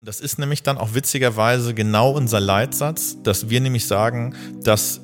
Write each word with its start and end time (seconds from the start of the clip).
Das 0.00 0.20
ist 0.20 0.38
nämlich 0.38 0.62
dann 0.62 0.78
auch 0.78 0.94
witzigerweise 0.94 1.74
genau 1.74 2.12
unser 2.12 2.38
Leitsatz, 2.38 3.16
dass 3.24 3.50
wir 3.50 3.60
nämlich 3.60 3.86
sagen, 3.86 4.34
dass 4.62 5.00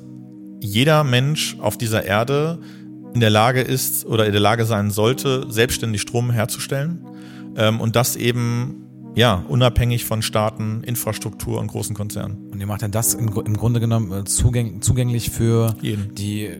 jeder 0.61 1.03
Mensch 1.03 1.57
auf 1.59 1.77
dieser 1.77 2.05
Erde 2.05 2.59
in 3.13 3.19
der 3.19 3.29
Lage 3.29 3.59
ist 3.59 4.05
oder 4.05 4.25
in 4.25 4.31
der 4.31 4.39
Lage 4.39 4.65
sein 4.65 4.91
sollte, 4.91 5.51
selbstständig 5.51 6.01
Strom 6.01 6.31
herzustellen 6.31 7.05
ähm, 7.57 7.81
und 7.81 7.97
das 7.97 8.15
eben 8.15 8.83
ja, 9.15 9.43
unabhängig 9.49 10.05
von 10.05 10.21
Staaten, 10.21 10.81
Infrastruktur 10.83 11.59
und 11.59 11.67
großen 11.67 11.95
Konzernen. 11.95 12.49
Und 12.51 12.61
ihr 12.61 12.67
macht 12.67 12.81
dann 12.81 12.91
das 12.91 13.13
im, 13.15 13.27
im 13.45 13.57
Grunde 13.57 13.81
genommen 13.81 14.11
äh, 14.13 14.23
zugäng, 14.23 14.81
zugänglich 14.81 15.29
für 15.29 15.75
Jeden. 15.81 16.15
die 16.15 16.51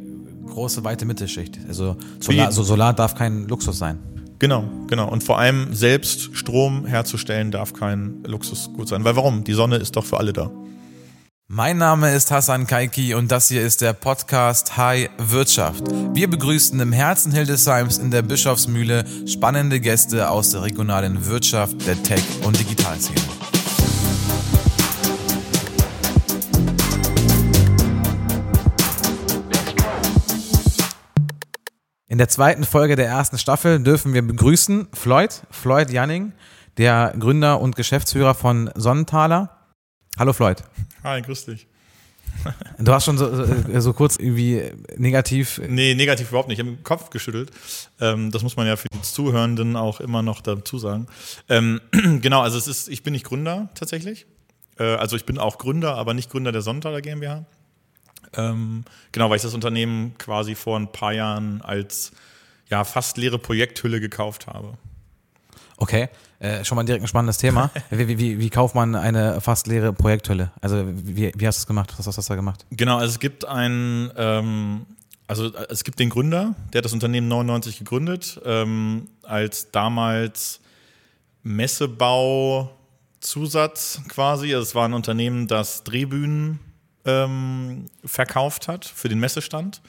große, 0.46 0.84
weite 0.84 1.06
Mittelschicht. 1.06 1.60
Also 1.70 1.96
Solar, 2.20 2.52
so 2.52 2.64
Solar 2.64 2.94
darf 2.94 3.16
kein 3.16 3.48
Luxus 3.48 3.78
sein. 3.78 4.00
Genau, 4.46 4.64
genau. 4.86 5.10
Und 5.10 5.24
vor 5.24 5.40
allem 5.40 5.74
selbst 5.74 6.38
Strom 6.38 6.86
herzustellen 6.86 7.50
darf 7.50 7.74
kein 7.74 8.24
Luxusgut 8.28 8.88
sein. 8.88 9.04
Weil 9.04 9.16
warum? 9.16 9.44
Die 9.44 9.54
Sonne 9.54 9.78
ist 9.78 9.96
doch 9.96 10.06
für 10.06 10.18
alle 10.18 10.34
da. 10.34 10.52
Mein 11.48 11.80
Name 11.80 12.14
ist 12.14 12.30
Hassan 12.30 12.68
Kaiki 12.68 13.16
und 13.16 13.32
das 13.32 13.48
hier 13.48 13.64
ist 13.64 13.82
der 13.82 13.94
Podcast 13.94 14.78
High 14.78 15.10
Wirtschaft. 15.18 15.86
Wir 16.14 16.30
begrüßen 16.30 16.80
im 16.80 16.92
Herzen 16.92 17.32
Hildesheims 17.32 17.98
in 17.98 18.12
der 18.12 18.22
Bischofsmühle 18.22 19.06
spannende 19.26 19.80
Gäste 19.80 20.30
aus 20.30 20.52
der 20.52 20.62
regionalen 20.62 21.26
Wirtschaft, 21.26 21.88
der 21.88 22.04
Tech- 22.04 22.46
und 22.46 22.60
Digitalszene. 22.60 23.45
In 32.16 32.20
der 32.20 32.30
zweiten 32.30 32.64
Folge 32.64 32.96
der 32.96 33.08
ersten 33.08 33.38
Staffel 33.38 33.84
dürfen 33.84 34.14
wir 34.14 34.22
begrüßen 34.22 34.88
Floyd, 34.94 35.42
Floyd 35.52 35.90
Janning, 35.92 36.32
der 36.78 37.14
Gründer 37.20 37.60
und 37.60 37.76
Geschäftsführer 37.76 38.34
von 38.36 38.72
Sonnenthaler. 38.74 39.50
Hallo 40.18 40.32
Floyd. 40.32 40.64
Hi, 41.04 41.22
grüß 41.22 41.44
dich. 41.44 41.68
Du 42.80 42.94
hast 42.94 43.04
schon 43.04 43.18
so, 43.18 43.36
so, 43.36 43.80
so 43.82 43.92
kurz 43.92 44.16
irgendwie 44.16 44.64
negativ. 44.96 45.60
Nee, 45.68 45.94
negativ 45.94 46.30
überhaupt 46.30 46.48
nicht. 46.48 46.58
Ich 46.58 46.66
habe 46.66 46.78
den 46.78 46.84
Kopf 46.86 47.10
geschüttelt. 47.10 47.52
Ähm, 48.00 48.32
das 48.32 48.44
muss 48.44 48.56
man 48.56 48.66
ja 48.66 48.78
für 48.78 48.88
die 48.94 49.02
Zuhörenden 49.02 49.76
auch 49.76 50.00
immer 50.00 50.22
noch 50.22 50.40
dazu 50.40 50.78
sagen. 50.78 51.08
Ähm, 51.50 51.82
genau, 52.22 52.40
also 52.40 52.58
es 52.58 52.68
ist, 52.68 52.88
ich 52.88 53.04
bin 53.04 53.12
nicht 53.12 53.26
Gründer 53.26 53.68
tatsächlich. 53.76 54.26
Äh, 54.80 54.84
also 54.84 55.18
ich 55.18 55.26
bin 55.26 55.38
auch 55.38 55.58
Gründer, 55.58 55.96
aber 55.96 56.14
nicht 56.14 56.32
Gründer 56.32 56.54
der 56.54 56.62
Sonntaler 56.62 57.02
GmbH. 57.02 57.46
Ähm, 58.38 58.86
genau, 59.12 59.30
weil 59.30 59.38
ich 59.38 59.44
das 59.44 59.54
Unternehmen 59.54 60.18
quasi 60.18 60.56
vor 60.56 60.80
ein 60.80 60.92
paar 60.92 61.14
Jahren 61.14 61.62
als 61.62 62.12
ja, 62.70 62.84
fast 62.84 63.18
leere 63.18 63.40
Projekthülle 63.40 64.00
gekauft 64.00 64.48
habe. 64.48 64.78
Okay, 65.78 66.08
äh, 66.40 66.64
schon 66.64 66.78
mal 66.78 66.84
direkt 66.84 67.04
ein 67.04 67.08
spannendes 67.08 67.38
Thema. 67.38 67.72
wie, 67.90 68.18
wie, 68.18 68.40
wie, 68.40 68.50
kauft 68.50 68.76
man 68.76 68.96
eine 68.96 69.42
fast 69.42 69.68
leere 69.68 69.92
Projekthülle? 69.94 70.52
Also 70.62 70.86
wie, 70.88 71.32
wie 71.36 71.48
hast 71.48 71.58
du 71.58 71.62
es 71.62 71.68
gemacht? 71.68 71.94
Was 71.98 72.08
hast 72.08 72.18
du 72.18 72.22
da 72.22 72.36
gemacht? 72.36 72.66
Genau, 72.72 72.98
also 72.98 73.12
es 73.12 73.20
gibt 73.20 73.46
einen, 73.46 74.10
ähm, 74.16 74.86
also 75.28 75.54
es 75.70 75.84
gibt 75.84 76.00
den 76.00 76.10
Gründer, 76.10 76.56
der 76.72 76.80
hat 76.80 76.86
das 76.86 76.94
Unternehmen 76.94 77.28
99 77.28 77.78
gegründet, 77.80 78.40
ähm, 78.46 79.10
als 79.24 79.72
damals 79.72 80.62
Messebauzusatz 81.44 84.00
quasi. 84.08 84.54
Also 84.54 84.64
es 84.64 84.76
war 84.76 84.88
ein 84.88 84.94
Unternehmen, 84.94 85.48
das 85.48 85.84
Drehbühnen 85.84 86.60
ähm, 87.06 87.86
verkauft 88.04 88.68
hat 88.68 88.86
für 88.86 89.10
den 89.10 89.20
Messestand. 89.20 89.82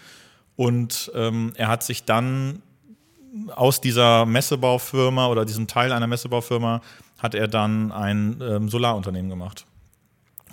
Und 0.57 1.11
ähm, 1.15 1.53
er 1.57 1.69
hat 1.69 1.83
sich 1.83 2.05
dann 2.05 2.63
aus 3.55 3.81
dieser 3.81 4.25
Messebaufirma 4.25 5.27
oder 5.29 5.45
diesem 5.45 5.67
Teil 5.67 5.93
einer 5.93 6.07
Messebaufirma 6.07 6.81
hat 7.19 7.35
er 7.35 7.49
dann 7.49 7.93
ein 7.93 8.41
ähm, 8.43 8.69
Solarunternehmen 8.69 9.31
gemacht. 9.31 9.67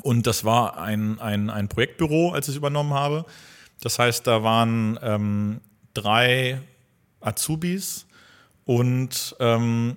Und 0.02 0.28
das 0.28 0.44
war 0.44 0.78
ein, 0.78 1.20
ein, 1.20 1.50
ein 1.50 1.70
Projektbüro, 1.70 2.32
als 2.32 2.48
ich 2.48 2.54
es 2.54 2.58
übernommen 2.58 2.94
habe. 2.94 3.26
Das 3.82 4.00
heißt, 4.00 4.28
da 4.28 4.44
waren 4.44 5.00
ähm, 5.02 5.62
drei 5.94 6.62
Azubis 7.22 8.06
und 8.66 9.36
ähm, 9.40 9.96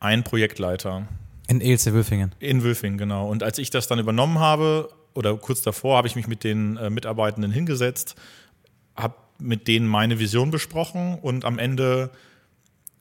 ein 0.00 0.22
Projektleiter. 0.22 1.06
In 1.48 1.60
Ilse 1.60 1.92
Wülfingen. 1.92 2.34
In 2.38 2.62
Wülfingen, 2.62 2.98
genau. 2.98 3.28
Und 3.28 3.42
als 3.42 3.58
ich 3.58 3.70
das 3.70 3.86
dann 3.88 3.98
übernommen 3.98 4.38
habe, 4.38 4.90
oder 5.14 5.36
kurz 5.36 5.62
davor, 5.62 5.96
habe 5.96 6.08
ich 6.08 6.16
mich 6.16 6.26
mit 6.26 6.44
den 6.44 6.76
äh, 6.76 6.90
Mitarbeitenden 6.90 7.52
hingesetzt, 7.52 8.16
habe 8.96 9.14
mit 9.38 9.68
denen 9.68 9.86
meine 9.86 10.18
Vision 10.18 10.50
besprochen 10.50 11.18
und 11.20 11.44
am 11.44 11.58
Ende 11.58 12.10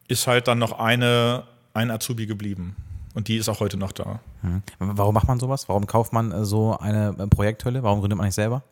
ist 0.08 0.28
halt 0.28 0.48
dann 0.48 0.60
noch 0.60 0.80
eine, 0.80 1.44
ein 1.74 1.92
Azubi 1.92 2.26
geblieben. 2.26 2.76
Und 3.14 3.28
die 3.28 3.38
ist 3.38 3.48
auch 3.50 3.60
heute 3.60 3.78
noch 3.78 3.92
da. 3.92 4.20
Hm. 4.42 4.64
Warum 4.80 5.14
macht 5.14 5.28
man 5.28 5.40
sowas? 5.40 5.70
Warum 5.70 5.86
kauft 5.86 6.14
man 6.14 6.32
äh, 6.32 6.46
so 6.46 6.78
eine 6.78 7.16
äh, 7.20 7.28
Projekthülle? 7.28 7.84
Warum 7.84 8.00
gründet 8.00 8.18
man 8.18 8.26
nicht 8.26 8.36
selber? 8.36 8.64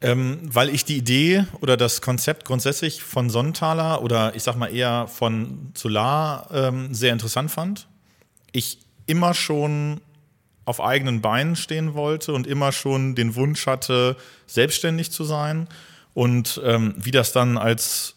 Ähm, 0.00 0.38
weil 0.42 0.68
ich 0.68 0.84
die 0.84 0.96
Idee 0.96 1.46
oder 1.60 1.76
das 1.76 2.02
Konzept 2.02 2.44
grundsätzlich 2.44 3.02
von 3.02 3.30
Sonnenthaler 3.30 4.02
oder 4.02 4.34
ich 4.34 4.42
sag 4.42 4.56
mal 4.56 4.66
eher 4.66 5.06
von 5.08 5.72
Solar 5.74 6.48
ähm, 6.52 6.94
sehr 6.94 7.12
interessant 7.12 7.50
fand. 7.50 7.88
Ich 8.52 8.78
immer 9.06 9.34
schon 9.34 10.00
auf 10.64 10.80
eigenen 10.80 11.20
Beinen 11.20 11.56
stehen 11.56 11.94
wollte 11.94 12.32
und 12.32 12.46
immer 12.46 12.72
schon 12.72 13.14
den 13.14 13.34
Wunsch 13.34 13.66
hatte, 13.66 14.16
selbstständig 14.46 15.10
zu 15.10 15.24
sein. 15.24 15.68
Und 16.14 16.60
ähm, 16.64 16.94
wie 16.96 17.10
das 17.10 17.32
dann 17.32 17.58
als 17.58 18.14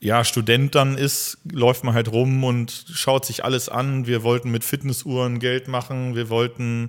ja, 0.00 0.24
Student 0.24 0.74
dann 0.74 0.96
ist, 0.96 1.38
läuft 1.50 1.84
man 1.84 1.94
halt 1.94 2.10
rum 2.10 2.42
und 2.42 2.86
schaut 2.92 3.26
sich 3.26 3.44
alles 3.44 3.68
an. 3.68 4.06
Wir 4.06 4.22
wollten 4.22 4.50
mit 4.50 4.64
Fitnessuhren 4.64 5.38
Geld 5.40 5.68
machen, 5.68 6.14
wir 6.16 6.30
wollten 6.30 6.88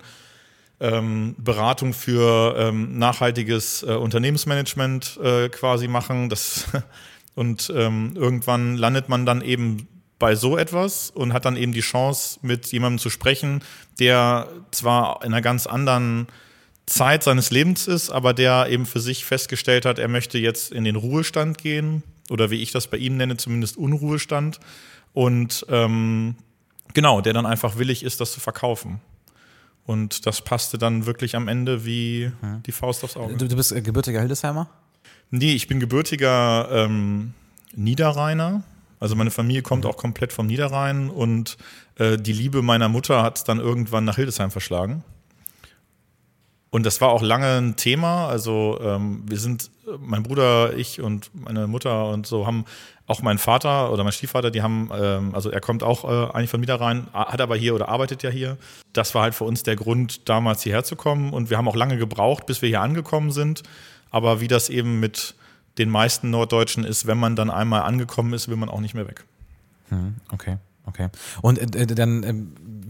ähm, 0.79 1.35
Beratung 1.37 1.93
für 1.93 2.55
ähm, 2.57 2.97
nachhaltiges 2.97 3.83
äh, 3.83 3.93
Unternehmensmanagement 3.93 5.19
äh, 5.21 5.49
quasi 5.49 5.89
machen. 5.89 6.29
Das 6.29 6.67
und 7.35 7.71
ähm, 7.75 8.13
irgendwann 8.15 8.77
landet 8.77 9.09
man 9.09 9.25
dann 9.25 9.41
eben 9.41 9.87
bei 10.21 10.35
so 10.35 10.55
etwas 10.55 11.09
und 11.09 11.33
hat 11.33 11.45
dann 11.45 11.57
eben 11.57 11.73
die 11.73 11.81
Chance, 11.81 12.39
mit 12.43 12.67
jemandem 12.67 12.99
zu 12.99 13.09
sprechen, 13.09 13.63
der 13.99 14.47
zwar 14.69 15.23
in 15.23 15.33
einer 15.33 15.41
ganz 15.41 15.65
anderen 15.65 16.27
Zeit 16.85 17.23
seines 17.23 17.49
Lebens 17.49 17.87
ist, 17.87 18.11
aber 18.11 18.33
der 18.33 18.67
eben 18.69 18.85
für 18.85 18.99
sich 18.99 19.25
festgestellt 19.25 19.83
hat, 19.83 19.97
er 19.97 20.07
möchte 20.07 20.37
jetzt 20.37 20.71
in 20.71 20.83
den 20.83 20.95
Ruhestand 20.95 21.57
gehen 21.57 22.03
oder 22.29 22.51
wie 22.51 22.61
ich 22.61 22.71
das 22.71 22.85
bei 22.85 22.97
ihm 22.97 23.17
nenne, 23.17 23.35
zumindest 23.35 23.77
Unruhestand 23.77 24.59
und 25.13 25.65
ähm, 25.69 26.35
genau, 26.93 27.21
der 27.21 27.33
dann 27.33 27.47
einfach 27.47 27.79
willig 27.79 28.03
ist, 28.03 28.21
das 28.21 28.31
zu 28.31 28.39
verkaufen. 28.39 29.01
Und 29.87 30.27
das 30.27 30.43
passte 30.43 30.77
dann 30.77 31.07
wirklich 31.07 31.35
am 31.35 31.47
Ende 31.47 31.83
wie 31.83 32.31
hm. 32.41 32.61
die 32.63 32.71
Faust 32.71 33.03
aufs 33.03 33.17
Auge. 33.17 33.37
Du, 33.37 33.47
du 33.47 33.55
bist 33.55 33.73
gebürtiger 33.83 34.19
Hildesheimer? 34.19 34.69
Nee, 35.31 35.53
ich 35.53 35.67
bin 35.67 35.79
gebürtiger 35.79 36.69
ähm, 36.71 37.33
Niederrheiner. 37.73 38.63
Also 39.01 39.15
meine 39.15 39.31
Familie 39.31 39.63
kommt 39.63 39.85
auch 39.85 39.97
komplett 39.97 40.31
vom 40.31 40.45
Niederrhein 40.45 41.09
und 41.09 41.57
äh, 41.95 42.17
die 42.17 42.33
Liebe 42.33 42.61
meiner 42.61 42.87
Mutter 42.87 43.23
hat 43.23 43.37
es 43.37 43.43
dann 43.43 43.59
irgendwann 43.59 44.05
nach 44.05 44.15
Hildesheim 44.15 44.51
verschlagen. 44.51 45.03
Und 46.69 46.85
das 46.85 47.01
war 47.01 47.09
auch 47.09 47.23
lange 47.23 47.57
ein 47.57 47.75
Thema. 47.75 48.27
Also 48.27 48.79
ähm, 48.81 49.23
wir 49.27 49.39
sind, 49.39 49.71
mein 49.99 50.21
Bruder, 50.21 50.77
ich 50.77 51.01
und 51.01 51.31
meine 51.33 51.65
Mutter 51.67 52.09
und 52.09 52.27
so 52.27 52.45
haben 52.45 52.63
auch 53.07 53.23
mein 53.23 53.39
Vater 53.39 53.91
oder 53.91 54.03
mein 54.03 54.13
Stiefvater, 54.13 54.51
die 54.51 54.61
haben, 54.61 54.89
ähm, 54.93 55.33
also 55.33 55.49
er 55.49 55.61
kommt 55.61 55.81
auch 55.81 56.05
äh, 56.05 56.31
eigentlich 56.31 56.51
von 56.51 56.61
Niederrhein, 56.61 57.07
hat 57.11 57.41
aber 57.41 57.55
hier 57.55 57.73
oder 57.73 57.89
arbeitet 57.89 58.21
ja 58.21 58.29
hier. 58.29 58.57
Das 58.93 59.15
war 59.15 59.23
halt 59.23 59.33
für 59.33 59.45
uns 59.45 59.63
der 59.63 59.75
Grund, 59.75 60.29
damals 60.29 60.61
hierher 60.61 60.83
zu 60.83 60.95
kommen. 60.95 61.33
Und 61.33 61.49
wir 61.49 61.57
haben 61.57 61.67
auch 61.67 61.75
lange 61.75 61.97
gebraucht, 61.97 62.45
bis 62.45 62.61
wir 62.61 62.69
hier 62.69 62.81
angekommen 62.81 63.31
sind. 63.31 63.63
Aber 64.11 64.41
wie 64.41 64.47
das 64.47 64.69
eben 64.69 64.99
mit 64.99 65.33
den 65.81 65.89
meisten 65.89 66.29
Norddeutschen 66.29 66.83
ist, 66.83 67.07
wenn 67.07 67.17
man 67.17 67.35
dann 67.35 67.49
einmal 67.49 67.81
angekommen 67.81 68.33
ist, 68.33 68.47
will 68.47 68.55
man 68.55 68.69
auch 68.69 68.79
nicht 68.79 68.93
mehr 68.93 69.07
weg. 69.07 69.25
Hm, 69.89 70.15
okay, 70.31 70.57
okay. 70.85 71.09
Und 71.41 71.57
äh, 71.75 71.85
dann, 71.87 72.23
äh, 72.23 72.33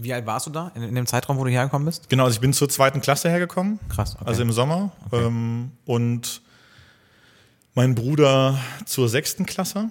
wie 0.02 0.12
alt 0.12 0.26
warst 0.26 0.46
du 0.46 0.50
da 0.50 0.70
in, 0.74 0.82
in, 0.82 0.94
dem 0.94 1.06
Zeitraum, 1.06 1.38
wo 1.38 1.44
du 1.44 1.50
hergekommen 1.50 1.86
bist? 1.86 2.08
Genau, 2.08 2.24
also 2.24 2.34
ich 2.34 2.40
bin 2.40 2.52
zur 2.52 2.68
zweiten 2.68 3.00
Klasse 3.00 3.28
hergekommen. 3.28 3.78
Krass. 3.88 4.16
Okay. 4.16 4.24
Also 4.26 4.42
im 4.42 4.52
Sommer. 4.52 4.92
Okay. 5.06 5.24
Ähm, 5.24 5.72
und 5.84 6.42
mein 7.74 7.94
Bruder 7.94 8.58
zur 8.84 9.08
sechsten 9.08 9.46
Klasse. 9.46 9.90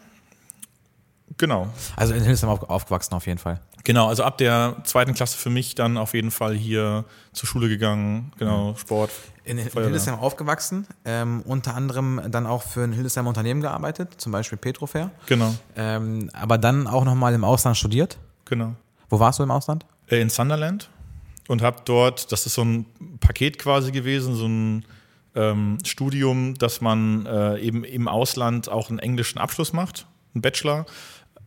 Genau. 1.38 1.70
Also 1.96 2.14
in 2.14 2.22
Hildesheim 2.22 2.50
auf, 2.50 2.70
aufgewachsen 2.70 3.16
auf 3.16 3.26
jeden 3.26 3.40
Fall. 3.40 3.60
Genau, 3.84 4.08
also 4.08 4.24
ab 4.24 4.38
der 4.38 4.78
zweiten 4.84 5.14
Klasse 5.14 5.38
für 5.38 5.50
mich 5.50 5.76
dann 5.76 5.98
auf 5.98 6.14
jeden 6.14 6.32
Fall 6.32 6.54
hier 6.54 7.06
zur 7.34 7.48
Schule 7.48 7.70
gegangen, 7.70 8.32
genau, 8.38 8.72
mhm. 8.72 8.78
Sport. 8.78 9.12
In, 9.44 9.58
in 9.58 9.70
Hildesheim 9.70 10.20
aufgewachsen, 10.20 10.86
ähm, 11.04 11.42
unter 11.42 11.74
anderem 11.76 12.22
dann 12.30 12.46
auch 12.46 12.62
für 12.62 12.84
ein 12.84 12.94
Hildesheimer 12.94 13.30
Unternehmen 13.30 13.62
gearbeitet, 13.62 14.14
zum 14.18 14.32
Beispiel 14.32 14.58
Petrofair. 14.58 15.10
Genau. 15.26 15.56
Ähm, 15.76 16.30
aber 16.34 16.60
dann 16.60 16.86
auch 16.86 17.06
nochmal 17.06 17.34
im 17.34 17.44
Ausland 17.44 17.76
studiert. 17.76 18.20
Genau. 18.46 18.76
Wo 19.10 19.20
warst 19.20 19.40
du 19.40 19.44
im 19.44 19.52
Ausland? 19.52 19.86
Äh, 20.08 20.22
in 20.22 20.30
Sunderland 20.30 20.90
und 21.48 21.62
habe 21.62 21.82
dort, 21.86 22.32
das 22.32 22.46
ist 22.46 22.54
so 22.54 22.64
ein 22.64 22.86
Paket 23.20 23.60
quasi 23.60 23.92
gewesen, 23.92 24.36
so 24.36 24.48
ein 24.48 24.86
ähm, 25.36 25.78
Studium, 25.86 26.54
dass 26.56 26.82
man 26.82 27.26
äh, 27.26 27.60
eben 27.60 27.84
im 27.84 28.08
Ausland 28.08 28.70
auch 28.70 28.90
einen 28.90 29.00
englischen 29.00 29.40
Abschluss 29.40 29.74
macht, 29.74 30.08
einen 30.34 30.42
Bachelor 30.42 30.86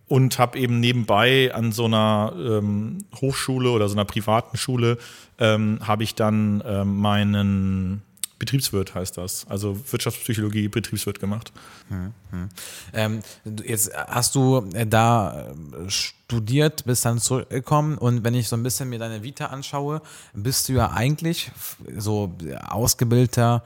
und 0.09 0.39
habe 0.39 0.59
eben 0.59 0.81
nebenbei 0.81 1.53
an 1.55 1.73
so 1.73 1.87
einer 1.87 2.33
ähm, 2.37 2.99
Hochschule 3.21 3.71
oder 3.71 3.89
so 3.89 3.95
einer 3.95 4.05
privaten 4.05 4.57
Schule 4.57 4.99
ähm, 5.39 5.79
habe 5.83 6.03
ich 6.03 6.15
dann 6.15 6.63
ähm, 6.67 6.99
meinen 6.99 8.03
Betriebswirt 8.39 8.95
heißt 8.95 9.17
das, 9.17 9.47
also 9.49 9.81
Wirtschaftspsychologie 9.91 10.69
Betriebswirt 10.69 11.21
gemacht. 11.21 11.53
Hm, 11.89 12.13
hm. 12.31 12.49
Ähm, 12.93 13.21
jetzt 13.65 13.93
hast 13.95 14.35
du 14.35 14.69
äh, 14.75 14.87
da 14.87 15.49
äh, 15.49 15.89
studiert, 15.89 16.85
bist 16.85 17.05
dann 17.05 17.21
zurückgekommen 17.21 17.97
und 17.97 18.25
wenn 18.25 18.35
ich 18.35 18.49
so 18.49 18.57
ein 18.57 18.63
bisschen 18.63 18.91
mir 18.91 18.99
deine 18.99 19.23
Vita 19.23 19.47
anschaue, 19.47 20.03
bist 20.35 20.69
du 20.69 20.75
ja 20.75 20.91
eigentlich 20.91 21.53
so 21.97 22.35
ausgebildeter 22.67 23.63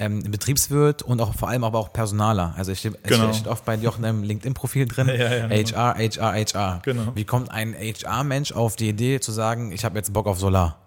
ähm, 0.00 0.22
Betriebswirt 0.22 1.02
und 1.02 1.20
auch 1.20 1.34
vor 1.34 1.48
allem 1.48 1.62
aber 1.62 1.78
auch 1.78 1.92
Personaler. 1.92 2.54
Also 2.56 2.72
ich, 2.72 2.82
genau. 2.82 3.32
steht 3.32 3.46
oft 3.46 3.64
bei 3.64 3.74
in 3.74 3.82
deinem 3.82 4.22
LinkedIn-Profil 4.22 4.86
drin, 4.86 5.06
ja, 5.08 5.48
ja, 5.48 5.48
HR, 5.48 5.94
HR, 5.96 6.32
HR. 6.32 6.80
Genau. 6.82 7.12
Wie 7.14 7.24
kommt 7.24 7.50
ein 7.50 7.74
HR-Mensch 7.74 8.52
auf 8.52 8.76
die 8.76 8.88
Idee 8.88 9.20
zu 9.20 9.30
sagen, 9.30 9.72
ich 9.72 9.84
habe 9.84 9.96
jetzt 9.98 10.12
Bock 10.12 10.26
auf 10.26 10.38
Solar? 10.38 10.78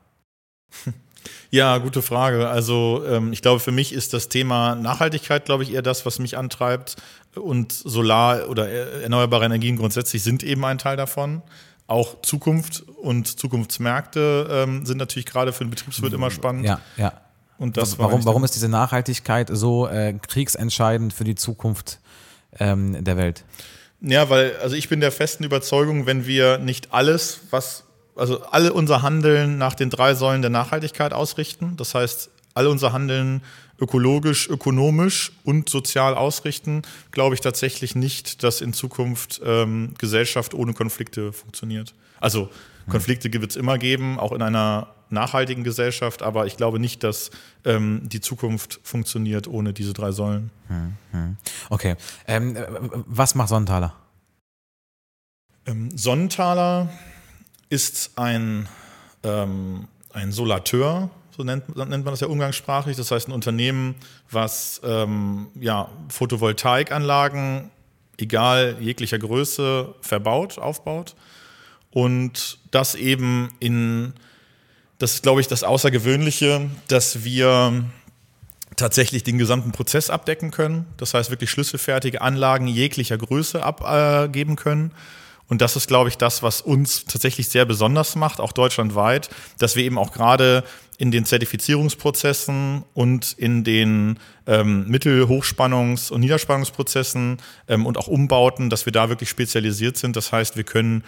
Ja, 1.51 1.77
gute 1.77 2.01
Frage. 2.01 2.49
Also 2.49 3.03
ähm, 3.07 3.31
ich 3.31 3.41
glaube, 3.41 3.59
für 3.59 3.71
mich 3.71 3.93
ist 3.93 4.11
das 4.11 4.27
Thema 4.27 4.75
Nachhaltigkeit, 4.75 5.45
glaube 5.45 5.63
ich, 5.63 5.71
eher 5.71 5.83
das, 5.83 6.05
was 6.05 6.19
mich 6.19 6.35
antreibt. 6.35 6.95
Und 7.35 7.71
Solar 7.71 8.49
oder 8.49 8.67
erneuerbare 8.67 9.45
Energien 9.45 9.77
grundsätzlich 9.77 10.23
sind 10.23 10.43
eben 10.43 10.65
ein 10.65 10.79
Teil 10.79 10.97
davon. 10.97 11.43
Auch 11.85 12.21
Zukunft 12.23 12.81
und 12.81 13.39
Zukunftsmärkte 13.39 14.47
ähm, 14.49 14.85
sind 14.85 14.97
natürlich 14.97 15.27
gerade 15.27 15.53
für 15.53 15.63
den 15.63 15.69
Betriebswirt 15.69 16.11
immer 16.13 16.31
spannend. 16.31 16.65
Ja, 16.65 16.81
ja. 16.97 17.13
Und 17.57 17.77
das 17.77 17.97
warum, 17.99 18.25
warum 18.25 18.43
ist 18.43 18.55
diese 18.55 18.69
Nachhaltigkeit 18.69 19.49
so 19.51 19.87
äh, 19.87 20.13
kriegsentscheidend 20.13 21.13
für 21.13 21.23
die 21.23 21.35
Zukunft 21.35 21.99
ähm, 22.59 23.03
der 23.03 23.17
Welt? 23.17 23.43
Ja, 24.01 24.29
weil, 24.29 24.57
also 24.57 24.75
ich 24.75 24.89
bin 24.89 24.99
der 24.99 25.11
festen 25.11 25.43
Überzeugung, 25.43 26.05
wenn 26.05 26.27
wir 26.27 26.57
nicht 26.57 26.93
alles, 26.93 27.39
was, 27.51 27.85
also 28.15 28.43
alle 28.43 28.73
unser 28.73 29.01
Handeln 29.01 29.57
nach 29.57 29.75
den 29.75 29.89
drei 29.89 30.13
Säulen 30.13 30.41
der 30.41 30.51
Nachhaltigkeit 30.51 31.13
ausrichten, 31.13 31.77
das 31.77 31.95
heißt, 31.95 32.29
alle 32.53 32.69
unser 32.69 32.91
Handeln 32.91 33.41
ökologisch, 33.79 34.49
ökonomisch 34.49 35.31
und 35.43 35.69
sozial 35.69 36.15
ausrichten, 36.15 36.83
glaube 37.11 37.35
ich 37.35 37.41
tatsächlich 37.41 37.95
nicht, 37.95 38.43
dass 38.43 38.61
in 38.61 38.73
Zukunft 38.73 39.41
ähm, 39.43 39.93
Gesellschaft 39.97 40.53
ohne 40.53 40.73
Konflikte 40.73 41.33
funktioniert. 41.33 41.93
Also 42.19 42.49
Konflikte 42.89 43.31
wird 43.33 43.51
es 43.51 43.57
immer 43.57 43.77
geben, 43.77 44.19
auch 44.19 44.31
in 44.31 44.41
einer 44.41 44.87
nachhaltigen 45.13 45.63
Gesellschaft, 45.63 46.21
aber 46.21 46.45
ich 46.45 46.57
glaube 46.57 46.79
nicht, 46.79 47.03
dass 47.03 47.31
ähm, 47.65 48.01
die 48.03 48.21
Zukunft 48.21 48.79
funktioniert 48.83 49.47
ohne 49.47 49.73
diese 49.73 49.93
drei 49.93 50.11
Säulen. 50.11 50.51
Hm, 50.67 50.93
hm. 51.11 51.37
Okay. 51.69 51.95
Ähm, 52.27 52.57
was 53.07 53.35
macht 53.35 53.49
Sonnenthaler? 53.49 53.93
Ähm, 55.65 55.89
Sonnenthaler 55.95 56.89
ist 57.69 58.11
ein, 58.17 58.67
ähm, 59.23 59.87
ein 60.11 60.31
Solateur, 60.31 61.09
so 61.35 61.43
nennt, 61.43 61.75
nennt, 61.75 61.89
man 61.89 62.13
das 62.13 62.19
ja 62.19 62.27
umgangssprachlich. 62.27 62.97
Das 62.97 63.09
heißt, 63.09 63.27
ein 63.27 63.31
Unternehmen, 63.31 63.95
was 64.29 64.81
ähm, 64.83 65.47
ja, 65.59 65.89
Photovoltaikanlagen, 66.09 67.71
egal 68.17 68.77
jeglicher 68.79 69.17
Größe, 69.17 69.95
verbaut, 70.01 70.59
aufbaut 70.59 71.15
und 71.91 72.59
das 72.71 72.95
eben 72.95 73.49
in, 73.59 74.13
das 74.99 75.15
ist 75.15 75.23
glaube 75.23 75.41
ich 75.41 75.47
das 75.47 75.63
Außergewöhnliche, 75.63 76.69
dass 76.87 77.23
wir 77.23 77.85
tatsächlich 78.75 79.23
den 79.23 79.37
gesamten 79.37 79.71
Prozess 79.71 80.09
abdecken 80.09 80.51
können. 80.51 80.85
Das 80.97 81.13
heißt 81.13 81.29
wirklich 81.29 81.51
schlüsselfertige 81.51 82.21
Anlagen 82.21 82.67
jeglicher 82.67 83.17
Größe 83.17 83.63
abgeben 83.63 84.55
können. 84.55 84.91
Und 85.47 85.61
das 85.61 85.75
ist, 85.75 85.87
glaube 85.87 86.09
ich, 86.09 86.17
das, 86.17 86.41
was 86.41 86.61
uns 86.61 87.05
tatsächlich 87.05 87.49
sehr 87.49 87.65
besonders 87.65 88.15
macht, 88.15 88.39
auch 88.39 88.53
deutschlandweit, 88.53 89.29
dass 89.59 89.75
wir 89.75 89.83
eben 89.83 89.97
auch 89.97 90.11
gerade 90.11 90.63
in 90.97 91.11
den 91.11 91.25
Zertifizierungsprozessen 91.25 92.83
und 92.93 93.33
in 93.33 93.63
den 93.63 94.19
ähm, 94.47 94.87
Mittel-, 94.87 95.25
Hochspannungs- 95.25 96.11
und 96.11 96.21
Niederspannungsprozessen 96.21 97.37
ähm, 97.67 97.85
und 97.85 97.97
auch 97.97 98.07
Umbauten, 98.07 98.69
dass 98.69 98.85
wir 98.85 98.93
da 98.93 99.09
wirklich 99.09 99.29
spezialisiert 99.29 99.97
sind. 99.97 100.15
Das 100.15 100.31
heißt, 100.31 100.55
wir 100.55 100.63
können 100.63 101.03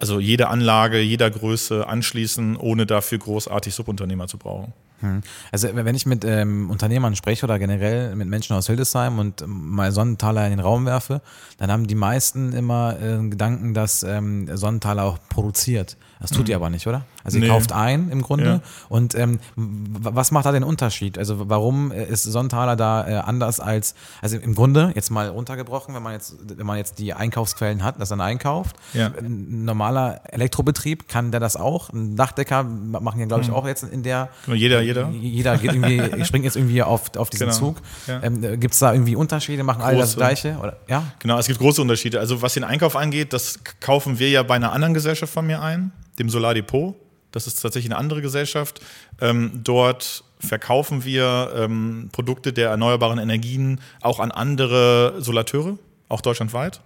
also 0.00 0.18
jede 0.18 0.48
Anlage, 0.48 1.00
jeder 1.00 1.30
Größe 1.30 1.86
anschließen, 1.86 2.56
ohne 2.56 2.86
dafür 2.86 3.18
großartig 3.18 3.74
Subunternehmer 3.74 4.26
zu 4.26 4.38
brauchen. 4.38 4.72
Hm. 5.00 5.22
Also 5.50 5.68
wenn 5.72 5.94
ich 5.94 6.04
mit 6.06 6.24
ähm, 6.24 6.70
Unternehmern 6.70 7.16
spreche 7.16 7.46
oder 7.46 7.58
generell 7.58 8.14
mit 8.16 8.28
Menschen 8.28 8.54
aus 8.54 8.66
Hildesheim 8.66 9.18
und 9.18 9.44
mal 9.46 9.92
Sonnenthaler 9.92 10.44
in 10.44 10.50
den 10.50 10.60
Raum 10.60 10.84
werfe, 10.84 11.22
dann 11.58 11.70
haben 11.70 11.86
die 11.86 11.94
meisten 11.94 12.52
immer 12.52 12.96
äh, 13.00 13.28
Gedanken, 13.28 13.74
dass 13.74 14.02
ähm, 14.02 14.48
Sonnenthaler 14.54 15.04
auch 15.04 15.18
produziert. 15.28 15.96
Das 16.20 16.30
tut 16.30 16.46
mhm. 16.46 16.50
ihr 16.50 16.56
aber 16.56 16.68
nicht, 16.68 16.86
oder? 16.86 17.04
Also 17.24 17.38
ihr 17.38 17.44
nee. 17.44 17.48
kauft 17.48 17.72
ein 17.72 18.10
im 18.10 18.20
Grunde. 18.20 18.44
Ja. 18.44 18.60
Und 18.90 19.14
ähm, 19.14 19.40
was 19.56 20.32
macht 20.32 20.44
da 20.44 20.52
den 20.52 20.64
Unterschied? 20.64 21.16
Also 21.16 21.48
warum 21.48 21.92
äh, 21.92 22.04
ist 22.04 22.24
Sonnenthaler 22.24 22.76
da 22.76 23.08
äh, 23.08 23.14
anders 23.14 23.58
als, 23.58 23.94
also 24.20 24.36
im 24.36 24.54
Grunde, 24.54 24.92
jetzt 24.94 25.10
mal 25.10 25.28
runtergebrochen, 25.28 25.94
wenn 25.94 26.02
man 26.02 26.12
jetzt, 26.12 26.36
wenn 26.46 26.66
man 26.66 26.76
jetzt 26.76 26.98
die 26.98 27.14
Einkaufsquellen 27.14 27.82
hat, 27.82 27.98
das 27.98 28.10
dann 28.10 28.20
einkauft. 28.20 28.76
Ja. 28.92 29.12
Ein 29.18 29.64
normaler 29.90 30.20
Elektrobetrieb, 30.24 31.08
kann 31.08 31.30
der 31.30 31.40
das 31.40 31.56
auch? 31.56 31.90
Ein 31.90 32.16
Dachdecker 32.16 32.62
machen 32.62 33.20
ja, 33.20 33.26
glaube 33.26 33.42
ich, 33.42 33.48
mhm. 33.48 33.54
auch 33.54 33.66
jetzt 33.66 33.82
in 33.82 34.02
der. 34.02 34.28
Jeder, 34.46 34.80
jeder. 34.80 35.10
Jeder 35.10 35.58
geht 35.58 35.72
irgendwie, 35.72 36.24
springt 36.24 36.44
jetzt 36.44 36.56
irgendwie 36.56 36.82
auf, 36.82 37.16
auf 37.16 37.30
diesen 37.30 37.48
genau. 37.48 37.58
Zug. 37.58 37.76
Ja. 38.06 38.22
Ähm, 38.22 38.60
gibt 38.60 38.74
es 38.74 38.80
da 38.80 38.92
irgendwie 38.92 39.16
Unterschiede? 39.16 39.62
Machen 39.62 39.82
alle 39.82 39.98
das 39.98 40.16
Gleiche? 40.16 40.56
Oder? 40.58 40.76
Ja? 40.88 41.04
Genau, 41.18 41.38
es 41.38 41.46
gibt 41.46 41.58
große 41.58 41.82
Unterschiede. 41.82 42.20
Also 42.20 42.42
was 42.42 42.54
den 42.54 42.64
Einkauf 42.64 42.96
angeht, 42.96 43.32
das 43.32 43.60
kaufen 43.80 44.18
wir 44.18 44.30
ja 44.30 44.42
bei 44.42 44.54
einer 44.54 44.72
anderen 44.72 44.94
Gesellschaft 44.94 45.32
von 45.32 45.46
mir 45.46 45.60
ein 45.60 45.92
dem 46.18 46.28
Solar 46.28 46.54
Depot. 46.54 46.94
Das 47.32 47.46
ist 47.46 47.60
tatsächlich 47.62 47.90
eine 47.92 47.98
andere 47.98 48.22
Gesellschaft. 48.22 48.80
Ähm, 49.20 49.60
dort 49.64 50.24
verkaufen 50.40 51.04
wir 51.04 51.52
ähm, 51.54 52.08
Produkte 52.12 52.52
der 52.52 52.70
erneuerbaren 52.70 53.18
Energien 53.18 53.80
auch 54.00 54.20
an 54.20 54.30
andere 54.30 55.14
Solateure, 55.18 55.78
auch 56.08 56.20
deutschlandweit. 56.20 56.80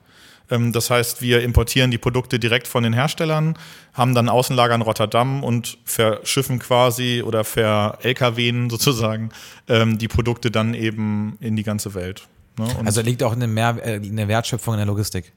Ähm, 0.51 0.73
das 0.73 0.91
heißt, 0.91 1.23
wir 1.23 1.43
importieren 1.43 1.91
die 1.91 1.99
Produkte 1.99 2.39
direkt 2.39 2.69
von 2.69 2.83
den 2.83 2.93
Herstellern, 2.93 3.59
haben 3.93 4.15
dann 4.15 4.29
Außenlager 4.29 4.75
in 4.75 4.83
Rotterdam 4.83 5.43
und 5.43 5.79
verschiffen 5.85 6.59
quasi 6.59 7.23
oder 7.25 7.45
ver 7.45 7.99
LKWen 8.03 8.71
sozusagen 8.71 9.31
ähm, 9.69 9.99
die 9.99 10.09
Produkte 10.09 10.51
dann 10.51 10.75
eben 10.75 11.37
in 11.41 11.57
die 11.57 11.63
ganze 11.63 11.95
Welt. 11.95 12.27
Ne? 12.59 12.69
also 12.85 13.01
liegt 13.01 13.23
auch 13.23 13.33
eine, 13.33 13.47
Mehr 13.47 13.77
äh, 13.83 13.95
eine 13.97 14.29
Wertschöpfung 14.29 14.75
in 14.75 14.79
der 14.79 14.87
Logistik. 14.87 15.33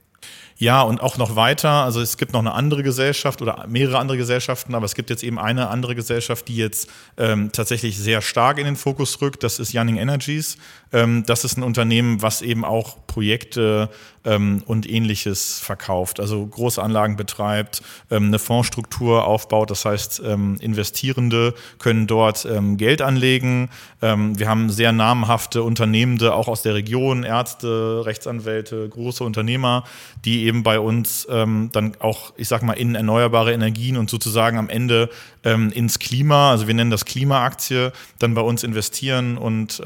Ja, 0.59 0.81
und 0.81 1.01
auch 1.01 1.18
noch 1.18 1.36
weiter. 1.36 1.69
Also 1.69 2.01
es 2.01 2.18
gibt 2.18 2.33
noch 2.33 2.39
eine 2.39 2.54
andere 2.54 2.81
Gesellschaft 2.81 3.44
oder 3.44 3.65
mehrere 3.68 4.00
andere 4.00 4.18
Gesellschaften, 4.18 4.74
aber 4.74 4.86
es 4.86 4.95
gibt 4.95 5.12
jetzt 5.12 5.24
eben 5.24 5.38
eine 5.38 5.69
andere 5.69 5.94
Gesellschaft, 5.94 6.48
die 6.48 6.55
jetzt 6.55 6.89
ähm, 7.17 7.51
tatsächlich 7.51 7.98
sehr 8.00 8.22
stark 8.22 8.58
in 8.58 8.65
den 8.65 8.75
Fokus 8.75 9.22
rückt. 9.22 9.43
Das 9.43 9.60
ist 9.60 9.72
Yanning 9.72 9.98
Energies. 9.98 10.58
Ähm, 10.91 11.24
das 11.27 11.43
ist 11.43 11.58
ein 11.58 11.63
Unternehmen, 11.63 12.24
was 12.24 12.41
eben 12.41 12.65
auch 12.65 12.98
Projekte 13.05 13.89
ähm, 14.25 14.63
und 14.65 14.89
ähnliches 14.89 15.60
verkauft, 15.60 16.20
also 16.20 16.46
große 16.46 16.82
Anlagen 16.82 17.15
betreibt, 17.15 17.82
ähm, 18.12 18.25
eine 18.25 18.39
Fondsstruktur 18.39 19.25
aufbaut. 19.25 19.72
Das 19.72 19.86
heißt, 19.86 20.22
ähm, 20.25 20.58
Investierende 20.60 21.53
können 21.79 22.08
dort 22.08 22.46
ähm, 22.46 22.77
Geld 22.77 23.01
anlegen. 23.01 23.70
Ähm, 24.01 24.38
wir 24.38 24.48
haben 24.48 24.70
sehr 24.70 24.91
namhafte 24.91 25.63
Unternehmende, 25.63 26.34
auch 26.34 26.48
aus 26.48 26.62
der 26.62 26.75
Region, 26.75 27.24
Ärzte, 27.24 28.05
Rechtsanwälte, 28.05 28.88
große 28.89 29.24
Unternehmer, 29.24 29.84
die 30.25 30.47
eben 30.48 30.63
bei 30.63 30.80
uns 30.80 31.27
ähm, 31.30 31.70
dann 31.72 31.96
auch, 32.00 32.34
ich 32.38 32.48
sag 32.48 32.63
mal, 32.63 32.74
in 32.74 32.96
erneuerbare 32.96 33.54
Energien 33.54 33.98
und 33.98 34.10
sozusagen 34.10 34.58
am 34.58 34.70
Ende 34.70 35.10
ins 35.44 36.00
Klima, 36.00 36.51
also 36.51 36.68
wir 36.68 36.74
nennen 36.74 36.92
das 36.92 37.06
Klimaaktie, 37.06 37.94
dann 38.20 38.34
bei 38.34 38.42
uns 38.42 38.66
investieren 38.66 39.38
und 39.38 39.82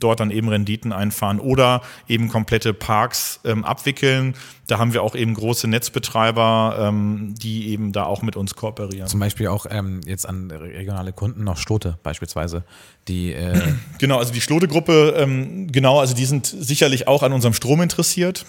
dort 0.00 0.18
dann 0.18 0.32
eben 0.32 0.48
Renditen 0.48 0.92
einfahren 0.92 1.38
oder 1.38 1.82
eben 2.08 2.28
komplette 2.28 2.74
Parks 2.74 3.40
ähm, 3.44 3.64
abwickeln. 3.64 4.34
Da 4.66 4.78
haben 4.78 4.92
wir 4.92 5.02
auch 5.02 5.14
eben 5.14 5.34
große 5.34 5.66
Netzbetreiber, 5.66 6.88
ähm, 6.88 7.34
die 7.40 7.68
eben 7.70 7.92
da 7.92 8.04
auch 8.04 8.22
mit 8.22 8.36
uns 8.36 8.54
kooperieren. 8.54 9.08
Zum 9.08 9.20
Beispiel 9.20 9.48
auch 9.48 9.66
ähm, 9.70 10.00
jetzt 10.04 10.28
an 10.28 10.50
regionale 10.50 11.12
Kunden 11.12 11.44
noch 11.44 11.56
Schlote 11.56 11.98
beispielsweise, 12.02 12.64
die 13.08 13.32
äh 13.32 13.58
genau, 13.98 14.18
also 14.18 14.32
die 14.32 14.40
Schlote-Gruppe, 14.40 15.14
ähm, 15.16 15.72
genau, 15.72 16.00
also 16.00 16.14
die 16.14 16.26
sind 16.26 16.46
sicherlich 16.46 17.08
auch 17.08 17.22
an 17.22 17.32
unserem 17.32 17.54
Strom 17.54 17.80
interessiert. 17.80 18.44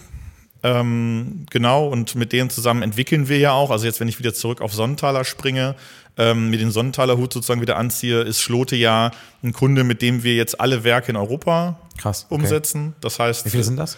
Ähm, 0.62 1.46
genau, 1.50 1.88
und 1.88 2.16
mit 2.16 2.34
denen 2.34 2.50
zusammen 2.50 2.82
entwickeln 2.82 3.30
wir 3.30 3.38
ja 3.38 3.54
auch. 3.54 3.72
Also 3.72 3.86
jetzt, 3.86 4.00
wenn 4.00 4.08
ich 4.08 4.20
wieder 4.20 4.34
zurück 4.34 4.62
auf 4.62 4.74
Sonnenthaler 4.74 5.24
springe, 5.24 5.76
ähm, 6.18 6.50
mir 6.50 6.58
den 6.58 6.72
Sonnenthaler 6.72 7.18
Hut 7.18 7.32
sozusagen 7.32 7.62
wieder 7.62 7.78
anziehe, 7.78 8.22
ist 8.22 8.42
Schlote 8.42 8.76
ja 8.76 9.12
ein 9.42 9.54
Kunde, 9.54 9.84
mit 9.84 10.02
dem 10.02 10.24
wir 10.24 10.36
jetzt 10.36 10.60
alle 10.60 10.84
Werke 10.84 11.12
in 11.12 11.16
Europa 11.16 11.80
Krass, 11.98 12.26
okay. 12.30 12.36
umsetzen. 12.36 12.94
Das 13.00 13.20
heißt, 13.20 13.46
wie 13.46 13.50
viele 13.50 13.64
sind 13.64 13.78
das? 13.78 13.98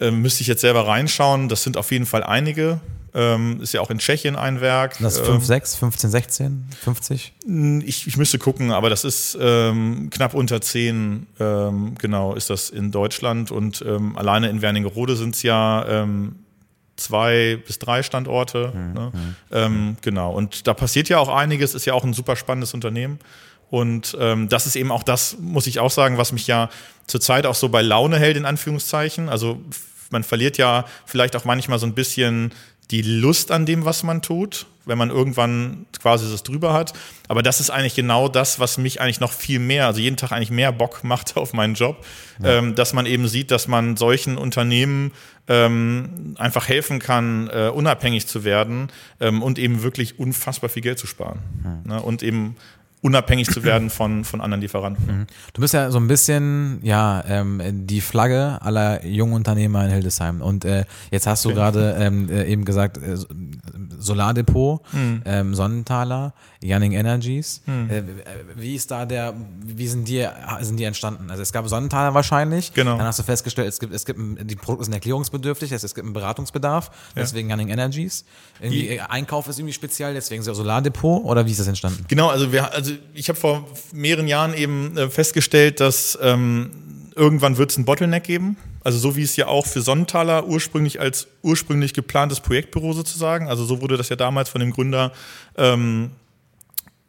Ähm, 0.00 0.22
müsste 0.22 0.42
ich 0.42 0.48
jetzt 0.48 0.60
selber 0.60 0.86
reinschauen. 0.86 1.48
Das 1.48 1.62
sind 1.62 1.76
auf 1.76 1.92
jeden 1.92 2.06
Fall 2.06 2.22
einige. 2.22 2.80
Ähm, 3.16 3.60
ist 3.60 3.72
ja 3.72 3.80
auch 3.80 3.90
in 3.90 3.98
Tschechien 3.98 4.34
ein 4.34 4.60
Werk. 4.60 4.98
Das 4.98 5.18
ist 5.18 5.24
5, 5.24 5.44
6, 5.44 5.76
15, 5.76 6.10
16, 6.10 6.64
50? 6.82 7.32
Ich, 7.86 8.08
ich 8.08 8.16
müsste 8.16 8.38
gucken, 8.38 8.72
aber 8.72 8.90
das 8.90 9.04
ist 9.04 9.38
ähm, 9.40 10.10
knapp 10.10 10.34
unter 10.34 10.60
10, 10.60 11.28
ähm, 11.38 11.94
genau, 11.96 12.34
ist 12.34 12.50
das 12.50 12.70
in 12.70 12.90
Deutschland. 12.90 13.52
Und 13.52 13.84
ähm, 13.86 14.18
alleine 14.18 14.48
in 14.50 14.62
Wernigerode 14.62 15.14
sind 15.14 15.36
es 15.36 15.44
ja 15.44 15.86
ähm, 15.86 16.40
zwei 16.96 17.62
bis 17.64 17.78
drei 17.78 18.02
Standorte. 18.02 18.72
Mhm. 18.74 18.92
Ne? 18.94 19.68
Mhm. 19.68 19.96
Genau. 20.00 20.32
Und 20.32 20.66
da 20.66 20.74
passiert 20.74 21.08
ja 21.08 21.18
auch 21.18 21.28
einiges, 21.28 21.74
ist 21.74 21.84
ja 21.84 21.94
auch 21.94 22.02
ein 22.02 22.14
super 22.14 22.34
spannendes 22.34 22.74
Unternehmen. 22.74 23.20
Und 23.70 24.16
ähm, 24.20 24.48
das 24.48 24.66
ist 24.66 24.76
eben 24.76 24.90
auch 24.90 25.02
das, 25.02 25.36
muss 25.40 25.66
ich 25.66 25.80
auch 25.80 25.90
sagen, 25.90 26.18
was 26.18 26.32
mich 26.32 26.46
ja 26.46 26.70
zurzeit 27.06 27.46
auch 27.46 27.54
so 27.54 27.68
bei 27.68 27.82
Laune 27.82 28.18
hält, 28.18 28.36
in 28.36 28.44
Anführungszeichen. 28.44 29.28
Also 29.28 29.60
man 30.10 30.22
verliert 30.22 30.58
ja 30.58 30.84
vielleicht 31.06 31.36
auch 31.36 31.44
manchmal 31.44 31.78
so 31.78 31.86
ein 31.86 31.94
bisschen 31.94 32.52
die 32.90 33.02
Lust 33.02 33.50
an 33.50 33.66
dem, 33.66 33.84
was 33.84 34.02
man 34.02 34.20
tut, 34.20 34.66
wenn 34.84 34.98
man 34.98 35.10
irgendwann 35.10 35.86
quasi 36.00 36.30
das 36.30 36.42
drüber 36.42 36.74
hat. 36.74 36.92
Aber 37.28 37.42
das 37.42 37.60
ist 37.60 37.70
eigentlich 37.70 37.94
genau 37.94 38.28
das, 38.28 38.60
was 38.60 38.76
mich 38.76 39.00
eigentlich 39.00 39.20
noch 39.20 39.32
viel 39.32 39.58
mehr, 39.58 39.86
also 39.86 40.00
jeden 40.00 40.16
Tag 40.16 40.32
eigentlich 40.32 40.50
mehr 40.50 40.72
Bock 40.72 41.02
macht 41.02 41.36
auf 41.36 41.52
meinen 41.52 41.74
Job, 41.74 42.04
ja. 42.42 42.58
ähm, 42.58 42.74
dass 42.74 42.92
man 42.92 43.06
eben 43.06 43.26
sieht, 43.26 43.50
dass 43.50 43.68
man 43.68 43.96
solchen 43.96 44.36
Unternehmen 44.36 45.12
ähm, 45.48 46.34
einfach 46.38 46.68
helfen 46.68 46.98
kann, 46.98 47.48
äh, 47.48 47.70
unabhängig 47.72 48.26
zu 48.26 48.44
werden 48.44 48.88
ähm, 49.20 49.42
und 49.42 49.58
eben 49.58 49.82
wirklich 49.82 50.18
unfassbar 50.18 50.70
viel 50.70 50.82
Geld 50.82 50.98
zu 50.98 51.06
sparen. 51.06 51.40
Mhm. 51.62 51.90
Ne? 51.90 52.02
Und 52.02 52.22
eben 52.22 52.56
unabhängig 53.04 53.50
zu 53.50 53.62
werden 53.62 53.90
von, 53.90 54.24
von 54.24 54.40
anderen 54.40 54.62
Lieferanten. 54.62 55.06
Mhm. 55.06 55.26
Du 55.52 55.60
bist 55.60 55.74
ja 55.74 55.90
so 55.90 55.98
ein 55.98 56.08
bisschen 56.08 56.80
ja 56.82 57.22
ähm, 57.28 57.60
die 57.86 58.00
Flagge 58.00 58.58
aller 58.62 59.04
jungen 59.04 59.34
Unternehmer 59.34 59.84
in 59.84 59.90
Hildesheim. 59.90 60.40
Und 60.40 60.64
äh, 60.64 60.84
jetzt 61.10 61.26
hast 61.26 61.44
du 61.44 61.50
okay. 61.50 61.56
gerade 61.56 61.96
ähm, 61.98 62.30
äh, 62.30 62.44
eben 62.46 62.64
gesagt, 62.64 62.96
äh, 62.96 63.16
Solardepot, 63.98 64.80
mhm. 64.92 65.22
ähm, 65.26 65.54
Sonnenthaler, 65.54 66.32
Yanning 66.62 66.92
Energies. 66.92 67.60
Mhm. 67.66 67.90
Äh, 67.90 68.02
wie 68.56 68.74
ist 68.74 68.90
da 68.90 69.04
der, 69.04 69.34
wie 69.62 69.86
sind 69.86 70.08
die, 70.08 70.26
sind 70.60 70.78
die 70.78 70.84
entstanden? 70.84 71.30
Also 71.30 71.42
es 71.42 71.52
gab 71.52 71.68
Sonnenthaler 71.68 72.14
wahrscheinlich. 72.14 72.72
Genau. 72.72 72.96
Dann 72.96 73.06
hast 73.06 73.18
du 73.18 73.22
festgestellt, 73.22 73.68
es 73.68 73.80
gibt, 73.80 73.92
es 73.92 74.06
gibt 74.06 74.18
die 74.18 74.56
Produkte 74.56 74.86
sind 74.86 74.94
erklärungsbedürftig, 74.94 75.70
es 75.72 75.94
gibt 75.94 76.06
einen 76.06 76.14
Beratungsbedarf, 76.14 76.90
deswegen 77.14 77.50
ja. 77.50 77.56
Yanning 77.56 77.68
Energies. 77.68 78.24
Irgendwie 78.60 78.88
die, 78.88 79.00
Einkauf 79.00 79.46
ist 79.48 79.58
irgendwie 79.58 79.74
speziell, 79.74 80.14
deswegen 80.14 80.42
Solardepot 80.42 81.24
oder 81.24 81.44
wie 81.44 81.50
ist 81.50 81.60
das 81.60 81.68
entstanden? 81.68 82.06
Genau, 82.08 82.28
also 82.28 82.50
wir, 82.50 82.72
also 82.72 82.93
ich 83.14 83.28
habe 83.28 83.38
vor 83.38 83.66
mehreren 83.92 84.28
Jahren 84.28 84.54
eben 84.54 84.96
äh, 84.96 85.08
festgestellt, 85.08 85.80
dass 85.80 86.18
ähm, 86.20 86.70
irgendwann 87.14 87.56
wird 87.56 87.70
es 87.70 87.76
ein 87.76 87.84
Bottleneck 87.84 88.24
geben. 88.24 88.56
Also 88.82 88.98
so 88.98 89.16
wie 89.16 89.22
es 89.22 89.36
ja 89.36 89.46
auch 89.46 89.66
für 89.66 89.80
Sonnenthaler 89.80 90.46
ursprünglich 90.46 91.00
als 91.00 91.26
ursprünglich 91.42 91.94
geplantes 91.94 92.40
Projektbüro 92.40 92.92
sozusagen. 92.92 93.48
Also 93.48 93.64
so 93.64 93.80
wurde 93.80 93.96
das 93.96 94.10
ja 94.10 94.16
damals 94.16 94.50
von 94.50 94.60
dem 94.60 94.72
Gründer 94.72 95.12
ähm, 95.56 96.10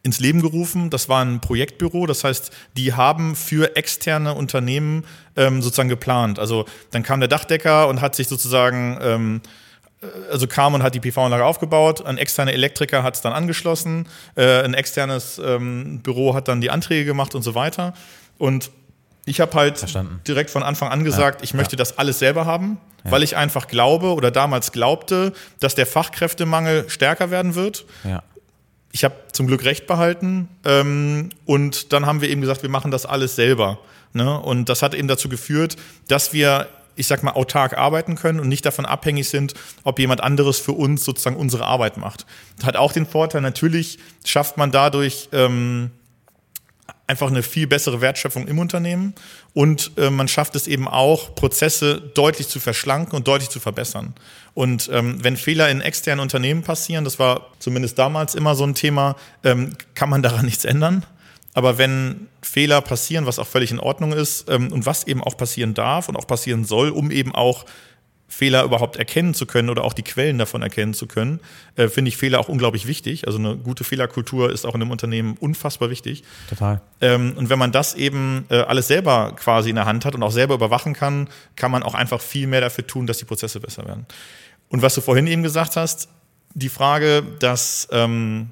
ins 0.02 0.20
Leben 0.20 0.40
gerufen. 0.40 0.88
Das 0.88 1.08
war 1.08 1.22
ein 1.22 1.40
Projektbüro, 1.40 2.06
das 2.06 2.24
heißt, 2.24 2.50
die 2.76 2.94
haben 2.94 3.34
für 3.34 3.76
externe 3.76 4.34
Unternehmen 4.34 5.04
ähm, 5.36 5.60
sozusagen 5.60 5.88
geplant. 5.88 6.38
Also 6.38 6.64
dann 6.92 7.02
kam 7.02 7.20
der 7.20 7.28
Dachdecker 7.28 7.88
und 7.88 8.00
hat 8.00 8.14
sich 8.14 8.28
sozusagen 8.28 8.98
ähm, 9.02 9.40
also 10.30 10.46
kam 10.46 10.74
und 10.74 10.82
hat 10.82 10.94
die 10.94 11.00
PV-Anlage 11.00 11.44
aufgebaut, 11.44 12.04
ein 12.04 12.18
externer 12.18 12.52
Elektriker 12.52 13.02
hat 13.02 13.14
es 13.14 13.22
dann 13.22 13.32
angeschlossen, 13.32 14.08
äh, 14.34 14.62
ein 14.62 14.74
externes 14.74 15.40
ähm, 15.44 16.00
Büro 16.00 16.34
hat 16.34 16.48
dann 16.48 16.60
die 16.60 16.70
Anträge 16.70 17.04
gemacht 17.04 17.34
und 17.34 17.42
so 17.42 17.54
weiter. 17.54 17.94
Und 18.38 18.70
ich 19.24 19.40
habe 19.40 19.56
halt 19.56 19.78
Verstanden. 19.78 20.20
direkt 20.26 20.50
von 20.50 20.62
Anfang 20.62 20.90
an 20.90 21.02
gesagt, 21.02 21.40
ja, 21.40 21.44
ich 21.44 21.54
möchte 21.54 21.74
ja. 21.74 21.78
das 21.78 21.98
alles 21.98 22.18
selber 22.18 22.46
haben, 22.46 22.78
ja. 23.04 23.10
weil 23.10 23.22
ich 23.22 23.36
einfach 23.36 23.66
glaube 23.68 24.14
oder 24.14 24.30
damals 24.30 24.70
glaubte, 24.70 25.32
dass 25.60 25.74
der 25.74 25.86
Fachkräftemangel 25.86 26.88
stärker 26.88 27.30
werden 27.30 27.54
wird. 27.54 27.86
Ich 28.92 29.04
habe 29.04 29.14
zum 29.32 29.46
Glück 29.46 29.64
recht 29.64 29.86
behalten 29.86 30.48
ähm, 30.64 31.30
und 31.44 31.92
dann 31.92 32.06
haben 32.06 32.20
wir 32.20 32.30
eben 32.30 32.40
gesagt, 32.40 32.62
wir 32.62 32.70
machen 32.70 32.90
das 32.90 33.04
alles 33.04 33.36
selber. 33.36 33.78
Ne? 34.12 34.40
Und 34.40 34.68
das 34.68 34.80
hat 34.80 34.94
eben 34.94 35.08
dazu 35.08 35.28
geführt, 35.28 35.76
dass 36.08 36.32
wir 36.32 36.68
ich 36.96 37.06
sag 37.06 37.22
mal, 37.22 37.32
autark 37.32 37.76
arbeiten 37.76 38.16
können 38.16 38.40
und 38.40 38.48
nicht 38.48 38.66
davon 38.66 38.86
abhängig 38.86 39.28
sind, 39.28 39.54
ob 39.84 39.98
jemand 39.98 40.22
anderes 40.22 40.58
für 40.58 40.72
uns 40.72 41.04
sozusagen 41.04 41.36
unsere 41.36 41.66
Arbeit 41.66 41.96
macht. 41.96 42.26
Das 42.56 42.66
hat 42.66 42.76
auch 42.76 42.92
den 42.92 43.06
Vorteil, 43.06 43.42
natürlich 43.42 43.98
schafft 44.24 44.56
man 44.56 44.72
dadurch 44.72 45.28
ähm, 45.32 45.90
einfach 47.06 47.28
eine 47.28 47.42
viel 47.42 47.66
bessere 47.66 48.00
Wertschöpfung 48.00 48.48
im 48.48 48.58
Unternehmen 48.58 49.14
und 49.54 49.92
äh, 49.96 50.10
man 50.10 50.28
schafft 50.28 50.56
es 50.56 50.66
eben 50.66 50.88
auch, 50.88 51.34
Prozesse 51.34 52.00
deutlich 52.00 52.48
zu 52.48 52.58
verschlanken 52.58 53.16
und 53.16 53.28
deutlich 53.28 53.50
zu 53.50 53.60
verbessern. 53.60 54.14
Und 54.54 54.90
ähm, 54.92 55.22
wenn 55.22 55.36
Fehler 55.36 55.70
in 55.70 55.80
externen 55.80 56.20
Unternehmen 56.20 56.62
passieren, 56.62 57.04
das 57.04 57.18
war 57.18 57.52
zumindest 57.58 57.98
damals 57.98 58.34
immer 58.34 58.54
so 58.54 58.64
ein 58.64 58.74
Thema, 58.74 59.16
ähm, 59.44 59.74
kann 59.94 60.08
man 60.08 60.22
daran 60.22 60.46
nichts 60.46 60.64
ändern. 60.64 61.04
Aber 61.56 61.78
wenn 61.78 62.28
Fehler 62.42 62.82
passieren, 62.82 63.24
was 63.24 63.38
auch 63.38 63.46
völlig 63.46 63.70
in 63.70 63.80
Ordnung 63.80 64.12
ist 64.12 64.50
ähm, 64.50 64.70
und 64.70 64.84
was 64.84 65.06
eben 65.06 65.24
auch 65.24 65.38
passieren 65.38 65.72
darf 65.72 66.06
und 66.10 66.14
auch 66.14 66.26
passieren 66.26 66.66
soll, 66.66 66.90
um 66.90 67.10
eben 67.10 67.34
auch 67.34 67.64
Fehler 68.28 68.62
überhaupt 68.62 68.96
erkennen 68.96 69.32
zu 69.32 69.46
können 69.46 69.70
oder 69.70 69.82
auch 69.82 69.94
die 69.94 70.02
Quellen 70.02 70.36
davon 70.36 70.60
erkennen 70.60 70.92
zu 70.92 71.06
können, 71.06 71.40
äh, 71.76 71.88
finde 71.88 72.10
ich 72.10 72.18
Fehler 72.18 72.40
auch 72.40 72.50
unglaublich 72.50 72.86
wichtig. 72.86 73.26
Also 73.26 73.38
eine 73.38 73.56
gute 73.56 73.84
Fehlerkultur 73.84 74.52
ist 74.52 74.66
auch 74.66 74.74
in 74.74 74.82
einem 74.82 74.90
Unternehmen 74.90 75.38
unfassbar 75.40 75.88
wichtig. 75.88 76.24
Total. 76.50 76.82
Ähm, 77.00 77.32
und 77.36 77.48
wenn 77.48 77.58
man 77.58 77.72
das 77.72 77.94
eben 77.94 78.44
äh, 78.50 78.56
alles 78.56 78.88
selber 78.88 79.34
quasi 79.36 79.70
in 79.70 79.76
der 79.76 79.86
Hand 79.86 80.04
hat 80.04 80.14
und 80.14 80.22
auch 80.22 80.32
selber 80.32 80.56
überwachen 80.56 80.92
kann, 80.92 81.30
kann 81.54 81.70
man 81.70 81.82
auch 81.82 81.94
einfach 81.94 82.20
viel 82.20 82.48
mehr 82.48 82.60
dafür 82.60 82.86
tun, 82.86 83.06
dass 83.06 83.16
die 83.16 83.24
Prozesse 83.24 83.60
besser 83.60 83.86
werden. 83.86 84.04
Und 84.68 84.82
was 84.82 84.94
du 84.94 85.00
vorhin 85.00 85.26
eben 85.26 85.42
gesagt 85.42 85.76
hast, 85.76 86.10
die 86.52 86.68
Frage, 86.68 87.22
dass 87.38 87.88
ähm, 87.92 88.50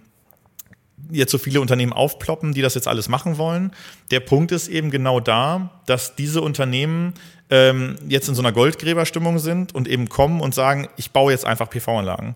jetzt 1.11 1.31
so 1.31 1.39
viele 1.39 1.61
Unternehmen 1.61 1.93
aufploppen, 1.93 2.55
die 2.55 2.63
das 2.63 2.75
jetzt 2.75 2.89
alles 2.89 3.09
machen 3.09 3.39
wollen. 3.39 3.73
Der 4.11 4.21
Punkt 4.21 4.53
ist 4.53 4.69
eben 4.69 4.91
genau 4.91 5.21
da, 5.21 5.71
dass 5.87 6.17
diese 6.17 6.41
Unternehmen 6.41 7.15
ähm, 7.51 7.97
jetzt 8.09 8.29
in 8.29 8.35
so 8.35 8.43
einer 8.43 8.53
Goldgräberstimmung 8.53 9.39
sind 9.39 9.75
und 9.75 9.89
eben 9.89 10.09
kommen 10.09 10.41
und 10.41 10.55
sagen, 10.55 10.89
ich 10.97 11.11
baue 11.11 11.33
jetzt 11.33 11.45
einfach 11.45 11.69
PV-Anlagen. 11.71 12.35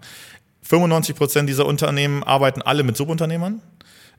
95 0.62 1.16
Prozent 1.16 1.48
dieser 1.48 1.66
Unternehmen 1.66 2.22
arbeiten 2.22 2.62
alle 2.62 2.82
mit 2.82 2.96
Subunternehmern. 2.96 3.62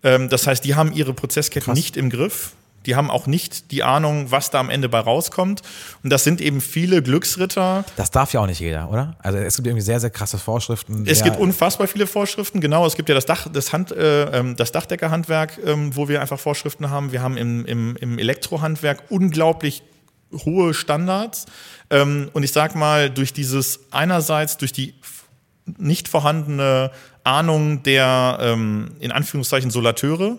Ähm, 0.03 0.29
das 0.29 0.47
heißt, 0.47 0.63
die 0.65 0.75
haben 0.75 0.93
ihre 0.93 1.13
Prozessketten 1.13 1.65
Krass. 1.65 1.77
nicht 1.77 1.97
im 1.97 2.09
Griff. 2.09 2.53
Die 2.85 2.95
haben 2.95 3.09
auch 3.09 3.27
nicht 3.27 3.71
die 3.71 3.83
Ahnung, 3.83 4.31
was 4.31 4.51
da 4.51 4.59
am 4.59 4.69
Ende 4.69 4.89
bei 4.89 4.99
rauskommt. 4.99 5.61
Und 6.03 6.11
das 6.11 6.23
sind 6.23 6.41
eben 6.41 6.61
viele 6.61 7.01
Glücksritter. 7.01 7.83
Das 7.95 8.11
darf 8.11 8.33
ja 8.33 8.39
auch 8.39 8.47
nicht 8.47 8.59
jeder, 8.59 8.89
oder? 8.89 9.15
Also 9.19 9.37
es 9.37 9.55
gibt 9.55 9.67
irgendwie 9.67 9.83
sehr, 9.83 9.99
sehr 9.99 10.09
krasse 10.09 10.37
Vorschriften. 10.37 11.05
Es 11.07 11.23
gibt 11.23 11.37
unfassbar 11.37 11.87
viele 11.87 12.07
Vorschriften, 12.07 12.61
genau. 12.61 12.85
Es 12.85 12.95
gibt 12.95 13.09
ja 13.09 13.15
das, 13.15 13.25
Dach, 13.25 13.47
das, 13.51 13.73
Hand, 13.73 13.91
äh, 13.91 14.39
ähm, 14.39 14.55
das 14.55 14.71
Dachdeckerhandwerk, 14.71 15.57
äh, 15.57 15.75
wo 15.95 16.07
wir 16.07 16.21
einfach 16.21 16.39
Vorschriften 16.39 16.89
haben. 16.89 17.11
Wir 17.11 17.21
haben 17.21 17.37
im, 17.37 17.65
im, 17.65 17.95
im 17.97 18.17
Elektrohandwerk 18.17 19.03
unglaublich 19.09 19.83
hohe 20.31 20.73
Standards. 20.73 21.45
Ähm, 21.89 22.29
und 22.33 22.43
ich 22.43 22.51
sag 22.51 22.75
mal, 22.75 23.09
durch 23.09 23.33
dieses 23.33 23.91
einerseits, 23.91 24.57
durch 24.57 24.71
die 24.71 24.95
nicht 25.77 26.07
vorhandene 26.07 26.91
Ahnung 27.23 27.83
der, 27.83 28.37
ähm, 28.41 28.91
in 28.99 29.11
Anführungszeichen, 29.11 29.69
Solateure, 29.69 30.37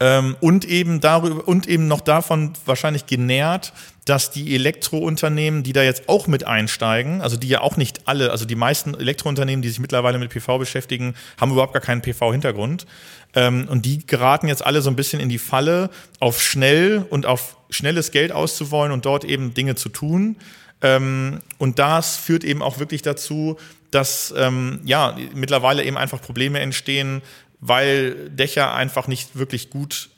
ähm, 0.00 0.36
und 0.40 0.64
eben 0.64 1.00
darüber 1.00 1.46
und 1.48 1.66
eben 1.66 1.88
noch 1.88 2.00
davon 2.00 2.52
wahrscheinlich 2.66 3.06
genährt, 3.06 3.72
dass 4.04 4.30
die 4.30 4.54
Elektrounternehmen, 4.54 5.62
die 5.62 5.72
da 5.72 5.82
jetzt 5.82 6.08
auch 6.08 6.26
mit 6.28 6.46
einsteigen, 6.46 7.20
also 7.20 7.36
die 7.36 7.48
ja 7.48 7.60
auch 7.60 7.76
nicht 7.76 8.06
alle, 8.06 8.30
also 8.30 8.44
die 8.44 8.54
meisten 8.54 8.94
Elektrounternehmen, 8.94 9.60
die 9.60 9.68
sich 9.68 9.80
mittlerweile 9.80 10.18
mit 10.18 10.30
PV 10.30 10.58
beschäftigen, 10.58 11.14
haben 11.38 11.52
überhaupt 11.52 11.74
gar 11.74 11.82
keinen 11.82 12.00
PV-Hintergrund. 12.00 12.86
Ähm, 13.34 13.68
und 13.68 13.84
die 13.84 14.06
geraten 14.06 14.48
jetzt 14.48 14.64
alle 14.64 14.82
so 14.82 14.88
ein 14.88 14.96
bisschen 14.96 15.20
in 15.20 15.28
die 15.28 15.38
Falle, 15.38 15.90
auf 16.20 16.40
schnell 16.40 17.04
und 17.10 17.26
auf 17.26 17.56
schnelles 17.68 18.12
Geld 18.12 18.32
auszuwollen 18.32 18.92
und 18.92 19.04
dort 19.04 19.24
eben 19.24 19.52
Dinge 19.52 19.74
zu 19.74 19.88
tun. 19.90 20.36
Ähm, 20.80 21.40
und 21.58 21.78
das 21.78 22.16
führt 22.16 22.44
eben 22.44 22.62
auch 22.62 22.78
wirklich 22.78 23.02
dazu, 23.02 23.58
dass 23.90 24.32
ähm, 24.36 24.80
ja 24.84 25.16
mittlerweile 25.34 25.84
eben 25.84 25.98
einfach 25.98 26.20
Probleme 26.20 26.60
entstehen, 26.60 27.22
weil 27.60 28.30
Dächer 28.30 28.74
einfach 28.74 29.08
nicht 29.08 29.36
wirklich 29.36 29.70
gut 29.70 30.10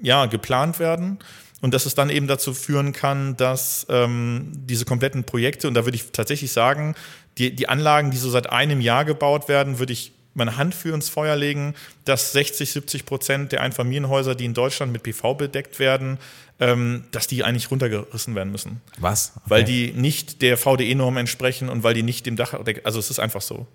ja, 0.00 0.26
geplant 0.26 0.78
werden. 0.78 1.18
Und 1.60 1.74
dass 1.74 1.86
es 1.86 1.94
dann 1.96 2.08
eben 2.08 2.28
dazu 2.28 2.54
führen 2.54 2.92
kann, 2.92 3.36
dass 3.36 3.84
ähm, 3.88 4.52
diese 4.54 4.84
kompletten 4.84 5.24
Projekte, 5.24 5.66
und 5.66 5.74
da 5.74 5.84
würde 5.84 5.96
ich 5.96 6.12
tatsächlich 6.12 6.52
sagen, 6.52 6.94
die, 7.36 7.54
die 7.54 7.68
Anlagen, 7.68 8.12
die 8.12 8.16
so 8.16 8.30
seit 8.30 8.50
einem 8.50 8.80
Jahr 8.80 9.04
gebaut 9.04 9.48
werden, 9.48 9.80
würde 9.80 9.92
ich 9.92 10.12
meine 10.34 10.56
Hand 10.56 10.74
für 10.74 10.94
ins 10.94 11.08
Feuer 11.08 11.34
legen, 11.34 11.74
dass 12.04 12.32
60, 12.32 12.70
70 12.70 13.06
Prozent 13.06 13.52
der 13.52 13.60
Einfamilienhäuser, 13.60 14.36
die 14.36 14.44
in 14.44 14.54
Deutschland 14.54 14.92
mit 14.92 15.02
PV 15.02 15.34
bedeckt 15.34 15.80
werden, 15.80 16.18
ähm, 16.60 17.04
dass 17.10 17.26
die 17.26 17.42
eigentlich 17.42 17.70
runtergerissen 17.70 18.34
werden 18.36 18.52
müssen. 18.52 18.80
Was? 18.98 19.32
Okay. 19.34 19.44
Weil 19.50 19.64
die 19.64 19.92
nicht 19.92 20.42
der 20.42 20.56
VDE-Norm 20.56 21.16
entsprechen 21.16 21.68
und 21.68 21.82
weil 21.82 21.94
die 21.94 22.02
nicht 22.02 22.24
dem 22.24 22.36
Dach, 22.36 22.54
also 22.84 22.98
es 22.98 23.10
ist 23.10 23.18
einfach 23.18 23.42
so. 23.42 23.66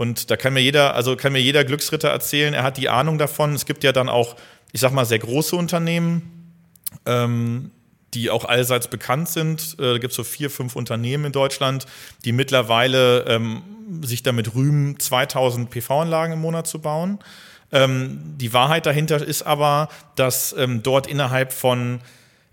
Und 0.00 0.30
da 0.30 0.38
kann 0.38 0.54
mir 0.54 0.60
jeder, 0.60 0.94
also 0.94 1.14
kann 1.14 1.34
mir 1.34 1.42
jeder 1.42 1.62
Glücksritter 1.62 2.08
erzählen, 2.08 2.54
er 2.54 2.62
hat 2.62 2.78
die 2.78 2.88
Ahnung 2.88 3.18
davon. 3.18 3.52
Es 3.52 3.66
gibt 3.66 3.84
ja 3.84 3.92
dann 3.92 4.08
auch, 4.08 4.34
ich 4.72 4.80
sag 4.80 4.92
mal, 4.92 5.04
sehr 5.04 5.18
große 5.18 5.54
Unternehmen, 5.54 6.54
ähm, 7.04 7.70
die 8.14 8.30
auch 8.30 8.46
allseits 8.46 8.88
bekannt 8.88 9.28
sind. 9.28 9.76
Äh, 9.78 9.92
da 9.92 9.98
gibt 9.98 10.12
es 10.12 10.16
so 10.16 10.24
vier, 10.24 10.48
fünf 10.48 10.74
Unternehmen 10.74 11.26
in 11.26 11.32
Deutschland, 11.32 11.84
die 12.24 12.32
mittlerweile 12.32 13.26
ähm, 13.26 13.60
sich 14.00 14.22
damit 14.22 14.54
rühmen, 14.54 14.98
2000 14.98 15.68
PV-Anlagen 15.68 16.32
im 16.32 16.40
Monat 16.40 16.66
zu 16.66 16.78
bauen. 16.78 17.18
Ähm, 17.70 18.22
die 18.38 18.54
Wahrheit 18.54 18.86
dahinter 18.86 19.22
ist 19.22 19.42
aber, 19.42 19.90
dass 20.16 20.54
ähm, 20.56 20.82
dort 20.82 21.08
innerhalb 21.08 21.52
von 21.52 22.00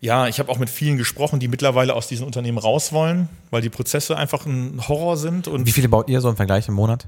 Ja, 0.02 0.28
ich 0.28 0.40
habe 0.40 0.52
auch 0.52 0.60
mit 0.60 0.70
vielen 0.70 0.98
gesprochen, 0.98 1.40
die 1.40 1.48
mittlerweile 1.48 1.94
aus 1.94 2.10
diesen 2.10 2.26
Unternehmen 2.26 2.58
raus 2.58 2.92
wollen, 2.92 3.30
weil 3.52 3.62
die 3.62 3.70
Prozesse 3.70 4.18
einfach 4.18 4.46
ein 4.46 4.86
Horror 4.90 5.16
sind. 5.16 5.48
Und 5.48 5.66
Wie 5.66 5.72
viele 5.72 5.88
baut 5.88 6.10
ihr 6.10 6.20
so 6.20 6.30
im 6.30 6.36
Vergleich 6.36 6.68
im 6.68 6.74
Monat? 6.74 7.08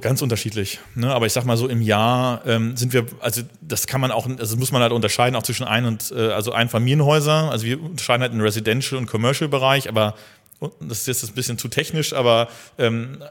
Ganz 0.00 0.20
unterschiedlich. 0.20 0.78
Ne? 0.94 1.12
Aber 1.12 1.26
ich 1.26 1.32
sag 1.32 1.44
mal 1.44 1.56
so 1.56 1.68
im 1.68 1.80
Jahr 1.80 2.46
ähm, 2.46 2.76
sind 2.76 2.92
wir, 2.92 3.06
also 3.20 3.42
das 3.60 3.86
kann 3.86 4.00
man 4.00 4.10
auch, 4.10 4.28
also 4.38 4.56
muss 4.56 4.72
man 4.72 4.82
halt 4.82 4.92
unterscheiden, 4.92 5.36
auch 5.36 5.42
zwischen 5.42 5.66
Ein- 5.66 5.86
und 5.86 6.12
äh, 6.14 6.32
also 6.32 6.52
Einfamilienhäuser. 6.52 7.50
Also 7.50 7.64
wir 7.64 7.82
unterscheiden 7.82 8.22
halt 8.22 8.32
in 8.32 8.40
Residential 8.40 8.98
und 8.98 9.06
Commercial 9.06 9.48
Bereich, 9.48 9.88
aber 9.88 10.14
das 10.80 11.00
ist 11.00 11.06
jetzt 11.06 11.24
ein 11.30 11.34
bisschen 11.34 11.56
zu 11.56 11.68
technisch, 11.68 12.12
aber 12.12 12.48
ähm, 12.78 13.22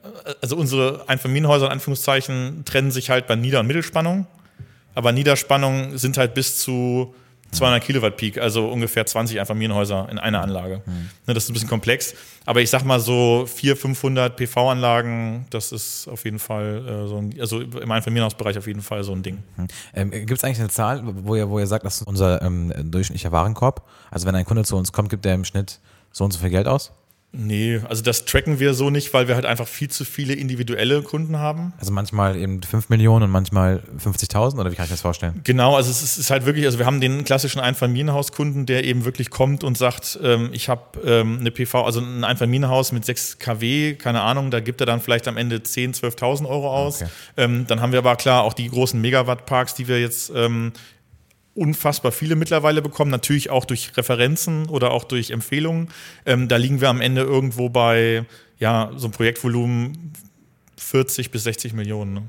also 0.41 0.55
unsere 0.55 1.07
Einfamilienhäuser 1.07 1.65
in 1.67 1.73
Anführungszeichen 1.73 2.63
trennen 2.65 2.91
sich 2.91 3.09
halt 3.09 3.27
bei 3.27 3.35
Nieder- 3.35 3.59
und 3.59 3.67
Mittelspannung. 3.67 4.27
Aber 4.95 5.11
Niederspannung 5.11 5.97
sind 5.97 6.17
halt 6.17 6.33
bis 6.33 6.59
zu 6.59 7.13
200 7.51 7.83
Kilowatt 7.83 8.17
Peak, 8.17 8.37
also 8.37 8.67
ungefähr 8.67 9.05
20 9.05 9.39
Einfamilienhäuser 9.39 10.07
in 10.11 10.17
einer 10.17 10.41
Anlage. 10.41 10.81
Ne, 11.25 11.33
das 11.33 11.45
ist 11.45 11.49
ein 11.49 11.53
bisschen 11.53 11.69
komplex. 11.69 12.13
Aber 12.45 12.61
ich 12.61 12.69
sag 12.69 12.83
mal 12.83 12.99
so 12.99 13.45
400, 13.47 13.79
500 13.79 14.35
PV-Anlagen, 14.37 15.45
das 15.49 15.71
ist 15.71 16.07
auf 16.07 16.23
jeden 16.25 16.39
Fall 16.39 16.85
äh, 16.87 17.07
so 17.07 17.17
ein, 17.17 17.35
also 17.39 17.61
im 17.61 17.91
Einfamilienhausbereich 17.91 18.57
auf 18.57 18.67
jeden 18.67 18.81
Fall 18.81 19.03
so 19.03 19.13
ein 19.13 19.23
Ding. 19.23 19.43
Ähm, 19.93 20.11
Gibt 20.11 20.31
es 20.31 20.43
eigentlich 20.43 20.59
eine 20.59 20.69
Zahl, 20.69 21.01
wo 21.03 21.35
ihr, 21.35 21.49
wo 21.49 21.59
ihr 21.59 21.67
sagt, 21.67 21.85
das 21.85 22.01
ist 22.01 22.07
unser 22.07 22.41
ähm, 22.41 22.73
durchschnittlicher 22.91 23.31
Warenkorb? 23.31 23.87
Also 24.11 24.27
wenn 24.27 24.35
ein 24.35 24.45
Kunde 24.45 24.63
zu 24.63 24.77
uns 24.77 24.91
kommt, 24.91 25.09
gibt 25.09 25.25
er 25.25 25.33
im 25.33 25.45
Schnitt 25.45 25.79
so 26.11 26.23
und 26.23 26.31
so 26.31 26.39
viel 26.39 26.49
Geld 26.49 26.67
aus? 26.67 26.91
Nee, 27.33 27.81
also 27.87 28.01
das 28.01 28.23
tracken 28.23 28.59
wir 28.59 28.73
so 28.73 28.89
nicht, 28.89 29.13
weil 29.13 29.27
wir 29.27 29.35
halt 29.35 29.45
einfach 29.45 29.67
viel 29.67 29.89
zu 29.89 30.05
viele 30.05 30.33
individuelle 30.33 31.01
Kunden 31.01 31.37
haben. 31.37 31.73
Also 31.77 31.91
manchmal 31.91 32.37
eben 32.37 32.63
5 32.63 32.87
Millionen 32.87 33.23
und 33.23 33.31
manchmal 33.31 33.83
50.000 34.03 34.57
oder 34.57 34.71
wie 34.71 34.75
kann 34.75 34.85
ich 34.85 34.91
das 34.91 35.01
vorstellen? 35.01 35.41
Genau, 35.43 35.75
also 35.75 35.91
es 35.91 36.17
ist, 36.17 36.31
halt 36.31 36.45
wirklich, 36.45 36.65
also 36.65 36.79
wir 36.79 36.85
haben 36.85 37.01
den 37.01 37.25
klassischen 37.25 37.59
Einfamilienhauskunden, 37.59 38.65
der 38.65 38.85
eben 38.85 39.03
wirklich 39.03 39.29
kommt 39.29 39.65
und 39.65 39.77
sagt, 39.77 40.17
ähm, 40.23 40.49
ich 40.53 40.69
habe 40.69 40.99
ähm, 41.05 41.39
eine 41.41 41.51
PV, 41.51 41.83
also 41.83 41.99
ein 41.99 42.23
Einfamilienhaus 42.23 42.93
mit 42.93 43.03
6 43.03 43.39
kW, 43.39 43.95
keine 43.95 44.21
Ahnung, 44.21 44.49
da 44.49 44.61
gibt 44.61 44.79
er 44.79 44.87
dann 44.87 45.01
vielleicht 45.01 45.27
am 45.27 45.35
Ende 45.35 45.57
10.000, 45.57 45.99
12.000 46.17 46.47
Euro 46.47 46.71
aus. 46.73 47.01
Okay. 47.01 47.11
Ähm, 47.35 47.65
dann 47.67 47.81
haben 47.81 47.91
wir 47.91 47.99
aber 47.99 48.15
klar 48.15 48.43
auch 48.43 48.53
die 48.53 48.69
großen 48.69 48.99
Megawattparks, 48.99 49.75
die 49.75 49.89
wir 49.89 49.99
jetzt 49.99 50.31
ähm, 50.33 50.71
unfassbar 51.57 52.11
viele 52.11 52.35
mittlerweile 52.35 52.81
bekommen, 52.81 53.11
natürlich 53.11 53.49
auch 53.49 53.65
durch 53.65 53.97
Referenzen 53.97 54.69
oder 54.69 54.91
auch 54.91 55.03
durch 55.03 55.31
Empfehlungen. 55.31 55.89
Ähm, 56.25 56.47
da 56.47 56.57
liegen 56.57 56.79
wir 56.81 56.89
am 56.89 57.01
Ende 57.01 57.21
irgendwo 57.21 57.69
bei, 57.69 58.25
ja, 58.59 58.91
so 58.95 59.07
einem 59.07 59.13
Projektvolumen 59.13 60.13
40 60.77 61.31
bis 61.31 61.43
60 61.43 61.73
Millionen. 61.73 62.13
Ne? 62.13 62.23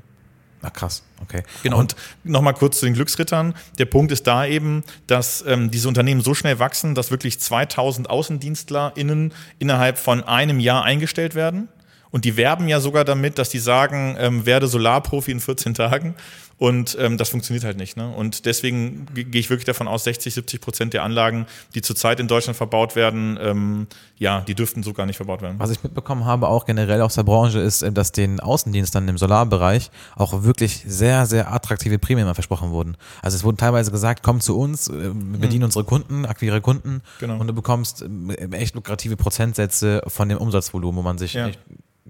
Ach 0.61 0.73
krass, 0.73 1.03
okay. 1.21 1.43
Genau. 1.63 1.79
Und 1.79 1.95
nochmal 2.23 2.53
kurz 2.53 2.79
zu 2.79 2.85
den 2.85 2.93
Glücksrittern. 2.93 3.53
Der 3.77 3.85
Punkt 3.85 4.11
ist 4.11 4.27
da 4.27 4.45
eben, 4.45 4.83
dass 5.07 5.43
ähm, 5.47 5.71
diese 5.71 5.87
Unternehmen 5.87 6.21
so 6.21 6.33
schnell 6.33 6.59
wachsen, 6.59 6.95
dass 6.95 7.11
wirklich 7.11 7.39
2000 7.39 8.09
AußendienstlerInnen 8.09 9.33
innerhalb 9.59 9.97
von 9.97 10.23
einem 10.23 10.59
Jahr 10.59 10.83
eingestellt 10.83 11.35
werden. 11.35 11.69
Und 12.11 12.25
die 12.25 12.37
werben 12.37 12.67
ja 12.67 12.79
sogar 12.79 13.05
damit, 13.05 13.37
dass 13.37 13.49
die 13.49 13.59
sagen, 13.59 14.15
ähm, 14.19 14.45
werde 14.45 14.67
Solarprofi 14.67 15.31
in 15.31 15.39
14 15.39 15.73
Tagen. 15.75 16.15
Und 16.57 16.97
ähm, 16.99 17.17
das 17.17 17.29
funktioniert 17.29 17.63
halt 17.63 17.77
nicht. 17.77 17.95
Ne? 17.95 18.09
Und 18.09 18.45
deswegen 18.45 19.05
ge- 19.13 19.23
gehe 19.23 19.39
ich 19.39 19.49
wirklich 19.49 19.63
davon 19.65 19.87
aus, 19.87 20.03
60, 20.03 20.33
70 20.33 20.59
Prozent 20.59 20.93
der 20.93 21.03
Anlagen, 21.03 21.45
die 21.73 21.81
zurzeit 21.81 22.19
in 22.19 22.27
Deutschland 22.27 22.57
verbaut 22.57 22.97
werden, 22.97 23.39
ähm, 23.41 23.87
ja, 24.17 24.41
die 24.41 24.55
dürften 24.55 24.83
so 24.83 24.91
gar 24.91 25.05
nicht 25.05 25.15
verbaut 25.15 25.41
werden. 25.41 25.57
Was 25.57 25.69
ich 25.69 25.81
mitbekommen 25.83 26.25
habe, 26.25 26.49
auch 26.49 26.65
generell 26.65 27.01
aus 27.01 27.15
der 27.15 27.23
Branche, 27.23 27.59
ist, 27.59 27.81
äh, 27.81 27.93
dass 27.93 28.11
den 28.11 28.41
Außendienstern 28.41 29.07
im 29.07 29.17
Solarbereich 29.17 29.89
auch 30.17 30.43
wirklich 30.43 30.83
sehr, 30.85 31.25
sehr 31.27 31.53
attraktive 31.53 31.97
Prämien 31.97 32.33
versprochen 32.33 32.71
wurden. 32.71 32.97
Also 33.21 33.37
es 33.37 33.45
wurden 33.45 33.55
teilweise 33.55 33.91
gesagt, 33.91 34.21
komm 34.21 34.41
zu 34.41 34.57
uns, 34.59 34.89
äh, 34.89 35.11
bedien 35.13 35.63
unsere 35.63 35.85
Kunden, 35.85 36.25
akquiriere 36.25 36.59
Kunden 36.59 37.03
Genau. 37.21 37.37
und 37.39 37.47
du 37.47 37.53
bekommst 37.53 38.01
äh, 38.01 38.49
echt 38.57 38.75
lukrative 38.75 39.15
Prozentsätze 39.15 40.01
von 40.07 40.27
dem 40.27 40.39
Umsatzvolumen, 40.39 40.97
wo 40.97 41.03
man 41.03 41.17
sich 41.17 41.35
Ja. 41.35 41.47
echt 41.47 41.59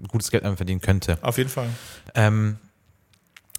gutes 0.08 0.30
Geld 0.30 0.44
damit 0.44 0.58
verdienen 0.58 0.80
könnte. 0.80 1.18
Auf 1.22 1.38
jeden 1.38 1.50
Fall. 1.50 1.68
Ähm, 2.14 2.58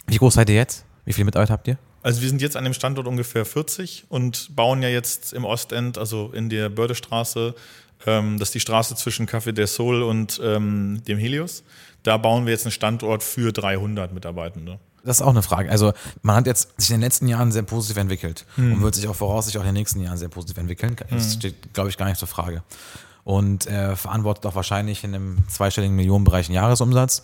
wie 0.07 0.17
groß 0.17 0.33
seid 0.35 0.49
ihr 0.49 0.55
jetzt? 0.55 0.85
Wie 1.05 1.13
viele 1.13 1.25
Mitarbeiter 1.25 1.53
habt 1.53 1.67
ihr? 1.67 1.77
Also 2.03 2.21
wir 2.21 2.29
sind 2.29 2.41
jetzt 2.41 2.57
an 2.57 2.63
dem 2.63 2.73
Standort 2.73 3.07
ungefähr 3.07 3.45
40 3.45 4.05
und 4.09 4.55
bauen 4.55 4.81
ja 4.81 4.89
jetzt 4.89 5.33
im 5.33 5.45
Ostend, 5.45 5.97
also 5.97 6.31
in 6.33 6.49
der 6.49 6.69
Bördestraße, 6.69 7.53
ähm, 8.05 8.39
das 8.39 8.49
ist 8.49 8.55
die 8.55 8.59
Straße 8.59 8.95
zwischen 8.95 9.27
Café 9.27 9.51
del 9.51 9.67
Sol 9.67 10.01
und 10.01 10.39
ähm, 10.43 11.01
dem 11.07 11.17
Helios. 11.17 11.63
Da 12.03 12.17
bauen 12.17 12.45
wir 12.45 12.53
jetzt 12.53 12.65
einen 12.65 12.71
Standort 12.71 13.21
für 13.21 13.51
300 13.51 14.11
Mitarbeitende. 14.13 14.79
Das 15.03 15.17
ist 15.17 15.21
auch 15.21 15.29
eine 15.29 15.41
Frage. 15.41 15.69
Also 15.71 15.93
man 16.21 16.35
hat 16.35 16.47
jetzt 16.47 16.79
sich 16.79 16.91
in 16.91 16.97
den 16.97 17.01
letzten 17.01 17.27
Jahren 17.27 17.51
sehr 17.51 17.63
positiv 17.63 17.97
entwickelt 17.97 18.45
und 18.55 18.81
wird 18.83 18.93
sich 18.93 19.07
auch 19.07 19.15
voraussichtlich 19.15 19.59
auch 19.59 19.67
in 19.67 19.73
den 19.73 19.79
nächsten 19.79 19.99
Jahren 19.99 20.17
sehr 20.17 20.29
positiv 20.29 20.57
entwickeln. 20.57 20.95
Das 21.09 21.33
steht, 21.33 21.73
glaube 21.73 21.89
ich, 21.89 21.97
gar 21.97 22.05
nicht 22.05 22.19
zur 22.19 22.27
Frage. 22.27 22.61
Und 23.23 23.67
äh, 23.67 23.95
verantwortet 23.95 24.45
auch 24.47 24.55
wahrscheinlich 24.55 25.03
in 25.03 25.13
einem 25.13 25.47
zweistelligen 25.47 25.95
Millionenbereich 25.95 26.47
einen 26.47 26.55
Jahresumsatz 26.55 27.21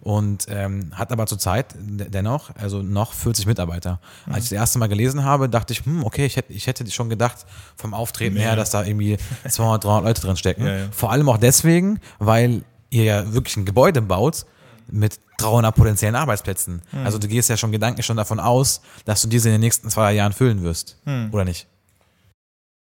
und 0.00 0.46
ähm, 0.48 0.92
hat 0.94 1.10
aber 1.10 1.26
zurzeit 1.26 1.74
de- 1.76 2.08
dennoch 2.08 2.50
also 2.54 2.82
noch 2.82 3.12
40 3.12 3.46
Mitarbeiter. 3.46 3.98
Als 4.26 4.44
ich 4.44 4.50
das 4.50 4.52
erste 4.52 4.78
Mal 4.78 4.86
gelesen 4.88 5.24
habe, 5.24 5.48
dachte 5.48 5.72
ich, 5.72 5.84
hm, 5.84 6.04
okay, 6.04 6.24
ich 6.24 6.36
hätte, 6.36 6.52
ich 6.52 6.68
hätte 6.68 6.88
schon 6.90 7.08
gedacht 7.10 7.46
vom 7.76 7.94
Auftreten 7.94 8.34
Mehr. 8.34 8.44
her, 8.50 8.56
dass 8.56 8.70
da 8.70 8.84
irgendwie 8.84 9.16
200, 9.48 9.82
300 9.84 10.04
Leute 10.04 10.20
drin 10.20 10.36
stecken. 10.36 10.66
Ja, 10.66 10.76
ja. 10.76 10.84
Vor 10.92 11.10
allem 11.10 11.28
auch 11.28 11.38
deswegen, 11.38 11.98
weil 12.20 12.62
ihr 12.90 13.04
ja 13.04 13.32
wirklich 13.32 13.56
ein 13.56 13.64
Gebäude 13.64 14.02
baut 14.02 14.46
mit 14.88 15.18
300 15.38 15.74
potenziellen 15.74 16.14
Arbeitsplätzen. 16.16 16.82
Also 17.04 17.18
du 17.18 17.26
gehst 17.26 17.48
ja 17.48 17.56
schon 17.56 17.72
gedanklich 17.72 18.04
schon 18.06 18.16
davon 18.16 18.38
aus, 18.40 18.82
dass 19.04 19.22
du 19.22 19.28
diese 19.28 19.48
in 19.48 19.54
den 19.54 19.60
nächsten 19.62 19.88
zwei 19.90 20.12
Jahren 20.12 20.32
füllen 20.32 20.62
wirst. 20.62 20.96
Oder 21.32 21.44
nicht? 21.44 21.66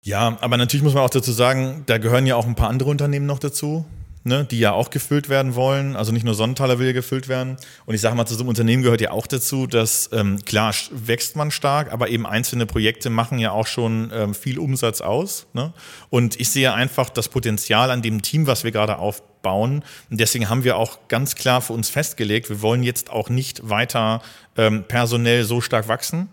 Ja, 0.02 0.38
aber 0.42 0.58
natürlich 0.58 0.84
muss 0.84 0.94
man 0.94 1.04
auch 1.04 1.10
dazu 1.10 1.32
sagen, 1.32 1.84
da 1.86 1.98
gehören 1.98 2.26
ja 2.26 2.36
auch 2.36 2.48
ein 2.48 2.56
paar 2.56 2.70
andere 2.70 2.90
Unternehmen 2.90 3.26
noch 3.26 3.40
dazu, 3.40 3.86
ne, 4.24 4.46
die 4.50 4.60
ja 4.60 4.72
auch 4.72 4.92
gefüllt 4.92 5.28
werden 5.28 5.56
wollen. 5.56 5.98
Also 5.98 6.14
nicht 6.14 6.24
nur 6.24 6.36
Sonnenthaler 6.36 6.80
will 6.80 6.88
ja 6.88 6.94
gefüllt 6.94 7.28
werden. 7.28 7.58
Und 7.86 7.96
ich 7.96 8.02
sage 8.02 8.16
mal, 8.16 8.26
zu 8.26 8.34
so 8.34 8.42
einem 8.42 8.50
Unternehmen 8.50 8.82
gehört 8.82 9.02
ja 9.02 9.12
auch 9.12 9.28
dazu, 9.28 9.68
dass 9.68 10.10
ähm, 10.14 10.40
klar 10.46 10.74
wächst 10.92 11.36
man 11.36 11.52
stark, 11.52 11.92
aber 11.92 12.10
eben 12.10 12.26
einzelne 12.26 12.66
Projekte 12.66 13.10
machen 13.10 13.40
ja 13.40 13.52
auch 13.52 13.68
schon 13.68 14.10
ähm, 14.14 14.34
viel 14.34 14.58
Umsatz 14.58 15.02
aus. 15.02 15.48
Ne? 15.54 15.74
Und 16.10 16.40
ich 16.40 16.50
sehe 16.50 16.74
einfach 16.74 17.10
das 17.10 17.28
Potenzial 17.28 17.92
an 17.92 18.02
dem 18.02 18.22
Team, 18.22 18.48
was 18.48 18.64
wir 18.64 18.72
gerade 18.72 19.00
aufbauen. 19.00 19.84
Und 20.10 20.20
deswegen 20.20 20.50
haben 20.50 20.64
wir 20.64 20.78
auch 20.78 21.10
ganz 21.10 21.36
klar 21.36 21.60
für 21.60 21.74
uns 21.74 21.90
festgelegt, 21.90 22.50
wir 22.50 22.62
wollen 22.62 22.84
jetzt 22.84 23.10
auch 23.10 23.28
nicht 23.28 23.70
weiter 23.70 24.22
ähm, 24.56 24.86
personell 24.88 25.44
so 25.44 25.60
stark 25.60 25.90
wachsen 25.90 26.30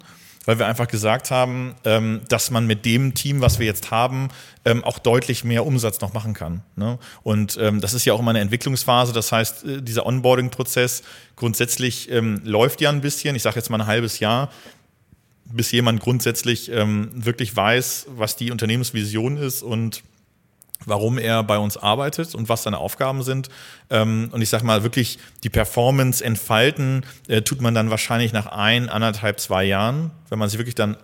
weil 0.46 0.58
wir 0.58 0.66
einfach 0.66 0.88
gesagt 0.88 1.30
haben, 1.30 1.74
ähm, 1.84 2.22
dass 2.28 2.50
man 2.50 2.66
mit 2.66 2.86
dem 2.86 3.12
Team, 3.12 3.42
was 3.42 3.58
wir 3.58 3.66
jetzt 3.66 3.90
haben, 3.90 4.28
ähm, 4.64 4.82
auch 4.84 4.98
deutlich 4.98 5.44
mehr 5.44 5.66
Umsatz 5.66 6.00
noch 6.00 6.14
machen 6.14 6.32
kann. 6.32 6.62
Ne? 6.76 6.98
Und 7.22 7.58
ähm, 7.60 7.82
das 7.82 7.92
ist 7.92 8.06
ja 8.06 8.14
auch 8.14 8.20
immer 8.20 8.30
eine 8.30 8.40
Entwicklungsphase. 8.40 9.12
Das 9.12 9.30
heißt, 9.30 9.64
äh, 9.64 9.82
dieser 9.82 10.06
Onboarding-Prozess 10.06 11.02
grundsätzlich 11.34 12.10
ähm, 12.10 12.40
läuft 12.44 12.80
ja 12.80 12.88
ein 12.90 13.02
bisschen. 13.02 13.36
Ich 13.36 13.42
sage 13.42 13.56
jetzt 13.56 13.68
mal 13.68 13.80
ein 13.80 13.86
halbes 13.86 14.20
Jahr 14.20 14.50
bis 15.52 15.70
jemand 15.70 16.00
grundsätzlich 16.00 16.70
ähm, 16.72 17.10
wirklich 17.14 17.54
weiß, 17.54 18.06
was 18.16 18.34
die 18.34 18.50
Unternehmensvision 18.50 19.36
ist 19.36 19.62
und 19.62 20.02
warum 20.84 21.18
er 21.18 21.42
bei 21.42 21.58
uns 21.58 21.76
arbeitet 21.76 22.34
und 22.34 22.48
was 22.48 22.62
seine 22.62 22.78
Aufgaben 22.78 23.22
sind. 23.22 23.48
Ähm, 23.90 24.28
und 24.32 24.42
ich 24.42 24.48
sage 24.48 24.64
mal, 24.64 24.82
wirklich 24.82 25.18
die 25.42 25.50
Performance 25.50 26.24
entfalten 26.24 27.04
äh, 27.28 27.42
tut 27.42 27.60
man 27.60 27.74
dann 27.74 27.90
wahrscheinlich 27.90 28.32
nach 28.32 28.46
ein, 28.46 28.88
anderthalb, 28.88 29.40
zwei 29.40 29.64
Jahren, 29.64 30.10
wenn 30.28 30.38
man 30.38 30.48
sich 30.48 30.58
wirklich 30.58 30.74
dann 30.74 30.96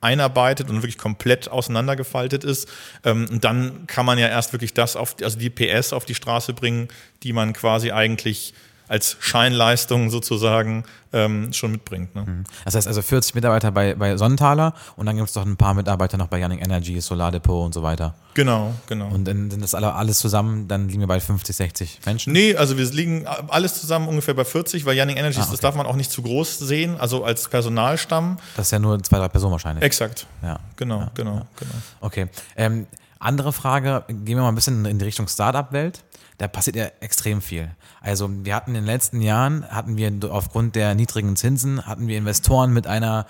einarbeitet 0.00 0.70
und 0.70 0.76
wirklich 0.76 0.98
komplett 0.98 1.50
auseinandergefaltet 1.50 2.44
ist. 2.44 2.68
Ähm, 3.04 3.26
und 3.30 3.44
dann 3.44 3.86
kann 3.86 4.06
man 4.06 4.18
ja 4.18 4.28
erst 4.28 4.52
wirklich 4.52 4.74
das 4.74 4.96
auf, 4.96 5.16
also 5.22 5.38
die 5.38 5.50
PS 5.50 5.92
auf 5.92 6.04
die 6.04 6.14
Straße 6.14 6.54
bringen, 6.54 6.88
die 7.22 7.32
man 7.32 7.52
quasi 7.52 7.90
eigentlich 7.90 8.54
als 8.90 9.16
Scheinleistung 9.20 10.10
sozusagen 10.10 10.84
ähm, 11.12 11.52
schon 11.52 11.70
mitbringt. 11.70 12.14
Ne? 12.14 12.44
Das 12.64 12.74
heißt 12.74 12.88
also 12.88 13.02
40 13.02 13.34
Mitarbeiter 13.36 13.70
bei, 13.70 13.94
bei 13.94 14.16
Sonnenthaler 14.16 14.74
und 14.96 15.06
dann 15.06 15.16
gibt 15.16 15.28
es 15.28 15.34
doch 15.34 15.46
ein 15.46 15.56
paar 15.56 15.74
Mitarbeiter 15.74 16.18
noch 16.18 16.26
bei 16.26 16.38
Yannick 16.38 16.60
Energy, 16.60 17.00
Solardepot 17.00 17.66
und 17.66 17.72
so 17.72 17.82
weiter. 17.84 18.14
Genau, 18.34 18.74
genau. 18.88 19.06
Und 19.08 19.24
dann 19.26 19.50
sind 19.50 19.62
das 19.62 19.74
alle, 19.74 19.94
alles 19.94 20.18
zusammen, 20.18 20.66
dann 20.66 20.88
liegen 20.88 21.00
wir 21.00 21.06
bei 21.06 21.20
50, 21.20 21.54
60 21.56 22.00
Menschen. 22.04 22.32
Nee, 22.32 22.56
also 22.56 22.76
wir 22.76 22.84
liegen 22.86 23.26
alles 23.26 23.80
zusammen 23.80 24.08
ungefähr 24.08 24.34
bei 24.34 24.44
40, 24.44 24.84
weil 24.84 24.96
Yanning 24.96 25.16
Energies, 25.16 25.38
Ah, 25.38 25.42
okay. 25.42 25.50
das 25.52 25.60
darf 25.60 25.74
man 25.76 25.86
auch 25.86 25.96
nicht 25.96 26.10
zu 26.10 26.22
groß 26.22 26.58
sehen, 26.58 26.96
also 26.98 27.24
als 27.24 27.48
Personalstamm. 27.48 28.38
Das 28.56 28.66
ist 28.66 28.70
ja 28.72 28.78
nur 28.80 29.00
zwei, 29.02 29.18
drei 29.18 29.28
Personen 29.28 29.52
wahrscheinlich. 29.52 29.84
Exakt. 29.84 30.26
Ja. 30.42 30.58
Genau, 30.76 31.08
genau, 31.14 31.46
genau. 31.56 31.74
Okay. 32.00 32.26
Ähm, 32.56 32.86
andere 33.20 33.52
Frage, 33.52 34.04
gehen 34.08 34.26
wir 34.36 34.42
mal 34.42 34.48
ein 34.48 34.54
bisschen 34.56 34.84
in 34.84 34.98
die 34.98 35.04
Richtung 35.04 35.28
Startup-Welt. 35.28 36.02
da 36.38 36.48
passiert 36.48 36.74
ja 36.76 36.86
extrem 37.00 37.40
viel. 37.42 37.70
Also 38.02 38.30
wir 38.44 38.54
hatten 38.54 38.70
in 38.70 38.82
den 38.82 38.86
letzten 38.86 39.20
Jahren, 39.20 39.64
hatten 39.68 39.96
wir 39.96 40.10
aufgrund 40.32 40.74
der 40.74 40.94
niedrigen 40.94 41.36
Zinsen, 41.36 41.86
hatten 41.86 42.06
wir 42.08 42.16
Investoren 42.18 42.72
mit 42.72 42.86
einer 42.86 43.26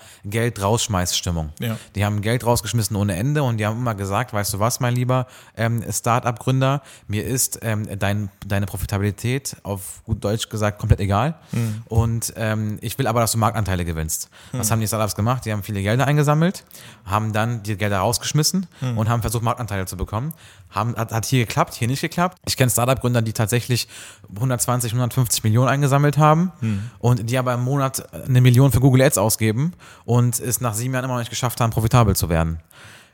Geld-Rausschmeiß-Stimmung. 0.61 1.49
Ja. 1.59 1.77
Die 1.95 2.05
haben 2.05 2.21
Geld 2.21 2.45
rausgeschmissen 2.45 2.95
ohne 2.95 3.15
Ende 3.15 3.43
und 3.43 3.57
die 3.57 3.65
haben 3.65 3.77
immer 3.77 3.95
gesagt, 3.95 4.33
weißt 4.33 4.53
du 4.53 4.59
was, 4.59 4.79
mein 4.79 4.95
lieber 4.95 5.27
ähm, 5.57 5.83
Start-up-Gründer, 5.89 6.81
mir 7.07 7.25
ist 7.25 7.59
ähm, 7.63 7.87
dein, 7.99 8.29
deine 8.45 8.65
Profitabilität 8.65 9.57
auf 9.63 10.01
gut 10.05 10.23
Deutsch 10.23 10.49
gesagt 10.49 10.79
komplett 10.79 10.99
egal 10.99 11.35
Mhm. 11.51 11.81
und 11.85 12.33
ähm, 12.37 12.77
ich 12.81 12.97
will 12.97 13.07
aber, 13.07 13.19
dass 13.21 13.31
du 13.33 13.37
Marktanteile 13.37 13.83
gewinnst. 13.85 14.29
Was 14.51 14.71
haben 14.71 14.79
die 14.79 14.87
Startups 14.87 15.15
gemacht? 15.15 15.43
Die 15.45 15.51
haben 15.51 15.63
viele 15.63 15.81
Gelder 15.81 16.05
eingesammelt, 16.07 16.63
haben 17.05 17.33
dann 17.33 17.63
die 17.63 17.75
Gelder 17.75 17.99
rausgeschmissen 17.99 18.67
Mhm. 18.81 18.97
und 18.97 19.09
haben 19.09 19.21
versucht, 19.21 19.43
Marktanteile 19.43 19.85
zu 19.85 19.97
bekommen. 19.97 20.33
Haben, 20.71 20.95
hat, 20.95 21.11
hat 21.11 21.25
hier 21.25 21.45
geklappt, 21.45 21.73
hier 21.75 21.87
nicht 21.87 22.01
geklappt. 22.01 22.37
Ich 22.45 22.57
kenne 22.57 22.69
Startup-Gründer, 22.71 23.21
die 23.21 23.33
tatsächlich 23.33 23.87
120, 24.35 24.93
150 24.93 25.43
Millionen 25.43 25.67
eingesammelt 25.67 26.17
haben 26.17 26.51
Mhm. 26.61 26.81
und 26.99 27.29
die 27.29 27.37
aber 27.37 27.53
im 27.53 27.61
Monat 27.63 28.11
eine 28.25 28.41
Million 28.41 28.71
für 28.71 28.79
Google 28.79 29.01
Ads 29.01 29.17
ausgeben 29.17 29.73
und 30.05 30.39
es 30.39 30.61
nach 30.61 30.73
sieben 30.73 30.93
Jahren 30.93 31.05
immer 31.05 31.13
noch 31.15 31.19
nicht 31.21 31.29
geschafft 31.29 31.59
haben, 31.61 31.71
profitabel 31.71 32.15
zu 32.15 32.29
werden. 32.29 32.59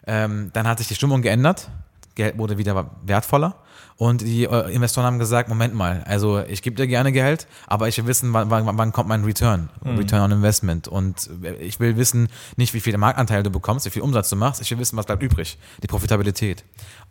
Ähm, 0.05 0.51
dann 0.53 0.67
hat 0.67 0.77
sich 0.77 0.87
die 0.87 0.95
Stimmung 0.95 1.21
geändert, 1.21 1.69
Geld 2.15 2.37
wurde 2.37 2.57
wieder 2.57 2.89
wertvoller 3.05 3.55
und 3.97 4.21
die 4.21 4.45
äh, 4.45 4.73
Investoren 4.73 5.05
haben 5.05 5.19
gesagt, 5.19 5.49
Moment 5.49 5.75
mal, 5.75 6.03
also 6.07 6.39
ich 6.39 6.63
gebe 6.63 6.75
dir 6.75 6.87
gerne 6.87 7.11
Geld, 7.11 7.45
aber 7.67 7.87
ich 7.89 7.97
will 7.99 8.07
wissen, 8.07 8.33
wann, 8.33 8.49
wann, 8.49 8.65
wann 8.75 8.91
kommt 8.91 9.07
mein 9.09 9.23
Return, 9.23 9.69
Return 9.85 10.21
on 10.21 10.31
Investment 10.31 10.87
und 10.87 11.29
ich 11.59 11.79
will 11.79 11.95
wissen, 11.95 12.29
nicht 12.55 12.73
wie 12.73 12.79
viele 12.79 12.97
Marktanteile 12.97 13.43
du 13.43 13.51
bekommst, 13.51 13.85
wie 13.85 13.91
viel 13.91 14.01
Umsatz 14.01 14.29
du 14.29 14.35
machst, 14.35 14.61
ich 14.61 14.71
will 14.71 14.79
wissen, 14.79 14.97
was 14.97 15.05
bleibt 15.05 15.21
übrig, 15.21 15.59
die 15.83 15.87
Profitabilität. 15.87 16.63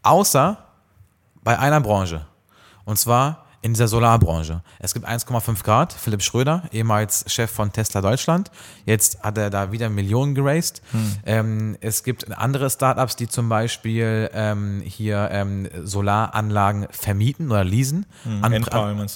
Außer 0.07 0.59
bei 1.43 1.59
einer 1.59 1.81
Branche 1.81 2.27
und 2.85 2.99
zwar 2.99 3.43
in 3.63 3.73
dieser 3.73 3.89
Solarbranche. 3.89 4.63
Es 4.79 4.95
gibt 4.95 5.09
1,5 5.09 5.65
Grad. 5.65 5.93
Philipp 5.93 6.23
Schröder, 6.23 6.63
ehemals 6.71 7.25
Chef 7.27 7.51
von 7.51 7.73
Tesla 7.73 8.01
Deutschland, 8.01 8.53
jetzt 8.85 9.21
hat 9.25 9.37
er 9.39 9.51
da 9.51 9.73
wieder 9.73 9.89
Millionen 9.89 10.37
geraced. 10.37 10.83
Ähm, 11.25 11.77
es 11.81 12.05
gibt 12.05 12.31
andere 12.39 12.71
Startups, 12.71 13.17
die 13.17 13.27
zum 13.27 13.49
Beispiel 13.49 14.31
ähm, 14.33 14.83
hier 14.85 15.29
ähm, 15.33 15.69
Solaranlagen 15.83 16.87
vermieten 16.91 17.51
oder 17.51 17.65
leasen. 17.65 18.07
An- 18.45 18.53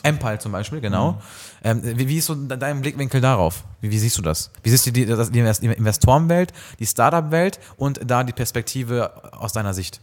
du? 0.02 0.08
Empal 0.08 0.40
zum 0.40 0.50
Beispiel, 0.50 0.80
genau. 0.80 1.20
Ähm, 1.62 1.82
wie, 1.84 2.08
wie 2.08 2.16
ist 2.18 2.26
so 2.26 2.34
de- 2.34 2.58
dein 2.58 2.80
Blickwinkel 2.80 3.20
darauf? 3.20 3.62
Wie, 3.80 3.92
wie 3.92 3.98
siehst 4.00 4.18
du 4.18 4.22
das? 4.22 4.50
Wie 4.64 4.70
siehst 4.70 4.84
du 4.86 4.90
die, 4.90 5.06
die 5.06 5.12
Invest- 5.12 5.62
Investorenwelt, 5.62 6.52
die 6.80 6.86
Startup-Welt 6.86 7.60
und 7.76 8.00
da 8.04 8.24
die 8.24 8.32
Perspektive 8.32 9.32
aus 9.38 9.52
deiner 9.52 9.74
Sicht? 9.74 10.00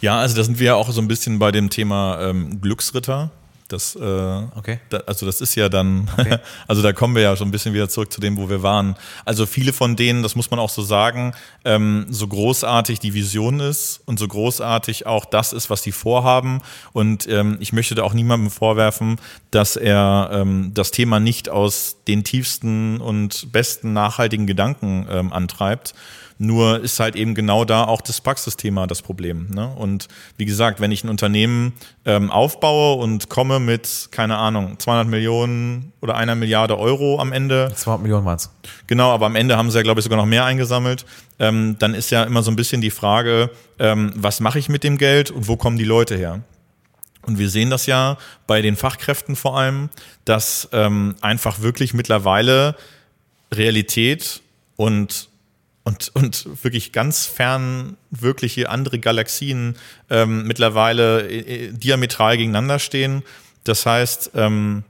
Ja, 0.00 0.18
also 0.18 0.36
da 0.36 0.44
sind 0.44 0.58
wir 0.58 0.66
ja 0.66 0.74
auch 0.74 0.90
so 0.90 1.00
ein 1.00 1.08
bisschen 1.08 1.38
bei 1.38 1.52
dem 1.52 1.70
Thema 1.70 2.20
ähm, 2.20 2.60
Glücksritter. 2.60 3.30
Das, 3.72 3.96
äh, 3.96 4.00
Okay. 4.00 4.80
da, 4.90 4.98
also 5.06 5.24
das 5.24 5.40
ist 5.40 5.54
ja 5.54 5.70
dann, 5.70 6.10
also 6.68 6.82
da 6.82 6.92
kommen 6.92 7.14
wir 7.14 7.22
ja 7.22 7.34
schon 7.36 7.48
ein 7.48 7.52
bisschen 7.52 7.72
wieder 7.72 7.88
zurück 7.88 8.12
zu 8.12 8.20
dem, 8.20 8.36
wo 8.36 8.50
wir 8.50 8.62
waren. 8.62 8.96
Also 9.24 9.46
viele 9.46 9.72
von 9.72 9.96
denen, 9.96 10.22
das 10.22 10.36
muss 10.36 10.50
man 10.50 10.60
auch 10.60 10.68
so 10.68 10.82
sagen, 10.82 11.32
ähm, 11.64 12.04
so 12.10 12.28
großartig 12.28 13.00
die 13.00 13.14
Vision 13.14 13.60
ist 13.60 14.02
und 14.04 14.18
so 14.18 14.28
großartig 14.28 15.06
auch 15.06 15.24
das 15.24 15.54
ist, 15.54 15.70
was 15.70 15.80
die 15.80 15.92
vorhaben. 15.92 16.60
Und 16.92 17.26
ähm, 17.28 17.56
ich 17.60 17.72
möchte 17.72 17.94
da 17.94 18.02
auch 18.02 18.12
niemandem 18.12 18.50
vorwerfen, 18.50 19.18
dass 19.50 19.76
er 19.76 20.28
ähm, 20.32 20.72
das 20.74 20.90
Thema 20.90 21.18
nicht 21.18 21.48
aus 21.48 21.96
den 22.06 22.24
tiefsten 22.24 23.00
und 23.00 23.52
besten 23.52 23.94
nachhaltigen 23.94 24.46
Gedanken 24.46 25.06
ähm, 25.10 25.32
antreibt. 25.32 25.94
Nur 26.38 26.80
ist 26.80 26.98
halt 27.00 27.16
eben 27.16 27.34
genau 27.34 27.64
da 27.64 27.84
auch 27.84 28.00
das 28.00 28.20
Praxisthema 28.20 28.86
das 28.86 29.02
Problem. 29.02 29.48
Ne? 29.50 29.68
Und 29.68 30.08
wie 30.36 30.44
gesagt, 30.44 30.80
wenn 30.80 30.90
ich 30.90 31.04
ein 31.04 31.08
Unternehmen 31.08 31.72
ähm, 32.04 32.30
aufbaue 32.30 33.02
und 33.02 33.28
komme 33.28 33.60
mit, 33.60 34.08
keine 34.10 34.36
Ahnung, 34.36 34.78
200 34.78 35.06
Millionen 35.06 35.92
oder 36.00 36.16
einer 36.16 36.34
Milliarde 36.34 36.78
Euro 36.78 37.20
am 37.20 37.32
Ende, 37.32 37.72
200 37.74 38.02
Millionen 38.02 38.24
waren 38.24 38.36
es. 38.36 38.50
genau, 38.86 39.10
aber 39.12 39.26
am 39.26 39.36
Ende 39.36 39.56
haben 39.56 39.70
sie 39.70 39.78
ja, 39.78 39.82
glaube 39.82 40.00
ich, 40.00 40.04
sogar 40.04 40.18
noch 40.18 40.26
mehr 40.26 40.44
eingesammelt, 40.44 41.06
ähm, 41.38 41.76
dann 41.78 41.94
ist 41.94 42.10
ja 42.10 42.24
immer 42.24 42.42
so 42.42 42.50
ein 42.50 42.56
bisschen 42.56 42.80
die 42.80 42.90
Frage, 42.90 43.50
ähm, 43.78 44.12
was 44.16 44.40
mache 44.40 44.58
ich 44.58 44.68
mit 44.68 44.84
dem 44.84 44.98
Geld 44.98 45.30
und 45.30 45.48
wo 45.48 45.56
kommen 45.56 45.76
die 45.78 45.84
Leute 45.84 46.16
her? 46.16 46.40
Und 47.24 47.38
wir 47.38 47.48
sehen 47.48 47.70
das 47.70 47.86
ja 47.86 48.18
bei 48.46 48.62
den 48.62 48.76
Fachkräften 48.76 49.36
vor 49.36 49.56
allem, 49.58 49.90
dass 50.24 50.68
ähm, 50.72 51.14
einfach 51.20 51.60
wirklich 51.60 51.94
mittlerweile 51.94 52.74
Realität 53.52 54.42
und 54.76 55.28
und, 55.84 56.10
und 56.14 56.62
wirklich 56.62 56.92
ganz 56.92 57.26
fern 57.26 57.96
wirkliche 58.10 58.68
andere 58.68 58.98
Galaxien 58.98 59.76
ähm, 60.10 60.46
mittlerweile 60.46 61.28
äh, 61.28 61.72
diametral 61.72 62.36
gegeneinander 62.36 62.78
stehen. 62.78 63.22
Das 63.64 63.86
heißt, 63.86 64.32
ähm, 64.34 64.84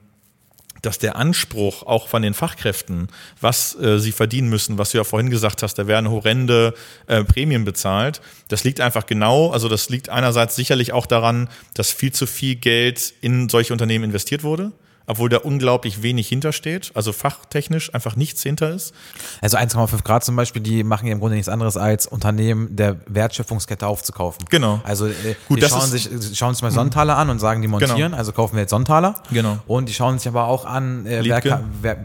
dass 0.83 0.99
der 0.99 1.17
Anspruch 1.17 1.85
auch 1.85 2.09
von 2.09 2.23
den 2.23 2.35
Fachkräften, 2.35 3.09
was 3.41 3.79
äh, 3.81 3.99
sie 3.99 4.13
verdienen 4.13 4.49
müssen, 4.49 4.79
was 4.79 4.91
du 4.91 4.99
ja 4.99 5.05
vorhin 5.05 5.31
gesagt 5.31 5.63
hast, 5.63 5.75
da 5.75 5.87
werden 5.87 6.11
horrende 6.11 6.75
äh, 7.07 7.23
Prämien 7.23 7.65
bezahlt. 7.65 8.21
Das 8.49 8.65
liegt 8.65 8.81
einfach 8.81 9.07
genau, 9.07 9.51
also 9.51 9.69
das 9.69 9.89
liegt 9.89 10.09
einerseits 10.09 10.57
sicherlich 10.57 10.93
auch 10.93 11.07
daran, 11.07 11.49
dass 11.75 11.93
viel 11.93 12.13
zu 12.13 12.27
viel 12.27 12.57
Geld 12.57 13.15
in 13.21 13.49
solche 13.49 13.73
Unternehmen 13.73 14.05
investiert 14.05 14.43
wurde, 14.43 14.73
obwohl 15.07 15.29
da 15.29 15.39
unglaublich 15.39 16.03
wenig 16.03 16.29
hintersteht, 16.29 16.91
also 16.95 17.13
fachtechnisch 17.13 17.95
einfach 17.95 18.17
nichts 18.17 18.43
hinter 18.43 18.71
ist. 18.71 18.95
Also 19.41 19.57
1,5 19.57 20.03
Grad 20.05 20.25
zum 20.25 20.37
Beispiel, 20.37 20.63
die 20.63 20.85
machen 20.85 21.07
ja 21.07 21.13
im 21.13 21.21
Grunde 21.21 21.37
nichts 21.37 21.49
anderes 21.49 21.77
als 21.77 22.07
Unternehmen 22.07 22.75
der 22.77 22.97
Wertschöpfungskette 23.07 23.87
aufzukaufen. 23.87 24.45
Genau. 24.51 24.81
Also 24.85 25.07
äh, 25.09 25.13
Gut, 25.49 25.59
die 25.59 25.61
das 25.63 25.71
schauen 25.71 25.91
sich, 25.91 26.09
schauen 26.39 26.55
sich 26.55 26.63
mal 26.63 26.71
Sonntaler 26.71 27.17
an 27.17 27.31
und 27.31 27.39
sagen, 27.39 27.63
die 27.63 27.69
montieren, 27.69 27.97
Genau. 27.97 28.17
also 28.17 28.33
kaufen 28.33 28.55
wir 28.55 28.61
jetzt 28.63 28.71
Sonntaler. 28.71 29.23
Genau. 29.33 29.59
Und 29.67 29.89
die 29.89 29.95
schauen 29.95 30.19
sich 30.19 30.29
aber 30.29 30.45
auch 30.47 30.65
an 30.65 31.07
äh. 31.07 31.21
Werka- 31.23 31.61
Wer, 31.81 31.97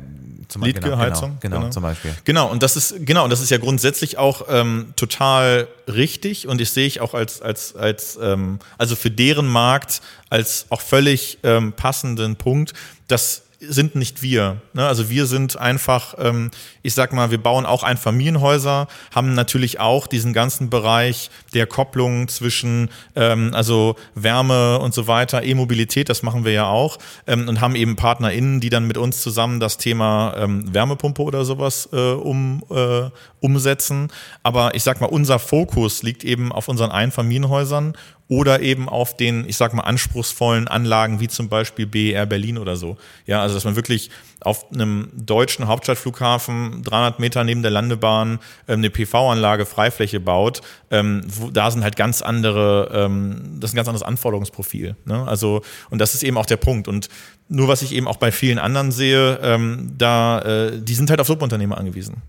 zum 0.47 0.63
Liedke, 0.63 0.81
genau, 0.81 0.97
Heizung, 0.97 1.37
Genau, 1.39 1.55
genau, 1.55 1.59
genau. 1.59 1.69
zum 1.71 1.83
Beispiel. 1.83 2.15
Genau, 2.23 2.49
und 2.49 2.63
das 2.63 2.75
ist, 2.75 3.05
genau, 3.05 3.23
und 3.23 3.29
das 3.29 3.41
ist 3.41 3.49
ja 3.49 3.57
grundsätzlich 3.57 4.17
auch 4.17 4.43
ähm, 4.49 4.93
total 4.95 5.67
richtig 5.87 6.47
und 6.47 6.61
ich 6.61 6.71
sehe 6.71 6.87
ich 6.87 7.01
auch 7.01 7.13
als, 7.13 7.41
als, 7.41 7.75
als 7.75 8.17
ähm, 8.21 8.59
also 8.77 8.95
für 8.95 9.11
deren 9.11 9.47
Markt 9.47 10.01
als 10.29 10.65
auch 10.69 10.81
völlig 10.81 11.39
ähm, 11.43 11.73
passenden 11.73 12.35
Punkt, 12.35 12.73
das 13.07 13.43
sind 13.59 13.95
nicht 13.95 14.21
wir. 14.21 14.61
Ne? 14.73 14.85
Also 14.85 15.09
wir 15.09 15.25
sind 15.25 15.57
einfach, 15.57 16.15
ähm, 16.19 16.51
ich 16.83 16.93
sag 16.93 17.11
mal, 17.13 17.31
wir 17.31 17.41
bauen 17.41 17.65
auch 17.65 17.83
Einfamilienhäuser, 17.83 18.87
haben 19.13 19.33
natürlich 19.33 19.79
auch 19.79 20.05
diesen 20.05 20.33
ganzen 20.33 20.69
Bereich 20.69 21.31
der 21.53 21.65
Kopplung 21.65 22.27
zwischen 22.27 22.89
ähm, 23.15 23.51
also 23.53 23.95
Wärme 24.13 24.79
und 24.79 24.93
so 24.93 25.07
weiter, 25.07 25.43
E-Mobilität, 25.43 26.09
das 26.09 26.21
machen 26.21 26.45
wir 26.45 26.51
ja 26.51 26.67
auch 26.67 26.97
ähm, 27.25 27.49
und 27.49 27.59
haben 27.59 27.75
eben 27.75 27.95
PartnerInnen, 27.95 28.59
die 28.59 28.69
dann 28.69 28.85
mit 28.85 28.97
uns 28.97 29.21
zusammen 29.21 29.59
das 29.59 29.77
Thema 29.77 30.35
ähm, 30.37 30.71
Wärmepumpe 30.73 31.23
oder 31.23 31.43
sowas 31.43 31.89
äh, 31.91 32.11
um, 32.11 32.63
äh, 32.69 33.09
umsetzen. 33.39 34.09
Aber 34.43 34.75
ich 34.75 34.83
sag 34.83 35.01
mal, 35.01 35.07
unser 35.07 35.39
Fokus 35.39 36.03
liegt 36.03 36.23
eben 36.23 36.51
auf 36.51 36.67
unseren 36.67 36.91
Einfamilienhäusern 36.91 37.93
oder 38.29 38.61
eben 38.61 38.89
auf 38.89 39.15
den, 39.15 39.47
ich 39.47 39.55
sag 39.55 39.73
mal, 39.73 39.83
anspruchsvollen 39.83 40.67
Anlagen 40.67 41.19
wie 41.19 41.27
zum 41.27 41.47
Beispiel 41.47 41.85
BER 41.85 42.25
Berlin 42.25 42.57
oder 42.57 42.75
so. 42.75 42.97
Ja, 43.25 43.41
also 43.41 43.55
dass 43.55 43.63
man 43.63 43.75
wirklich 43.75 44.09
auf 44.41 44.71
einem 44.71 45.09
deutschen 45.13 45.67
Hauptstadtflughafen 45.67 46.83
300 46.83 47.19
Meter 47.19 47.43
neben 47.43 47.61
der 47.61 47.71
Landebahn 47.71 48.39
ähm, 48.67 48.79
eine 48.79 48.89
PV-Anlage 48.89 49.65
Freifläche 49.65 50.19
baut, 50.19 50.61
ähm, 50.91 51.21
wo, 51.27 51.49
da 51.49 51.71
sind 51.71 51.83
halt 51.83 51.95
ganz 51.95 52.21
andere, 52.21 52.91
ähm, 52.93 53.57
das 53.59 53.69
ist 53.69 53.73
ein 53.73 53.77
ganz 53.77 53.87
anderes 53.87 54.05
Anforderungsprofil. 54.05 54.95
Ne? 55.05 55.25
Also 55.25 55.61
und 55.89 55.99
das 55.99 56.13
ist 56.13 56.23
eben 56.23 56.37
auch 56.37 56.45
der 56.45 56.57
Punkt. 56.57 56.87
Und 56.87 57.07
nur 57.47 57.69
was 57.69 57.81
ich 57.81 57.93
eben 57.93 58.07
auch 58.07 58.17
bei 58.17 58.31
vielen 58.31 58.59
anderen 58.59 58.91
sehe, 58.91 59.39
ähm, 59.41 59.93
da 59.97 60.39
äh, 60.41 60.81
die 60.81 60.95
sind 60.95 61.09
halt 61.09 61.21
auf 61.21 61.27
Subunternehmer 61.27 61.77
angewiesen. 61.77 62.21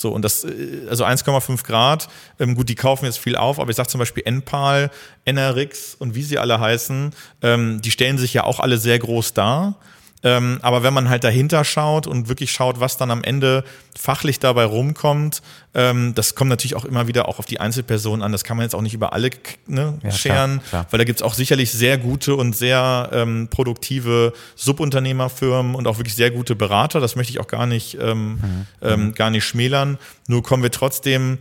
So, 0.00 0.10
und 0.12 0.24
das, 0.24 0.44
äh, 0.44 0.86
also 0.88 1.04
1,5 1.04 1.62
Grad, 1.62 2.08
ähm, 2.38 2.54
gut, 2.54 2.70
die 2.70 2.74
kaufen 2.74 3.04
jetzt 3.04 3.18
viel 3.18 3.36
auf, 3.36 3.60
aber 3.60 3.68
ich 3.68 3.76
sag 3.76 3.90
zum 3.90 3.98
Beispiel 3.98 4.22
Enpal, 4.24 4.90
NRX 5.26 5.94
und 5.94 6.14
wie 6.14 6.22
sie 6.22 6.38
alle 6.38 6.58
heißen, 6.58 7.14
ähm, 7.42 7.82
die 7.82 7.90
stellen 7.90 8.16
sich 8.16 8.32
ja 8.32 8.44
auch 8.44 8.60
alle 8.60 8.78
sehr 8.78 8.98
groß 8.98 9.34
dar. 9.34 9.76
Ähm, 10.22 10.58
aber 10.62 10.82
wenn 10.82 10.92
man 10.92 11.08
halt 11.08 11.24
dahinter 11.24 11.64
schaut 11.64 12.06
und 12.06 12.28
wirklich 12.28 12.52
schaut, 12.52 12.78
was 12.78 12.96
dann 12.96 13.10
am 13.10 13.24
Ende 13.24 13.64
fachlich 13.98 14.38
dabei 14.38 14.64
rumkommt, 14.64 15.40
ähm, 15.72 16.14
das 16.14 16.34
kommt 16.34 16.50
natürlich 16.50 16.74
auch 16.76 16.84
immer 16.84 17.08
wieder 17.08 17.26
auch 17.28 17.38
auf 17.38 17.46
die 17.46 17.58
Einzelpersonen 17.60 18.22
an. 18.22 18.32
Das 18.32 18.44
kann 18.44 18.56
man 18.56 18.64
jetzt 18.64 18.74
auch 18.74 18.82
nicht 18.82 18.92
über 18.94 19.12
alle 19.12 19.30
ne, 19.66 19.94
Ja, 19.94 19.98
klar, 20.00 20.12
scheren, 20.12 20.60
klar. 20.68 20.86
weil 20.90 20.98
da 20.98 21.04
gibt's 21.04 21.22
auch 21.22 21.34
sicherlich 21.34 21.72
sehr 21.72 21.96
gute 21.96 22.34
und 22.34 22.54
sehr 22.54 23.08
ähm, 23.12 23.48
produktive 23.50 24.32
Subunternehmerfirmen 24.56 25.74
und 25.74 25.86
auch 25.86 25.98
wirklich 25.98 26.14
sehr 26.14 26.30
gute 26.30 26.54
Berater. 26.54 27.00
Das 27.00 27.16
möchte 27.16 27.32
ich 27.32 27.40
auch 27.40 27.48
gar 27.48 27.66
nicht, 27.66 27.96
ähm, 28.00 28.40
ähm, 28.82 29.14
gar 29.14 29.30
nicht 29.30 29.44
schmälern. 29.44 29.98
Nur 30.26 30.42
kommen 30.42 30.62
wir 30.62 30.70
trotzdem 30.70 31.38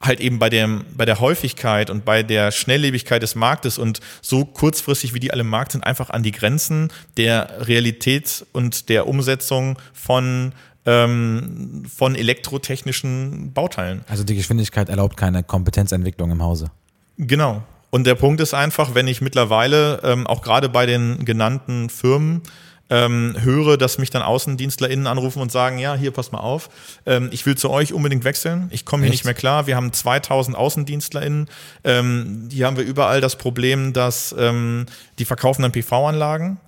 halt 0.00 0.20
eben 0.20 0.38
bei 0.38 0.48
dem, 0.48 0.84
bei 0.96 1.04
der 1.04 1.20
Häufigkeit 1.20 1.90
und 1.90 2.04
bei 2.04 2.22
der 2.22 2.52
Schnelllebigkeit 2.52 3.22
des 3.22 3.34
Marktes 3.34 3.78
und 3.78 4.00
so 4.22 4.44
kurzfristig, 4.44 5.14
wie 5.14 5.20
die 5.20 5.32
alle 5.32 5.40
im 5.40 5.48
Markt 5.48 5.72
sind, 5.72 5.84
einfach 5.84 6.10
an 6.10 6.22
die 6.22 6.32
Grenzen 6.32 6.90
der 7.16 7.66
Realität 7.66 8.46
und 8.52 8.88
der 8.88 9.08
Umsetzung 9.08 9.78
von, 9.92 10.52
ähm, 10.86 11.84
von 11.92 12.14
elektrotechnischen 12.14 13.52
Bauteilen. 13.52 14.04
Also 14.08 14.24
die 14.24 14.36
Geschwindigkeit 14.36 14.88
erlaubt 14.88 15.16
keine 15.16 15.42
Kompetenzentwicklung 15.42 16.30
im 16.30 16.42
Hause. 16.42 16.70
Genau. 17.16 17.62
Und 17.90 18.06
der 18.06 18.14
Punkt 18.14 18.40
ist 18.40 18.54
einfach, 18.54 18.94
wenn 18.94 19.08
ich 19.08 19.20
mittlerweile 19.20 20.00
ähm, 20.04 20.26
auch 20.26 20.42
gerade 20.42 20.68
bei 20.68 20.86
den 20.86 21.24
genannten 21.24 21.88
Firmen 21.88 22.42
ähm, 22.90 23.36
höre, 23.38 23.76
dass 23.76 23.98
mich 23.98 24.10
dann 24.10 24.22
AußendienstlerInnen 24.22 25.06
anrufen 25.06 25.40
und 25.40 25.52
sagen, 25.52 25.78
ja, 25.78 25.94
hier, 25.94 26.10
pass 26.10 26.32
mal 26.32 26.40
auf, 26.40 26.70
ähm, 27.06 27.28
ich 27.32 27.44
will 27.46 27.56
zu 27.56 27.70
euch 27.70 27.92
unbedingt 27.92 28.24
wechseln, 28.24 28.68
ich 28.70 28.84
komme 28.84 29.04
hier 29.04 29.10
nicht 29.10 29.24
mehr 29.24 29.34
klar, 29.34 29.66
wir 29.66 29.76
haben 29.76 29.92
2000 29.92 30.56
AußendienstlerInnen, 30.56 31.48
ähm, 31.84 32.48
hier 32.50 32.66
haben 32.66 32.76
wir 32.76 32.84
überall 32.84 33.20
das 33.20 33.36
Problem, 33.36 33.92
dass 33.92 34.34
ähm, 34.38 34.86
die 35.18 35.24
verkaufen 35.24 35.62
dann 35.62 35.72
PV-Anlagen 35.72 36.58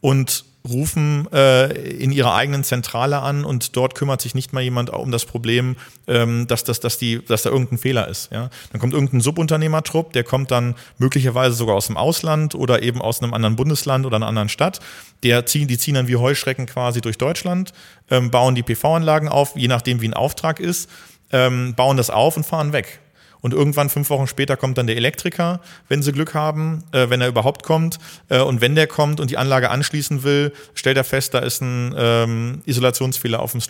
und 0.00 0.44
rufen 0.68 1.26
äh, 1.32 1.72
in 1.72 2.12
ihrer 2.12 2.34
eigenen 2.34 2.62
Zentrale 2.62 3.20
an 3.20 3.44
und 3.44 3.76
dort 3.76 3.94
kümmert 3.94 4.20
sich 4.20 4.34
nicht 4.34 4.52
mal 4.52 4.60
jemand 4.60 4.90
um 4.90 5.10
das 5.10 5.24
Problem, 5.24 5.76
ähm, 6.06 6.46
dass, 6.46 6.62
dass, 6.62 6.78
dass, 6.78 6.98
die, 6.98 7.24
dass 7.24 7.42
da 7.42 7.50
irgendein 7.50 7.78
Fehler 7.78 8.06
ist. 8.08 8.30
Ja? 8.30 8.48
Dann 8.70 8.80
kommt 8.80 8.92
irgendein 8.94 9.20
Subunternehmertrupp, 9.20 10.12
der 10.12 10.22
kommt 10.22 10.50
dann 10.50 10.76
möglicherweise 10.98 11.56
sogar 11.56 11.74
aus 11.74 11.88
dem 11.88 11.96
Ausland 11.96 12.54
oder 12.54 12.82
eben 12.82 13.02
aus 13.02 13.22
einem 13.22 13.34
anderen 13.34 13.56
Bundesland 13.56 14.06
oder 14.06 14.16
einer 14.16 14.28
anderen 14.28 14.48
Stadt. 14.48 14.80
Der 15.24 15.46
ziehen, 15.46 15.66
die 15.66 15.78
ziehen 15.78 15.94
dann 15.94 16.08
wie 16.08 16.16
Heuschrecken 16.16 16.66
quasi 16.66 17.00
durch 17.00 17.18
Deutschland, 17.18 17.72
ähm, 18.10 18.30
bauen 18.30 18.54
die 18.54 18.62
PV-Anlagen 18.62 19.28
auf, 19.28 19.56
je 19.56 19.68
nachdem 19.68 20.00
wie 20.00 20.08
ein 20.08 20.14
Auftrag 20.14 20.60
ist, 20.60 20.88
ähm, 21.32 21.74
bauen 21.74 21.96
das 21.96 22.10
auf 22.10 22.36
und 22.36 22.46
fahren 22.46 22.72
weg. 22.72 23.00
Und 23.42 23.52
irgendwann, 23.52 23.90
fünf 23.90 24.08
Wochen 24.08 24.26
später, 24.28 24.56
kommt 24.56 24.78
dann 24.78 24.86
der 24.86 24.96
Elektriker, 24.96 25.60
wenn 25.88 26.02
sie 26.02 26.12
Glück 26.12 26.32
haben, 26.32 26.84
äh, 26.92 27.10
wenn 27.10 27.20
er 27.20 27.28
überhaupt 27.28 27.64
kommt. 27.64 27.98
Äh, 28.28 28.40
und 28.40 28.60
wenn 28.60 28.74
der 28.76 28.86
kommt 28.86 29.20
und 29.20 29.30
die 29.30 29.36
Anlage 29.36 29.68
anschließen 29.68 30.22
will, 30.22 30.52
stellt 30.74 30.96
er 30.96 31.04
fest, 31.04 31.34
da 31.34 31.40
ist 31.40 31.60
ein 31.60 31.94
ähm, 31.98 32.62
Isolationsfehler 32.66 33.40
auf 33.40 33.52
dem, 33.52 33.60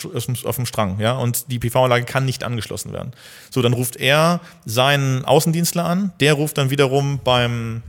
auf 0.44 0.56
dem- 0.56 0.66
Strang. 0.66 1.00
Ja? 1.00 1.12
Und 1.16 1.50
die 1.50 1.58
PV-Anlage 1.58 2.04
kann 2.04 2.24
nicht 2.26 2.44
angeschlossen 2.44 2.92
werden. 2.92 3.12
So, 3.50 3.62
dann 3.62 3.72
ruft 3.72 3.96
er 3.96 4.40
seinen 4.66 5.24
Außendienstler 5.24 5.84
an. 5.84 6.12
Der 6.20 6.34
ruft 6.34 6.58
dann 6.58 6.70
wiederum 6.70 7.18
beim, 7.24 7.82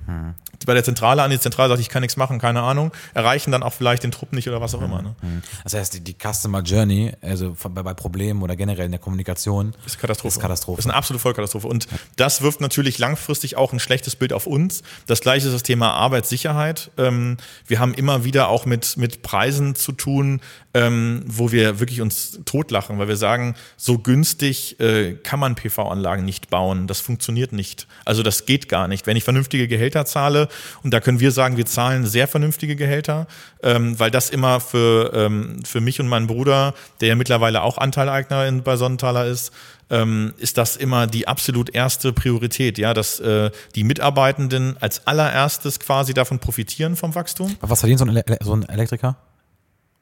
bei 0.65 0.73
der 0.73 0.83
Zentrale 0.83 1.21
an. 1.23 1.31
Die 1.31 1.39
Zentrale 1.39 1.69
sagt, 1.69 1.81
ich 1.81 1.89
kann 1.89 2.01
nichts 2.01 2.17
machen, 2.17 2.39
keine 2.39 2.61
Ahnung. 2.61 2.91
Erreichen 3.13 3.51
dann 3.51 3.63
auch 3.63 3.73
vielleicht 3.73 4.03
den 4.03 4.11
Trupp 4.11 4.33
nicht 4.33 4.47
oder 4.47 4.61
was 4.61 4.75
auch 4.75 4.81
immer. 4.81 5.01
Ne? 5.01 5.15
Das 5.63 5.73
heißt, 5.73 5.93
die, 5.93 6.01
die 6.01 6.15
Customer 6.15 6.61
Journey, 6.61 7.13
also 7.21 7.53
von, 7.55 7.73
bei, 7.73 7.83
bei 7.83 7.93
Problemen 7.93 8.41
oder 8.41 8.55
generell 8.55 8.85
in 8.85 8.91
der 8.91 8.99
Kommunikation, 8.99 9.73
Ist 9.85 9.99
Katastrophe. 9.99 10.35
Ist 10.35 10.41
Katastrophe. 10.41 10.79
Ist 10.79 10.85
eine 10.85 10.95
absolute 10.95 11.21
Vollkatastrophe. 11.21 11.67
Und 11.67 11.87
das 12.15 12.41
wirft 12.41 12.61
natürlich 12.61 12.97
langfristig 12.99 13.57
auch 13.57 13.73
ein 13.73 13.79
schlechtes 13.79 14.15
Bild 14.15 14.33
auf 14.33 14.47
uns. 14.47 14.83
Das 15.07 15.21
gleiche 15.21 15.47
ist 15.47 15.53
das 15.53 15.63
Thema 15.63 15.93
Arbeitssicherheit. 15.93 16.91
Ähm, 16.97 17.37
wir 17.67 17.79
haben 17.79 17.93
immer 17.93 18.23
wieder 18.23 18.49
auch 18.49 18.65
mit, 18.65 18.97
mit 18.97 19.21
Preisen 19.21 19.75
zu 19.75 19.91
tun, 19.91 20.41
ähm, 20.73 21.23
wo 21.25 21.51
wir 21.51 21.79
wirklich 21.79 22.01
uns 22.01 22.39
totlachen, 22.45 22.97
weil 22.97 23.07
wir 23.07 23.17
sagen, 23.17 23.55
so 23.77 23.99
günstig 23.99 24.79
äh, 24.79 25.13
kann 25.13 25.39
man 25.39 25.55
PV-Anlagen 25.55 26.25
nicht 26.25 26.49
bauen. 26.49 26.87
Das 26.87 26.99
funktioniert 26.99 27.53
nicht. 27.53 27.87
Also 28.05 28.23
das 28.23 28.45
geht 28.45 28.69
gar 28.69 28.87
nicht. 28.87 29.05
Wenn 29.05 29.17
ich 29.17 29.23
vernünftige 29.23 29.67
Gehälter 29.67 30.05
zahle, 30.05 30.47
und 30.83 30.93
da 30.93 30.99
können 30.99 31.19
wir 31.19 31.31
sagen, 31.31 31.57
wir 31.57 31.65
zahlen 31.65 32.05
sehr 32.05 32.27
vernünftige 32.27 32.75
Gehälter, 32.75 33.27
ähm, 33.61 33.99
weil 33.99 34.11
das 34.11 34.29
immer 34.29 34.59
für, 34.59 35.11
ähm, 35.13 35.59
für 35.65 35.81
mich 35.81 35.99
und 35.99 36.07
meinen 36.07 36.27
Bruder, 36.27 36.73
der 37.01 37.09
ja 37.09 37.15
mittlerweile 37.15 37.61
auch 37.61 37.77
Anteileigner 37.77 38.47
in, 38.47 38.63
bei 38.63 38.75
Sonnenthaler 38.75 39.25
ist, 39.25 39.51
ähm, 39.89 40.33
ist 40.37 40.57
das 40.57 40.75
immer 40.75 41.07
die 41.07 41.27
absolut 41.27 41.73
erste 41.73 42.13
Priorität, 42.13 42.77
ja, 42.77 42.93
dass 42.93 43.19
äh, 43.19 43.51
die 43.75 43.83
Mitarbeitenden 43.83 44.77
als 44.79 45.05
allererstes 45.07 45.79
quasi 45.79 46.13
davon 46.13 46.39
profitieren 46.39 46.95
vom 46.95 47.15
Wachstum. 47.15 47.55
Was 47.61 47.79
verdient 47.79 47.99
so 47.99 48.05
ein, 48.05 48.09
Ele 48.09 48.23
so 48.41 48.55
ein 48.55 48.67
Elektriker? 48.67 49.17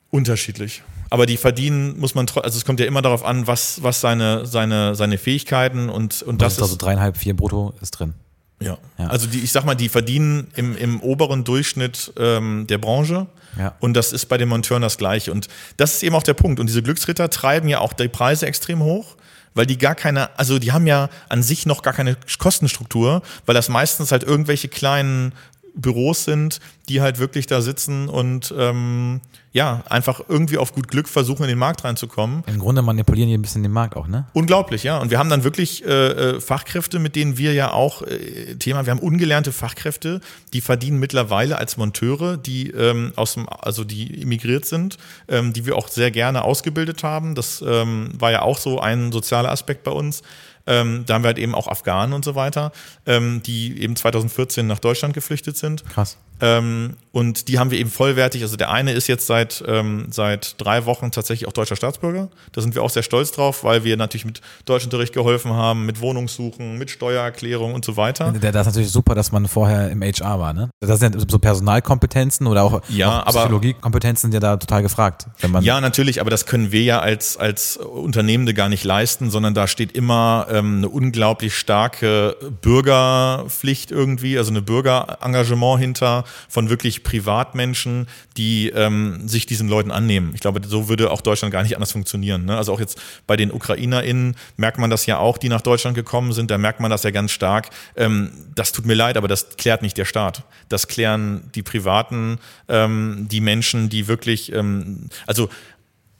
Unterschiedlich. 0.09 0.83
Aber 1.09 1.25
die 1.25 1.37
verdienen, 1.37 1.99
muss 1.99 2.15
man, 2.15 2.27
also 2.41 2.57
es 2.57 2.65
kommt 2.65 2.79
ja 2.79 2.85
immer 2.85 3.01
darauf 3.01 3.23
an, 3.25 3.47
was, 3.47 3.83
was 3.83 4.01
seine, 4.01 4.45
seine, 4.45 4.95
seine 4.95 5.17
Fähigkeiten 5.17 5.89
und, 5.89 6.21
und 6.21 6.41
Das 6.41 6.55
das 6.55 6.57
ist 6.57 6.63
also 6.63 6.75
dreieinhalb, 6.77 7.17
vier 7.17 7.35
brutto 7.35 7.73
ist 7.81 7.91
drin. 7.91 8.13
Ja. 8.61 8.77
Ja. 8.97 9.07
Also 9.07 9.27
die, 9.27 9.39
ich 9.39 9.51
sag 9.51 9.65
mal, 9.65 9.75
die 9.75 9.89
verdienen 9.89 10.47
im, 10.55 10.77
im 10.77 11.01
oberen 11.01 11.43
Durchschnitt 11.43 12.13
ähm, 12.17 12.67
der 12.67 12.77
Branche. 12.77 13.27
Ja. 13.57 13.75
Und 13.79 13.95
das 13.95 14.13
ist 14.13 14.27
bei 14.27 14.37
den 14.37 14.49
Monteuren 14.49 14.81
das 14.81 14.97
Gleiche. 14.97 15.31
Und 15.31 15.47
das 15.77 15.95
ist 15.95 16.03
eben 16.03 16.15
auch 16.15 16.23
der 16.23 16.33
Punkt. 16.33 16.59
Und 16.59 16.67
diese 16.67 16.81
Glücksritter 16.81 17.29
treiben 17.29 17.67
ja 17.67 17.79
auch 17.79 17.93
die 17.93 18.07
Preise 18.07 18.45
extrem 18.45 18.81
hoch, 18.81 19.17
weil 19.53 19.65
die 19.65 19.77
gar 19.77 19.95
keine, 19.95 20.37
also 20.39 20.59
die 20.59 20.71
haben 20.71 20.87
ja 20.87 21.09
an 21.27 21.43
sich 21.43 21.65
noch 21.65 21.81
gar 21.81 21.93
keine 21.93 22.15
Kostenstruktur, 22.37 23.21
weil 23.45 23.55
das 23.55 23.67
meistens 23.67 24.11
halt 24.11 24.23
irgendwelche 24.23 24.69
kleinen 24.69 25.33
Büros 25.75 26.25
sind, 26.25 26.59
die 26.89 27.01
halt 27.01 27.19
wirklich 27.19 27.47
da 27.47 27.61
sitzen 27.61 28.09
und 28.09 28.53
ähm, 28.57 29.21
ja, 29.53 29.83
einfach 29.89 30.21
irgendwie 30.29 30.57
auf 30.57 30.73
gut 30.73 30.87
Glück 30.87 31.09
versuchen, 31.09 31.43
in 31.43 31.49
den 31.49 31.57
Markt 31.57 31.83
reinzukommen. 31.83 32.43
Im 32.47 32.59
Grunde 32.59 32.81
manipulieren 32.81 33.27
die 33.27 33.37
ein 33.37 33.41
bisschen 33.41 33.63
den 33.63 33.71
Markt 33.73 33.97
auch, 33.97 34.07
ne? 34.07 34.25
Unglaublich, 34.31 34.83
ja. 34.83 34.97
Und 34.97 35.11
wir 35.11 35.19
haben 35.19 35.29
dann 35.29 35.43
wirklich 35.43 35.83
äh, 35.85 35.89
äh, 35.89 36.39
Fachkräfte, 36.39 36.99
mit 36.99 37.17
denen 37.17 37.37
wir 37.37 37.53
ja 37.53 37.71
auch 37.71 38.01
äh, 38.03 38.55
Thema, 38.55 38.85
wir 38.85 38.91
haben 38.91 38.99
ungelernte 38.99 39.51
Fachkräfte, 39.51 40.21
die 40.53 40.61
verdienen 40.61 40.99
mittlerweile 40.99 41.57
als 41.57 41.75
Monteure, 41.75 42.37
die 42.37 42.69
ähm, 42.71 43.11
aus 43.17 43.33
dem, 43.33 43.49
also 43.49 43.83
die 43.83 44.21
immigriert 44.21 44.65
sind, 44.65 44.97
ähm, 45.27 45.51
die 45.51 45.65
wir 45.65 45.75
auch 45.75 45.89
sehr 45.89 46.11
gerne 46.11 46.45
ausgebildet 46.45 47.03
haben. 47.03 47.35
Das 47.35 47.61
ähm, 47.65 48.11
war 48.17 48.31
ja 48.31 48.43
auch 48.43 48.57
so 48.57 48.79
ein 48.79 49.11
sozialer 49.11 49.51
Aspekt 49.51 49.83
bei 49.83 49.91
uns. 49.91 50.21
Ähm, 50.67 51.03
da 51.05 51.15
haben 51.15 51.23
wir 51.23 51.27
halt 51.29 51.39
eben 51.39 51.55
auch 51.55 51.67
Afghanen 51.67 52.13
und 52.13 52.23
so 52.25 52.35
weiter, 52.35 52.71
ähm, 53.05 53.41
die 53.43 53.81
eben 53.81 53.95
2014 53.95 54.67
nach 54.67 54.79
Deutschland 54.79 55.13
geflüchtet 55.13 55.57
sind. 55.57 55.83
Krass. 55.89 56.17
Ähm, 56.43 56.95
und 57.11 57.47
die 57.49 57.59
haben 57.59 57.69
wir 57.69 57.77
eben 57.77 57.91
vollwertig. 57.91 58.41
Also 58.41 58.57
der 58.57 58.71
eine 58.71 58.93
ist 58.93 59.05
jetzt 59.07 59.27
seit, 59.27 59.63
ähm, 59.67 60.07
seit 60.09 60.55
drei 60.59 60.85
Wochen 60.87 61.11
tatsächlich 61.11 61.47
auch 61.47 61.53
deutscher 61.53 61.75
Staatsbürger. 61.75 62.29
Da 62.51 62.61
sind 62.61 62.73
wir 62.73 62.81
auch 62.81 62.89
sehr 62.89 63.03
stolz 63.03 63.31
drauf, 63.31 63.63
weil 63.63 63.83
wir 63.83 63.95
natürlich 63.95 64.25
mit 64.25 64.41
Deutschunterricht 64.65 65.13
geholfen 65.13 65.53
haben, 65.53 65.85
mit 65.85 65.99
Wohnungssuchen, 66.01 66.79
mit 66.79 66.89
Steuererklärung 66.89 67.75
und 67.75 67.85
so 67.85 67.95
weiter. 67.95 68.31
Da- 68.31 68.51
Das 68.51 68.61
ist 68.65 68.73
natürlich 68.73 68.91
super, 68.91 69.13
dass 69.13 69.31
man 69.31 69.47
vorher 69.47 69.91
im 69.91 70.01
HR 70.01 70.39
war, 70.39 70.53
ne? 70.53 70.71
Das 70.79 70.99
sind 70.99 71.29
so 71.29 71.37
Personalkompetenzen 71.37 72.47
oder 72.47 72.63
auch, 72.63 72.81
Ja, 72.89 73.21
auch 73.21 73.27
Psychologiekompetenzen 73.27 74.31
sind 74.31 74.33
ja 74.33 74.39
da 74.39 74.57
total 74.57 74.81
gefragt. 74.81 75.27
Ja, 75.61 75.79
natürlich, 75.79 76.21
aber 76.21 76.29
das 76.31 76.45
können 76.47 76.71
wir 76.71 76.81
ja 76.83 76.99
als, 76.99 77.37
als 77.37 77.77
Unternehmende 77.77 78.53
gar 78.53 78.69
nicht 78.69 78.83
leisten, 78.83 79.29
sondern 79.29 79.53
da 79.53 79.67
steht 79.67 79.91
immer 79.91 80.47
ähm, 80.51 80.77
eine 80.77 80.89
unglaublich 80.89 81.55
starke 81.55 82.35
Bürgerpflicht 82.61 83.91
irgendwie, 83.91 84.37
also 84.37 84.51
eine 84.51 84.61
Bürgerengagement 84.61 85.79
hinter 85.79 86.25
von 86.49 86.69
wirklich 86.69 87.03
Privatmenschen, 87.03 88.07
die 88.37 88.69
ähm, 88.69 89.27
sich 89.27 89.45
diesen 89.45 89.69
Leuten 89.69 89.91
annehmen. 89.91 90.31
Ich 90.35 90.41
glaube, 90.41 90.61
so 90.67 90.89
würde 90.89 91.09
auch 91.09 91.21
Deutschland 91.21 91.53
gar 91.53 91.63
nicht 91.63 91.75
anders 91.75 91.93
funktionieren. 91.93 92.45
Ne? 92.45 92.57
Also 92.57 92.73
auch 92.73 92.79
jetzt 92.79 93.01
bei 93.27 93.37
den 93.37 93.51
UkrainerInnen 93.51 94.35
merkt 94.57 94.77
man 94.77 94.89
das 94.89 95.05
ja 95.05 95.17
auch, 95.17 95.37
die 95.37 95.49
nach 95.49 95.61
Deutschland 95.61 95.95
gekommen 95.95 96.33
sind, 96.33 96.51
da 96.51 96.57
merkt 96.57 96.79
man 96.79 96.91
das 96.91 97.03
ja 97.03 97.11
ganz 97.11 97.31
stark. 97.31 97.69
Ähm, 97.95 98.31
das 98.53 98.73
tut 98.73 98.85
mir 98.85 98.95
leid, 98.95 99.17
aber 99.17 99.27
das 99.27 99.57
klärt 99.57 99.81
nicht 99.81 99.97
der 99.97 100.05
Staat. 100.05 100.43
Das 100.67 100.87
klären 100.87 101.49
die 101.55 101.63
Privaten, 101.63 102.39
ähm, 102.67 103.27
die 103.31 103.41
Menschen, 103.41 103.89
die 103.89 104.07
wirklich, 104.07 104.51
ähm, 104.51 105.07
also 105.25 105.49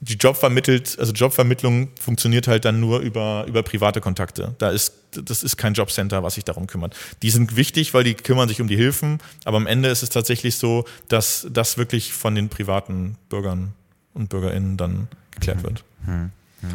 die 0.04 0.16
Job 0.16 0.36
vermittelt, 0.36 0.98
also 1.00 1.14
Jobvermittlung 1.14 1.90
funktioniert 2.00 2.48
halt 2.48 2.66
dann 2.66 2.80
nur 2.80 3.00
über, 3.00 3.46
über 3.48 3.62
private 3.62 4.02
Kontakte. 4.02 4.56
Da 4.58 4.72
ist, 4.72 4.94
das 5.12 5.44
ist 5.44 5.58
kein 5.58 5.76
Jobcenter, 5.76 6.24
was 6.24 6.34
sich 6.34 6.44
darum 6.44 6.66
kümmert. 6.66 6.96
Die 7.22 7.30
sind 7.30 7.56
wichtig, 7.56 7.94
weil 7.94 8.04
die 8.04 8.16
kümmern 8.16 8.50
sich 8.50 8.62
um 8.62 8.68
die 8.68 8.76
Hilfen, 8.76 9.20
aber 9.46 9.58
am 9.58 9.68
Ende 9.68 9.90
ist 9.90 10.02
es 10.02 10.10
tatsächlich 10.10 10.58
so, 10.58 10.86
dass 11.08 11.48
das 11.52 11.78
wirklich 11.78 12.14
von 12.14 12.34
den 12.34 12.50
privaten 12.50 13.16
Bürgern 13.30 13.74
und 14.16 14.30
BürgerInnen 14.30 14.76
dann 14.76 15.08
geklärt 15.30 15.64
wird. 15.64 15.84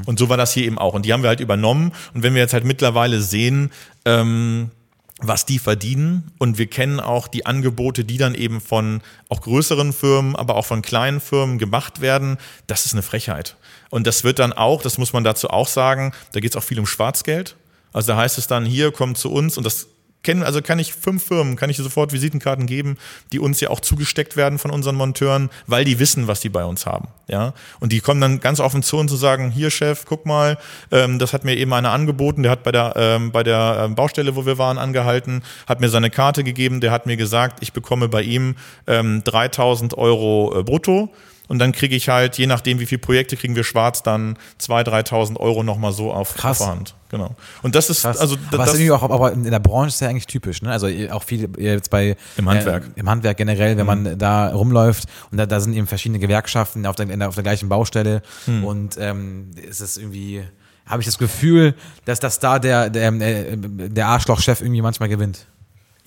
Und 0.07 0.19
so 0.19 0.29
war 0.29 0.37
das 0.37 0.53
hier 0.53 0.65
eben 0.65 0.79
auch. 0.79 0.95
Und 0.95 1.05
die 1.05 1.13
haben 1.13 1.23
wir 1.23 1.29
halt 1.29 1.41
übernommen. 1.41 1.93
Und 2.15 2.23
wenn 2.23 2.35
wir 2.35 2.43
jetzt 2.43 2.55
halt 2.55 2.65
mittlerweile 2.65 3.21
sehen, 3.21 3.71
ähm, 4.05 4.71
was 5.19 5.47
die 5.47 5.59
verdienen 5.59 6.31
und 6.39 6.59
wir 6.59 6.67
kennen 6.67 7.01
auch 7.01 7.27
die 7.27 7.47
Angebote, 7.47 8.05
die 8.05 8.19
dann 8.19 8.35
eben 8.35 8.61
von 8.61 9.01
auch 9.29 9.41
größeren 9.41 9.93
Firmen, 9.93 10.37
aber 10.37 10.57
auch 10.57 10.67
von 10.67 10.83
kleinen 10.83 11.21
Firmen 11.21 11.59
gemacht 11.59 12.01
werden, 12.01 12.37
das 12.67 12.85
ist 12.85 12.93
eine 12.93 13.03
Frechheit. 13.03 13.57
Und 13.89 14.07
das 14.07 14.25
wird 14.25 14.39
dann 14.39 14.53
auch, 14.53 14.83
das 14.83 14.99
muss 14.99 15.13
man 15.13 15.25
dazu 15.25 15.49
auch 15.49 15.69
sagen, 15.69 16.13
da 16.33 16.41
geht 16.41 16.53
es 16.53 16.57
auch 16.57 16.63
viel 16.63 16.79
um 16.79 16.87
Schwarzgeld. 16.87 17.57
Also 17.93 18.13
da 18.13 18.19
heißt 18.19 18.37
es 18.37 18.47
dann, 18.47 18.67
hier 18.67 18.93
kommt 18.93 19.17
zu 19.17 19.33
uns 19.33 19.57
und 19.57 19.65
das 19.65 19.87
kennen, 20.27 20.43
also 20.43 20.61
kann 20.61 20.79
ich 20.79 20.93
fünf 20.93 21.25
Firmen, 21.25 21.57
kann 21.57 21.71
ich 21.71 21.79
sofort 21.79 22.13
Visitenkarten 22.13 22.67
geben, 22.67 22.99
die 23.33 23.39
uns 23.39 23.61
ja 23.61 23.71
auch 23.71 23.81
zugesteckt 23.81 24.37
werden 24.37 24.59
von 24.59 24.71
unseren 24.71 24.97
Monteuren, 24.97 25.49
weil 25.67 25.85
die 25.85 25.99
wissen, 25.99 26.27
was 26.27 26.41
die 26.41 26.51
bei 26.51 26.65
uns 26.65 26.85
haben. 26.85 27.09
Ja, 27.29 27.55
und 27.81 27.93
die 27.93 28.01
kommen 28.01 28.21
dann 28.21 28.41
ganz 28.41 28.61
offen 28.61 28.83
zu 28.83 28.99
uns 28.99 29.11
und 29.13 29.19
sagen: 29.19 29.51
Hier, 29.51 29.71
Chef, 29.71 30.05
guck 30.05 30.27
mal, 30.27 30.59
ähm, 30.91 31.19
das 31.19 31.33
hat 31.33 31.45
mir 31.45 31.57
eben 31.57 31.73
einer 31.73 31.93
angeboten. 31.93 32.43
Der 32.43 32.53
hat 32.53 32.63
bei 32.63 32.73
der 32.73 32.93
ähm, 32.97 33.33
bei 33.33 33.43
der 33.43 33.85
ähm, 33.85 33.95
Baustelle, 33.95 34.37
wo 34.37 34.45
wir 34.47 34.59
waren, 34.59 34.79
angehalten, 34.79 35.43
hat 35.67 35.81
mir 35.81 35.89
seine 35.89 36.11
Karte 36.11 36.45
gegeben. 36.45 36.81
Der 36.81 36.91
hat 36.91 37.07
mir 37.07 37.17
gesagt, 37.17 37.59
ich 37.63 37.73
bekomme 37.73 38.09
bei 38.09 38.23
ihm 38.23 38.57
ähm, 38.87 39.23
3.000 39.25 39.95
Euro 39.95 40.59
äh, 40.59 40.63
brutto. 40.63 41.13
Und 41.49 41.59
dann 41.59 41.73
kriege 41.73 41.95
ich 41.95 42.09
halt, 42.09 42.39
je 42.39 42.47
nachdem, 42.47 42.81
wie 42.81 42.87
viele 42.87 42.99
Projekte 42.99 43.37
kriegen 43.37 43.55
wir 43.55 43.65
schwarz, 43.65 44.03
dann 44.03 44.37
2.000, 44.61 45.09
3.000 45.09 45.37
Euro 45.39 45.63
nochmal 45.63 45.93
so 45.93 46.13
auf, 46.13 46.35
Krass. 46.35 46.61
auf 46.61 46.69
Hand. 46.69 46.95
Genau. 47.09 47.37
Und 47.63 47.75
das 47.75 47.89
ist, 47.89 48.03
Krass. 48.03 48.19
also 48.19 48.35
aber 48.35 48.59
das, 48.59 48.67
das 48.67 48.75
ist 48.75 48.81
irgendwie 48.81 48.93
auch, 48.93 49.03
aber 49.03 49.33
in 49.33 49.45
der 49.45 49.61
Branche 49.61 49.89
ist 49.89 50.01
ja 50.01 50.09
eigentlich 50.09 50.27
typisch, 50.27 50.63
ne? 50.63 50.73
Also 50.73 50.89
auch 51.11 51.23
viel 51.23 51.49
jetzt 51.59 51.91
bei 51.91 52.17
Im 52.37 52.49
Handwerk. 52.49 52.85
Äh, 52.85 53.01
im 53.01 53.09
Handwerk 53.09 53.37
generell, 53.37 53.77
wenn 53.77 53.87
man 53.87 54.19
da 54.19 54.49
rumläuft 54.49 55.09
und 55.31 55.39
da, 55.39 55.47
da 55.47 55.61
sind 55.61 55.75
eben 55.75 55.87
verschiedene 55.87 56.19
Gewerkschaften 56.19 56.85
auf 56.85 56.97
der, 56.97 57.29
auf 57.29 57.35
der 57.35 57.45
gleichen 57.45 57.69
Baustelle 57.69 58.23
und 58.47 58.97
ähm, 58.99 59.51
ist 59.69 59.81
es 59.81 59.97
irgendwie 59.99 60.43
habe 60.85 61.03
ich 61.03 61.07
das 61.07 61.19
Gefühl, 61.19 61.75
dass 62.05 62.21
das 62.21 62.39
da 62.39 62.59
der 62.59 62.91
der, 62.91 63.13
äh, 63.13 63.57
der 63.57 64.07
Arschlochchef 64.07 64.61
irgendwie 64.61 64.83
manchmal 64.83 65.09
gewinnt. 65.09 65.47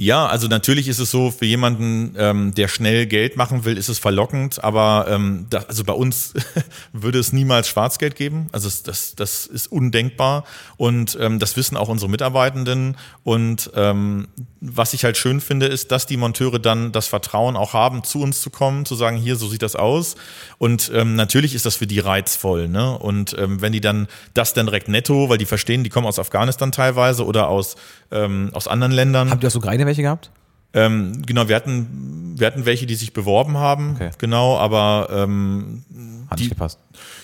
Ja, 0.02 0.28
also 0.28 0.48
natürlich 0.48 0.88
ist 0.88 1.00
es 1.00 1.12
so, 1.12 1.30
für 1.30 1.44
jemanden, 1.44 2.16
ähm, 2.18 2.54
der 2.56 2.70
schnell 2.70 3.06
Geld 3.06 3.36
machen 3.36 3.66
will, 3.66 3.78
ist 3.78 3.90
es 3.90 4.00
verlockend, 4.00 4.64
aber 4.64 5.08
ähm, 5.10 5.48
da, 5.50 5.66
also 5.68 5.84
bei 5.84 5.92
uns 5.92 6.36
würde 6.94 7.20
es 7.20 7.34
niemals 7.34 7.68
Schwarzgeld 7.68 8.16
geben. 8.16 8.48
Also 8.54 8.70
das, 8.86 9.16
das 9.16 9.46
ist 9.46 9.70
undenkbar 9.70 10.46
und 10.78 11.18
ähm, 11.20 11.38
das 11.38 11.58
wissen 11.58 11.76
auch 11.76 11.90
unsere 11.90 12.10
Mitarbeitenden. 12.10 12.96
Und 13.26 13.72
ähm, 13.76 14.30
was 14.62 14.94
ich 14.94 15.06
halt 15.06 15.16
schön 15.18 15.40
finde, 15.40 15.68
ist, 15.68 15.92
dass 15.92 16.06
die 16.06 16.18
Monteure 16.18 16.60
dann 16.60 16.92
das 16.92 17.08
Vertrauen 17.08 17.56
auch 17.56 17.74
haben, 17.74 18.04
zu 18.04 18.22
uns 18.22 18.42
zu 18.42 18.50
kommen, 18.50 18.86
zu 18.86 18.96
sagen, 18.96 19.16
hier, 19.18 19.36
so 19.36 19.48
sieht 19.48 19.62
das 19.62 19.76
aus. 19.76 20.16
Und 20.58 20.92
ähm, 20.94 21.16
natürlich 21.16 21.56
ist 21.56 21.66
das 21.66 21.78
für 21.78 21.88
die 21.88 22.00
reizvoll. 22.00 22.68
Ne? 22.68 22.98
Und 22.98 23.36
ähm, 23.40 23.62
wenn 23.62 23.72
die 23.72 23.82
dann 23.82 24.08
das 24.34 24.54
dann 24.54 24.66
direkt 24.66 24.90
netto, 24.90 25.30
weil 25.30 25.38
die 25.38 25.46
verstehen, 25.46 25.84
die 25.84 25.90
kommen 25.90 26.08
aus 26.08 26.20
Afghanistan 26.20 26.72
teilweise 26.72 27.26
oder 27.26 27.48
aus, 27.48 27.76
ähm, 28.12 28.50
aus 28.54 28.68
anderen 28.68 28.92
Ländern. 28.92 29.30
Habt 29.30 29.44
ihr 29.44 29.48
auch 29.48 29.54
so 29.54 29.60
Ukraine 29.60 29.86
welche 29.86 30.02
gehabt? 30.02 30.32
Ähm, 30.72 31.24
genau, 31.26 31.48
wir 31.48 31.56
hatten, 31.56 32.36
wir 32.38 32.46
hatten 32.46 32.66
welche, 32.66 32.86
die 32.86 32.94
sich 32.94 33.12
beworben 33.12 33.58
haben, 33.58 33.94
Okay. 33.96 34.12
genau, 34.20 34.56
aber 34.58 35.08
ähm, 35.12 35.84
Hat 36.30 36.38
die, 36.38 36.44
nicht 36.44 36.52
gepasst. 36.52 36.80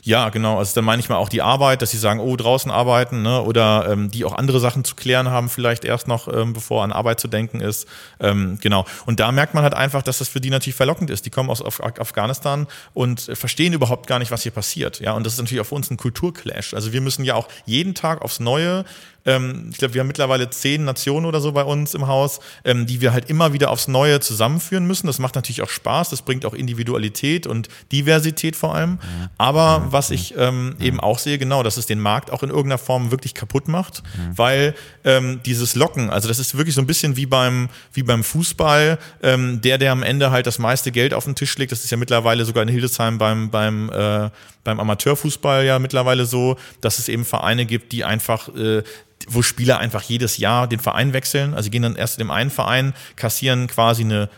Ja, 0.05 0.29
genau. 0.29 0.59
Also 0.59 0.75
dann 0.75 0.85
meine 0.85 0.99
ich 0.99 1.09
mal 1.09 1.15
auch 1.15 1.29
die 1.29 1.41
Arbeit, 1.41 1.81
dass 1.81 1.89
sie 1.89 1.97
sagen, 1.97 2.19
oh, 2.19 2.35
draußen 2.35 2.69
arbeiten, 2.69 3.23
ne? 3.23 3.41
oder 3.41 3.89
ähm, 3.89 4.11
die 4.11 4.23
auch 4.23 4.33
andere 4.33 4.59
Sachen 4.59 4.83
zu 4.83 4.93
klären 4.93 5.31
haben, 5.31 5.49
vielleicht 5.49 5.83
erst 5.83 6.07
noch, 6.07 6.31
ähm, 6.31 6.53
bevor 6.53 6.83
an 6.83 6.91
Arbeit 6.91 7.19
zu 7.19 7.27
denken 7.27 7.59
ist. 7.59 7.87
Ähm, 8.19 8.59
genau. 8.61 8.85
Und 9.07 9.19
da 9.19 9.31
merkt 9.31 9.55
man 9.55 9.63
halt 9.63 9.73
einfach, 9.73 10.03
dass 10.03 10.19
das 10.19 10.27
für 10.27 10.39
die 10.39 10.51
natürlich 10.51 10.75
verlockend 10.75 11.09
ist. 11.09 11.25
Die 11.25 11.31
kommen 11.31 11.49
aus 11.49 11.65
Af 11.65 11.79
Afghanistan 11.79 12.67
und 12.93 13.31
verstehen 13.33 13.73
überhaupt 13.73 14.05
gar 14.05 14.19
nicht, 14.19 14.29
was 14.29 14.43
hier 14.43 14.51
passiert. 14.51 14.99
Ja, 14.99 15.13
und 15.13 15.25
das 15.25 15.33
ist 15.33 15.39
natürlich 15.39 15.61
auch 15.61 15.67
für 15.67 15.75
uns 15.75 15.89
ein 15.89 15.97
Kulturclash. 15.97 16.75
Also 16.75 16.93
wir 16.93 17.01
müssen 17.01 17.25
ja 17.25 17.33
auch 17.33 17.47
jeden 17.65 17.95
Tag 17.95 18.21
aufs 18.21 18.39
Neue 18.39 18.85
ähm, 19.25 19.69
ich 19.71 19.77
glaube, 19.77 19.93
wir 19.93 20.01
haben 20.01 20.07
mittlerweile 20.07 20.49
zehn 20.49 20.85
Nationen 20.85 21.25
oder 21.25 21.41
so 21.41 21.51
bei 21.51 21.63
uns 21.63 21.93
im 21.93 22.07
Haus, 22.07 22.39
ähm, 22.63 22.85
die 22.85 23.01
wir 23.01 23.11
halt 23.11 23.29
immer 23.29 23.53
wieder 23.53 23.71
aufs 23.71 23.87
Neue 23.87 24.19
zusammenführen 24.19 24.85
müssen. 24.85 25.07
Das 25.07 25.19
macht 25.19 25.35
natürlich 25.35 25.61
auch 25.61 25.69
Spaß, 25.69 26.11
das 26.11 26.21
bringt 26.21 26.45
auch 26.45 26.53
Individualität 26.53 27.47
und 27.47 27.69
Diversität 27.91 28.55
vor 28.55 28.75
allem. 28.75 28.99
Aber 29.37 29.91
was 29.95 30.11
ich 30.11 30.33
ähm, 30.37 30.75
eben 30.81 30.99
auch 30.99 31.19
sehe, 31.19 31.37
genau, 31.37 31.63
dass 31.63 31.77
es 31.77 31.85
den 31.85 32.01
Markt 32.01 32.29
auch 32.29 32.43
in 32.43 32.49
irgendeiner 32.49 32.77
Form 32.77 33.11
wirklich 33.11 33.33
kaputt 33.33 33.69
macht, 33.69 34.03
weil 34.35 34.75
ähm, 35.05 35.39
dieses 35.45 35.75
Locken, 35.75 36.09
also 36.09 36.27
das 36.27 36.37
ist 36.37 36.57
wirklich 36.57 36.75
so 36.75 36.81
ein 36.81 36.85
bisschen 36.85 37.15
wie 37.15 37.25
beim, 37.25 37.69
wie 37.93 38.03
beim 38.03 38.25
Fußball, 38.25 38.99
ähm, 39.23 39.61
der, 39.61 39.77
der 39.77 39.93
am 39.93 40.03
Ende 40.03 40.31
halt 40.31 40.47
das 40.47 40.59
meiste 40.59 40.91
Geld 40.91 41.13
auf 41.13 41.23
den 41.23 41.35
Tisch 41.35 41.57
legt, 41.57 41.71
das 41.71 41.85
ist 41.85 41.91
ja 41.91 41.95
mittlerweile 41.95 42.43
sogar 42.43 42.61
in 42.63 42.67
Hildesheim 42.67 43.17
beim, 43.17 43.49
beim, 43.49 43.89
äh, 43.89 44.29
beim 44.65 44.81
Amateurfußball 44.81 45.63
ja 45.63 45.79
mittlerweile 45.79 46.25
so, 46.25 46.57
dass 46.81 46.99
es 46.99 47.07
eben 47.07 47.23
Vereine 47.23 47.65
gibt, 47.65 47.93
die 47.93 48.03
einfach 48.03 48.49
äh, 48.49 48.83
wo 49.27 49.41
Spieler 49.41 49.79
einfach 49.79 50.03
jedes 50.03 50.37
Jahr 50.37 50.67
den 50.67 50.79
Verein 50.79 51.13
wechseln. 51.13 51.53
Also 51.53 51.69
gehen 51.69 51.81
dann 51.81 51.95
erst 51.95 52.19
in 52.19 52.27
dem 52.27 52.31
einen 52.31 52.51
Verein, 52.51 52.93
kassieren 53.15 53.67
quasi 53.67 54.03
eine 54.03 54.29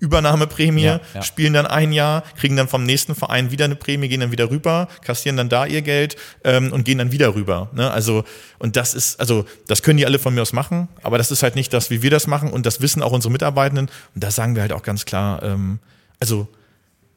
Übernahmeprämie, 0.00 0.82
Ja, 0.84 1.00
ja. 1.14 1.22
spielen 1.22 1.54
dann 1.54 1.66
ein 1.66 1.92
Jahr, 1.92 2.22
kriegen 2.36 2.56
dann 2.56 2.68
vom 2.68 2.84
nächsten 2.84 3.14
Verein 3.14 3.50
wieder 3.50 3.64
eine 3.64 3.76
Prämie, 3.76 4.08
gehen 4.08 4.20
dann 4.20 4.32
wieder 4.32 4.50
rüber, 4.50 4.88
kassieren 5.02 5.36
dann 5.36 5.48
da 5.48 5.66
ihr 5.66 5.82
Geld 5.82 6.16
ähm, 6.44 6.72
und 6.72 6.84
gehen 6.84 6.98
dann 6.98 7.10
wieder 7.12 7.34
rüber. 7.34 7.70
Ne? 7.72 7.90
Also, 7.90 8.24
und 8.58 8.76
das 8.76 8.94
ist, 8.94 9.18
also, 9.18 9.46
das 9.66 9.82
können 9.82 9.96
die 9.96 10.06
alle 10.06 10.18
von 10.18 10.34
mir 10.34 10.42
aus 10.42 10.52
machen, 10.52 10.88
aber 11.02 11.18
das 11.18 11.30
ist 11.30 11.42
halt 11.42 11.54
nicht 11.54 11.72
das, 11.72 11.90
wie 11.90 12.02
wir 12.02 12.10
das 12.10 12.26
machen 12.26 12.50
und 12.50 12.66
das 12.66 12.80
wissen 12.80 13.02
auch 13.02 13.12
unsere 13.12 13.32
Mitarbeitenden. 13.32 13.88
Und 14.14 14.24
da 14.24 14.30
sagen 14.30 14.54
wir 14.54 14.62
halt 14.62 14.72
auch 14.72 14.82
ganz 14.82 15.04
klar, 15.04 15.42
ähm, 15.42 15.78
also 16.20 16.48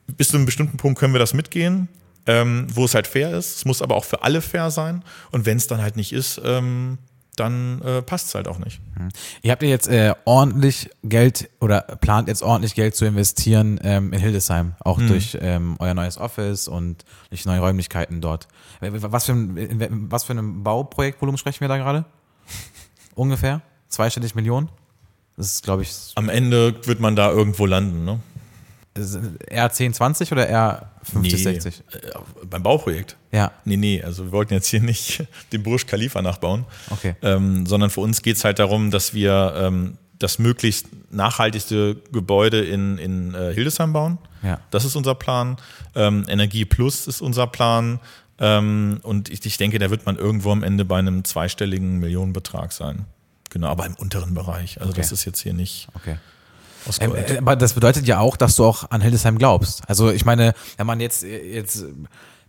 bis 0.08 0.30
zu 0.30 0.38
einem 0.38 0.46
bestimmten 0.46 0.78
Punkt 0.78 1.00
können 1.00 1.14
wir 1.14 1.20
das 1.20 1.34
mitgehen, 1.34 1.88
ähm, 2.28 2.68
wo 2.74 2.86
es 2.86 2.96
halt 2.96 3.08
fair 3.08 3.36
ist. 3.38 3.58
Es 3.58 3.66
muss 3.66 3.82
aber 3.82 3.96
auch 3.96 4.06
für 4.06 4.24
alle 4.24 4.42
fair 4.42 4.72
sein. 4.72 5.04
Und 5.32 5.46
wenn 5.46 5.58
es 5.58 5.68
dann 5.68 5.82
halt 5.82 5.96
nicht 5.96 6.14
ist, 6.14 6.40
ähm, 6.44 6.98
dann 7.36 7.82
äh, 7.82 8.02
passt 8.02 8.28
es 8.28 8.36
halt 8.36 8.48
auch 8.48 8.60
nicht. 8.60 8.82
Ihr 9.42 9.52
habt 9.52 9.64
ja 9.64 9.70
jetzt 9.70 9.88
äh, 9.88 10.14
ordentlich 10.26 10.90
Geld 11.04 11.50
oder 11.60 11.82
plant 11.82 12.28
jetzt 12.28 12.44
ordentlich 12.44 12.76
Geld 12.76 12.96
zu 12.96 13.06
investieren 13.06 13.80
ähm, 13.84 14.14
in 14.14 14.20
Hildesheim, 14.20 14.76
auch 14.80 15.00
durch 15.00 15.38
ähm, 15.42 15.76
euer 15.80 15.94
neues 15.94 16.18
Office 16.18 16.68
und 16.68 17.06
durch 17.30 17.46
neue 17.46 17.60
Räumlichkeiten 17.60 18.22
dort. 18.22 18.48
Was 18.82 19.26
für 19.26 19.32
ein, 19.32 19.58
in, 19.58 20.12
was 20.12 20.26
für 20.26 20.34
ein 20.34 20.64
Bauprojektvolumen 20.64 21.38
sprechen 21.38 21.62
wir 21.62 21.68
da 21.68 21.78
gerade? 21.78 22.06
Ungefähr? 23.16 23.62
Zweistellig 23.88 24.36
Millionen? 24.36 24.70
Das 25.38 25.48
ist, 25.48 25.64
glaube 25.64 25.82
ich, 25.84 26.12
Am 26.16 26.30
Ende 26.30 26.76
wird 26.86 27.00
man 27.00 27.16
da 27.16 27.32
irgendwo 27.32 27.66
landen, 27.66 28.06
ne? 28.06 28.20
Eher 29.48 29.72
10, 29.72 29.94
20 29.94 30.32
oder 30.32 30.48
eher 30.48 30.92
50, 31.04 31.44
60? 31.44 31.80
Äh, 31.94 32.12
beim 32.50 32.62
Bauprojekt. 32.64 33.16
Ja, 33.32 33.52
Nee, 33.64 33.78
nee, 33.78 34.04
also 34.04 34.26
wir 34.26 34.32
wollten 34.32 34.54
jetzt 34.54 34.68
hier 34.68 34.82
nicht 34.82 35.24
den 35.54 35.64
Burj 35.64 35.86
Khalifa 35.86 36.22
nachbauen, 36.22 36.66
Okay. 36.90 37.16
ähm, 37.22 37.66
sondern 37.66 37.90
für 37.90 38.02
uns 38.02 38.22
geht 38.22 38.38
es 38.38 38.44
halt 38.44 38.60
darum, 38.60 38.92
dass 38.92 39.14
wir 39.14 39.54
ähm, 39.56 39.98
das 40.20 40.40
möglichst 40.40 40.88
nachhaltigste 41.10 41.96
Gebäude 42.12 42.62
in, 42.64 42.98
in 42.98 43.34
äh, 43.34 43.54
Hildesheim 43.54 43.94
bauen. 43.94 44.18
Ja. 44.44 44.60
Das 44.72 44.86
ist 44.86 44.96
unser 44.96 45.16
Plan. 45.16 45.58
Ähm, 45.96 46.26
Energie 46.28 46.66
Plus 46.66 47.08
ist 47.08 47.22
unser 47.22 47.48
Plan. 47.48 48.00
Ähm, 48.40 49.00
und 49.04 49.30
ich, 49.30 49.46
ich 49.46 49.58
denke, 49.58 49.80
da 49.80 49.90
wird 49.90 50.06
man 50.06 50.18
irgendwo 50.18 50.52
am 50.52 50.64
Ende 50.64 50.84
bei 50.86 51.00
einem 51.00 51.24
zweistelligen 51.24 52.00
Millionenbetrag 52.00 52.72
sein. 52.72 53.06
Genau, 53.50 53.68
aber 53.68 53.86
im 53.86 53.96
unteren 53.96 54.34
Bereich. 54.34 54.80
Also 54.80 54.92
Okay. 54.92 55.02
das 55.02 55.12
ist 55.12 55.26
jetzt 55.26 55.42
hier 55.42 55.54
nicht 55.54 55.88
okay. 55.94 56.18
Ähm, 57.00 57.16
äh, 57.16 57.38
aber 57.38 57.56
das 57.56 57.74
bedeutet 57.74 58.08
ja 58.08 58.20
auch, 58.20 58.38
dass 58.38 58.56
du 58.56 58.66
auch 58.66 58.90
an 58.90 59.02
Hildesheim 59.02 59.38
glaubst. 59.38 59.82
Also 59.88 60.12
ich 60.12 60.26
meine, 60.26 60.54
wenn 60.78 60.88
man 60.88 61.00
jetzt, 61.00 61.24
jetzt 61.24 61.86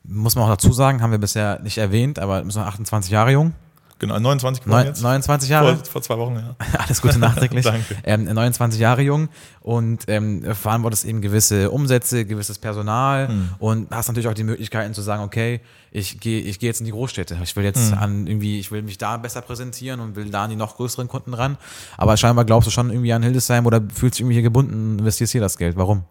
muss 0.04 0.34
man 0.34 0.44
auch 0.44 0.50
dazu 0.50 0.72
sagen, 0.72 1.02
haben 1.02 1.10
wir 1.10 1.18
bisher 1.18 1.60
nicht 1.62 1.78
erwähnt, 1.78 2.18
aber 2.18 2.42
müssen 2.44 2.60
wir 2.60 2.66
28 2.66 3.10
Jahre 3.10 3.32
jung, 3.32 3.54
genau, 4.02 4.18
29 4.18 4.64
geworden 4.64 4.88
jetzt. 4.88 5.00
29 5.02 5.48
Jahre. 5.48 5.76
Vor, 5.76 5.84
vor 5.86 6.02
zwei 6.02 6.18
Wochen, 6.18 6.36
ja. 6.36 6.54
Alles 6.78 7.00
Gute 7.00 7.18
nachträglich. 7.18 7.64
Danke. 7.64 7.96
Ähm, 8.04 8.24
29 8.24 8.78
Jahre 8.78 9.00
jung 9.00 9.30
und 9.62 10.04
ähm, 10.08 10.44
verantwortest 10.54 11.06
eben 11.06 11.22
gewisse 11.22 11.70
Umsätze, 11.70 12.26
gewisses 12.26 12.58
Personal 12.58 13.28
Hm. 13.28 13.48
und 13.58 13.90
hast 13.90 14.08
natürlich 14.08 14.28
auch 14.28 14.34
die 14.34 14.44
Möglichkeiten 14.44 14.92
zu 14.92 15.00
sagen, 15.00 15.22
okay, 15.22 15.60
ich 15.90 16.20
gehe 16.20 16.40
ich 16.40 16.58
gehe 16.58 16.68
jetzt 16.68 16.80
in 16.80 16.86
die 16.86 16.92
Großstädte. 16.92 17.38
Ich 17.42 17.56
will 17.56 17.64
jetzt 17.64 17.92
Hm. 17.92 17.98
an 17.98 18.26
irgendwie, 18.26 18.58
ich 18.58 18.70
will 18.70 18.82
mich 18.82 18.98
da 18.98 19.16
besser 19.16 19.40
präsentieren 19.40 20.00
und 20.00 20.16
will 20.16 20.28
da 20.30 20.44
an 20.44 20.50
die 20.50 20.56
noch 20.56 20.76
größeren 20.76 21.08
Kunden 21.08 21.32
ran. 21.32 21.56
Aber 21.96 22.16
scheinbar 22.18 22.44
glaubst 22.44 22.66
du 22.66 22.70
schon 22.70 22.90
irgendwie 22.90 23.12
an 23.14 23.22
Hildesheim 23.22 23.64
oder 23.64 23.80
fühlst 23.94 24.16
dich 24.18 24.20
irgendwie 24.20 24.34
hier 24.34 24.42
gebunden, 24.42 24.98
investierst 24.98 25.32
hier 25.32 25.40
das 25.40 25.56
Geld. 25.56 25.76
Warum? 25.76 26.04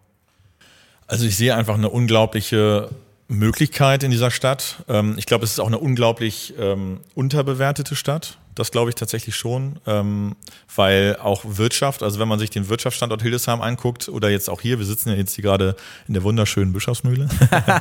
Also 1.06 1.26
ich 1.26 1.36
sehe 1.36 1.54
einfach 1.54 1.74
eine 1.74 1.90
unglaubliche 1.90 2.88
Möglichkeit 3.32 4.02
in 4.02 4.10
dieser 4.10 4.30
Stadt. 4.30 4.84
Ähm, 4.88 5.14
ich 5.18 5.26
glaube, 5.26 5.44
es 5.44 5.52
ist 5.52 5.60
auch 5.60 5.66
eine 5.66 5.78
unglaublich 5.78 6.54
ähm, 6.58 7.00
unterbewertete 7.14 7.96
Stadt. 7.96 8.38
Das 8.54 8.70
glaube 8.70 8.90
ich 8.90 8.94
tatsächlich 8.94 9.34
schon, 9.34 9.76
ähm, 9.86 10.36
weil 10.74 11.16
auch 11.22 11.42
Wirtschaft, 11.44 12.02
also 12.02 12.18
wenn 12.18 12.28
man 12.28 12.38
sich 12.38 12.50
den 12.50 12.68
Wirtschaftsstandort 12.68 13.22
Hildesheim 13.22 13.62
anguckt 13.62 14.08
oder 14.08 14.28
jetzt 14.28 14.50
auch 14.50 14.60
hier, 14.60 14.78
wir 14.78 14.84
sitzen 14.84 15.08
ja 15.08 15.14
jetzt 15.14 15.34
hier 15.34 15.42
gerade 15.42 15.74
in 16.06 16.14
der 16.14 16.22
wunderschönen 16.22 16.72
Bischofsmühle 16.72 17.28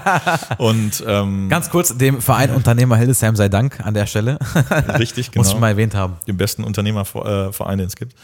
und 0.58 1.04
ähm, 1.06 1.50
Ganz 1.50 1.70
kurz, 1.70 1.98
dem 1.98 2.22
Verein 2.22 2.52
Unternehmer 2.52 2.96
Hildesheim 2.96 3.36
sei 3.36 3.50
Dank 3.50 3.86
an 3.86 3.94
der 3.94 4.06
Stelle. 4.06 4.40
richtig, 4.98 5.32
genau 5.32 5.44
Muss 5.44 5.54
ich 5.54 5.60
mal 5.60 5.70
erwähnt 5.70 5.94
haben. 5.94 6.18
den 6.28 6.38
besten 6.38 6.64
Unternehmerverein, 6.64 7.78
den 7.78 7.88
es 7.88 7.96
gibt. 7.96 8.16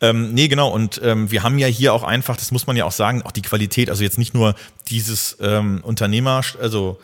Ähm, 0.00 0.34
nee, 0.34 0.48
genau. 0.48 0.70
Und 0.70 1.00
ähm, 1.04 1.30
wir 1.30 1.42
haben 1.42 1.58
ja 1.58 1.68
hier 1.68 1.94
auch 1.94 2.02
einfach, 2.02 2.36
das 2.36 2.50
muss 2.50 2.66
man 2.66 2.76
ja 2.76 2.84
auch 2.84 2.92
sagen, 2.92 3.22
auch 3.22 3.32
die 3.32 3.42
Qualität, 3.42 3.90
also 3.90 4.02
jetzt 4.02 4.18
nicht 4.18 4.34
nur 4.34 4.54
dieses 4.88 5.36
ähm, 5.40 5.80
Unternehmer, 5.84 6.42
also 6.60 6.98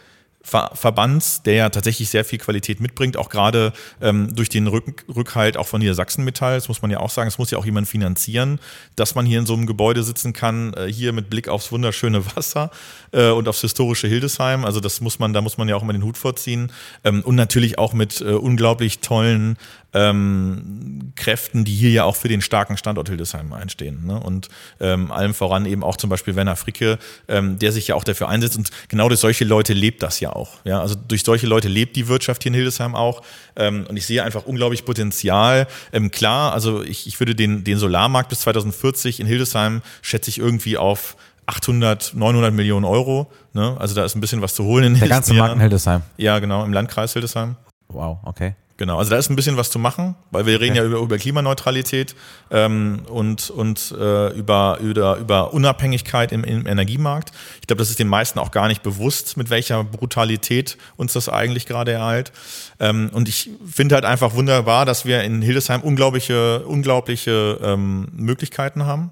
Ver 0.49 0.71
Verbands, 0.75 1.43
der 1.43 1.55
ja 1.55 1.69
tatsächlich 1.69 2.09
sehr 2.09 2.25
viel 2.25 2.39
Qualität 2.39 2.81
mitbringt, 2.81 3.17
auch 3.17 3.29
gerade 3.29 3.73
ähm, 4.01 4.35
durch 4.35 4.49
den 4.49 4.67
Rück 4.67 5.05
Rückhalt 5.15 5.57
auch 5.57 5.67
von 5.67 5.81
Niedersachsen 5.81 6.25
Metall, 6.25 6.55
das 6.55 6.69
muss 6.69 6.81
man 6.83 6.91
ja 6.91 7.01
auch 7.01 7.11
sagen, 7.11 7.29
es 7.29 7.39
muss 7.39 7.51
ja 7.51 7.59
auch 7.59 7.67
jemand 7.67 7.89
finanzieren, 7.89 8.59
dass 8.97 9.15
man 9.15 9.27
hier 9.27 9.39
in 9.39 9.47
so 9.47 9.55
einem 9.55 9.67
Gebäude 9.67 10.03
sitzen 10.03 10.33
kann, 10.33 10.73
äh, 10.75 10.87
hier 10.87 11.13
mit 11.13 11.29
Blick 11.29 11.49
aufs 11.49 11.71
wunderschöne 11.71 12.25
Wasser 12.37 12.71
äh, 13.13 13.31
und 13.31 13.49
aufs 13.49 13.61
historische 13.61 14.09
Hildesheim, 14.09 14.65
also 14.65 14.81
das 14.81 15.01
muss 15.01 15.19
man, 15.19 15.33
da 15.33 15.41
muss 15.41 15.59
man 15.59 15.69
ja 15.69 15.77
auch 15.77 15.83
immer 15.83 15.93
den 15.93 16.05
Hut 16.05 16.17
vorziehen. 16.17 16.73
Ähm, 17.05 17.23
und 17.23 17.35
natürlich 17.35 17.79
auch 17.79 17.93
mit 17.93 18.21
äh, 18.21 18.25
unglaublich 18.33 19.01
tollen 19.01 19.57
ähm, 19.94 21.12
Kräften, 21.16 21.64
die 21.64 21.74
hier 21.74 21.90
ja 21.90 22.05
auch 22.05 22.16
für 22.16 22.29
den 22.29 22.42
starken 22.42 22.77
Standort 22.77 23.09
Hildesheim 23.09 23.53
einstehen. 23.53 24.07
Ne? 24.07 24.20
Und 24.20 24.48
ähm, 24.81 25.11
allem 25.11 25.35
voran 25.35 25.66
eben 25.66 25.83
auch 25.83 25.96
zum 25.96 26.11
Beispiel 26.11 26.37
Werner 26.37 26.57
Fricke, 26.57 26.98
ähm, 27.27 27.59
der 27.59 27.72
sich 27.72 27.88
ja 27.88 27.94
auch 27.94 28.05
dafür 28.05 28.29
einsetzt. 28.29 28.57
Und 28.57 28.70
genau 28.88 29.09
durch 29.09 29.20
solche 29.20 29.44
Leute 29.44 29.72
lebt 29.72 30.03
das 30.03 30.20
ja 30.20 30.33
auch. 30.33 30.59
Ja? 30.64 30.81
Also 30.81 30.94
durch 30.94 31.24
solche 31.24 31.46
Leute 31.46 31.68
lebt 31.68 31.96
die 31.96 32.09
Wirtschaft 32.09 32.42
hier 32.42 32.51
in 32.51 32.55
Hildesheim 32.55 32.94
auch. 32.94 33.22
Ähm, 33.57 33.87
und 33.88 33.96
ich 33.96 34.07
sehe 34.07 34.22
einfach 34.22 34.44
unglaublich 34.44 34.85
Potenzial. 34.85 35.66
Ähm, 35.92 36.11
klar, 36.11 36.53
also 36.53 36.83
ich, 36.83 37.07
ich 37.07 37.18
würde 37.18 37.35
den, 37.35 37.64
den 37.64 37.79
Solarmarkt 37.79 38.29
bis 38.29 38.40
2040 38.40 39.20
in 39.20 39.27
Hildesheim 39.27 39.83
schätze 40.03 40.31
ich 40.31 40.38
irgendwie 40.38 40.77
auf 40.77 41.16
800, 41.46 42.12
900 42.14 42.53
Millionen 42.53 42.85
Euro. 42.85 43.31
Ne? 43.55 43.74
Also 43.79 43.94
da 43.94 44.05
ist 44.05 44.14
ein 44.14 44.20
bisschen 44.20 44.42
was 44.42 44.55
zu 44.55 44.64
holen 44.64 44.85
in 44.85 44.98
Der 44.98 45.09
ganze 45.09 45.33
Markt 45.33 45.55
in. 45.55 45.61
Hildesheim. 45.61 46.03
Ja, 46.18 46.38
genau, 46.40 46.62
im 46.64 46.74
Landkreis 46.74 47.14
Hildesheim. 47.14 47.57
Wow, 47.88 48.18
okay. 48.22 48.55
Genau, 48.79 48.97
also 48.97 49.11
da 49.11 49.19
ist 49.19 49.29
ein 49.29 49.35
bisschen 49.35 49.57
was 49.57 49.71
zu 49.71 49.81
machen, 49.81 50.14
weil 50.31 50.47
wir 50.47 50.61
reden 50.61 50.77
ja 50.77 50.85
über, 50.85 50.99
über 50.99 51.19
Klimaneutralität 51.19 52.14
ähm, 52.53 53.03
und, 53.09 53.51
und 53.51 53.93
äh, 53.99 54.29
über, 54.35 54.79
über, 54.81 55.16
über 55.16 55.53
Unabhängigkeit 55.53 56.31
im, 56.31 56.45
im 56.45 56.64
Energiemarkt. 56.64 57.33
Ich 57.61 57.66
glaube, 57.66 57.81
das 57.81 57.91
ist 57.91 57.99
den 57.99 58.07
meisten 58.07 58.39
auch 58.39 58.53
gar 58.53 58.68
nicht 58.68 58.85
bewusst, 58.85 59.37
mit 59.37 59.51
welcher 59.51 59.83
Brutalität 59.83 60.79
uns 60.97 61.12
das 61.12 61.29
eigentlich 61.29 61.66
gerade 61.66 61.91
ereilt. 61.91 62.31
Ähm, 62.79 63.11
und 63.12 63.29
ich 63.29 63.51
finde 63.66 63.97
halt 63.97 64.05
einfach 64.05 64.35
wunderbar, 64.35 64.87
dass 64.87 65.05
wir 65.05 65.24
in 65.24 65.43
Hildesheim 65.43 65.81
unglaubliche, 65.81 66.61
unglaubliche 66.61 67.59
ähm, 67.61 68.07
Möglichkeiten 68.12 68.87
haben. 68.87 69.11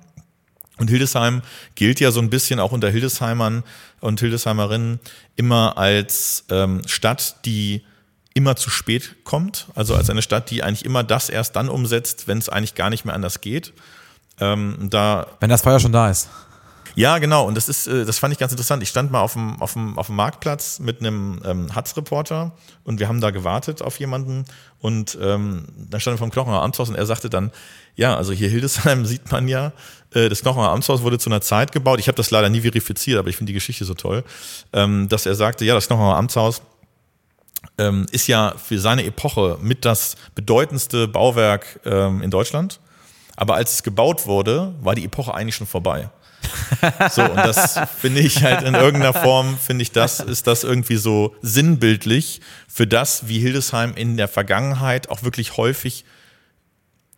Und 0.79 0.91
Hildesheim 0.91 1.43
gilt 1.75 1.99
ja 1.99 2.13
so 2.13 2.21
ein 2.21 2.31
bisschen 2.31 2.61
auch 2.61 2.71
unter 2.71 2.89
Hildesheimern 2.89 3.65
und 3.99 4.21
Hildesheimerinnen 4.21 5.01
immer 5.35 5.77
als 5.77 6.45
ähm, 6.51 6.83
Stadt, 6.87 7.45
die 7.45 7.83
immer 8.37 8.55
zu 8.55 8.69
spät 8.69 9.25
kommt. 9.25 9.67
Also 9.75 9.95
als 9.95 10.11
eine 10.11 10.23
Stadt, 10.23 10.51
die 10.51 10.63
eigentlich 10.63 10.85
immer 10.85 11.03
das 11.03 11.31
erst 11.31 11.57
dann 11.57 11.69
umsetzt, 11.69 12.29
wenn 12.29 12.39
es 12.39 12.49
eigentlich 12.49 12.75
gar 12.75 12.91
nicht 12.91 13.05
mehr 13.05 13.15
anders 13.15 13.41
geht. 13.41 13.73
Ähm, 14.39 14.89
da 14.91 15.27
wenn 15.41 15.49
das 15.49 15.63
Feuer 15.63 15.81
schon 15.81 15.93
da 15.93 16.11
ist. 16.11 16.29
Ja, 16.97 17.19
genau. 17.19 17.47
Und 17.47 17.57
das 17.57 17.69
ist, 17.69 17.87
äh, 17.87 18.05
das 18.05 18.19
fand 18.19 18.33
ich 18.33 18.39
ganz 18.39 18.53
interessant. 18.53 18.83
Ich 18.83 18.89
stand 18.91 19.11
mal 19.11 19.21
auf 19.21 19.35
dem, 19.35 19.61
auf 19.61 19.73
dem, 19.75 19.99
auf 19.99 20.07
dem 20.07 20.17
Marktplatz 20.17 20.79
mit 20.79 21.01
einem 21.01 21.41
ähm, 21.45 21.75
Hatz-Reporter 21.75 22.53
und 22.85 23.01
wir 23.01 23.09
haben 23.09 23.21
da 23.21 23.31
gewartet 23.31 23.83
auf 23.83 23.99
jemanden 24.01 24.45
und 24.81 25.17
ähm, 25.21 25.67
dann 25.77 26.01
stand 26.01 26.17
er 26.17 26.19
vom 26.19 26.31
Knochener 26.31 26.63
Amtshaus 26.63 26.89
und 26.89 26.95
er 26.95 27.05
sagte 27.05 27.29
dann, 27.29 27.53
ja, 27.97 28.17
also 28.17 28.33
hier 28.33 28.49
Hildesheim 28.49 29.05
sieht 29.07 29.31
man 29.31 29.47
ja, 29.47 29.73
äh, 30.15 30.31
das 30.31 30.41
Knochener 30.41 30.71
Amtshaus 30.71 31.03
wurde 31.03 31.19
zu 31.19 31.29
einer 31.29 31.43
Zeit 31.43 31.73
gebaut. 31.73 32.01
Ich 32.01 32.09
habe 32.09 32.17
das 32.17 32.31
leider 32.31 32.49
nie 32.49 32.63
verifiziert, 32.63 33.19
aber 33.19 33.29
ich 33.29 33.37
finde 33.37 33.51
die 33.51 33.55
Geschichte 33.55 33.85
so 33.85 33.95
toll, 33.95 34.25
ähm, 34.73 35.09
dass 35.11 35.27
er 35.27 35.35
sagte, 35.35 35.67
ja, 35.67 35.75
das 35.75 35.89
Knochener 35.89 36.17
Amtshaus 36.17 36.63
ähm, 37.79 38.07
ist 38.11 38.27
ja 38.27 38.55
für 38.57 38.79
seine 38.79 39.05
Epoche 39.05 39.59
mit 39.61 39.85
das 39.85 40.17
bedeutendste 40.35 41.09
Bauwerk 41.09 41.81
ähm, 41.85 42.23
in 42.23 42.31
Deutschland. 42.31 42.81
Aber 43.37 43.55
als 43.55 43.75
es 43.75 43.83
gebaut 43.83 44.27
wurde, 44.27 44.75
war 44.81 44.95
die 44.95 45.05
Epoche 45.05 45.35
eigentlich 45.35 45.57
schon 45.57 45.67
vorbei. 45.67 46.11
So, 47.11 47.23
und 47.23 47.37
das 47.37 47.81
finde 47.99 48.21
ich 48.21 48.43
halt 48.43 48.63
in 48.63 48.75
irgendeiner 48.75 49.13
Form, 49.13 49.59
finde 49.59 49.83
ich 49.83 49.91
das, 49.91 50.21
ist 50.21 50.47
das 50.47 50.63
irgendwie 50.65 50.97
so 50.97 51.35
sinnbildlich 51.43 52.41
für 52.69 52.87
das, 52.87 53.29
wie 53.29 53.41
Hildesheim 53.41 53.95
in 53.95 54.17
der 54.17 54.29
Vergangenheit 54.29 55.09
auch 55.11 55.23
wirklich 55.23 55.57
häufig 55.57 56.05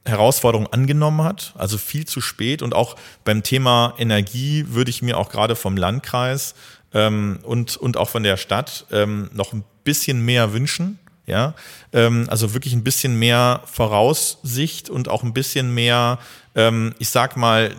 Herausforderungen 0.06 0.72
angenommen 0.72 1.22
hat, 1.22 1.52
also 1.56 1.76
viel 1.76 2.06
zu 2.06 2.20
spät 2.20 2.62
und 2.62 2.74
auch 2.74 2.96
beim 3.24 3.42
Thema 3.42 3.94
Energie 3.98 4.64
würde 4.68 4.90
ich 4.90 5.02
mir 5.02 5.18
auch 5.18 5.28
gerade 5.28 5.54
vom 5.54 5.76
Landkreis 5.76 6.54
ähm, 6.94 7.38
und, 7.42 7.76
und 7.76 7.96
auch 7.96 8.08
von 8.08 8.22
der 8.22 8.36
Stadt 8.36 8.86
ähm, 8.90 9.30
noch 9.32 9.52
ein 9.52 9.64
bisschen 9.84 10.24
mehr 10.24 10.52
wünschen. 10.52 10.98
Ja, 11.26 11.54
ähm, 11.92 12.26
also 12.30 12.54
wirklich 12.54 12.72
ein 12.72 12.84
bisschen 12.84 13.18
mehr 13.18 13.62
Voraussicht 13.66 14.88
und 14.88 15.08
auch 15.08 15.22
ein 15.22 15.34
bisschen 15.34 15.74
mehr, 15.74 16.18
ähm, 16.54 16.94
ich 16.98 17.10
sag 17.10 17.36
mal, 17.36 17.74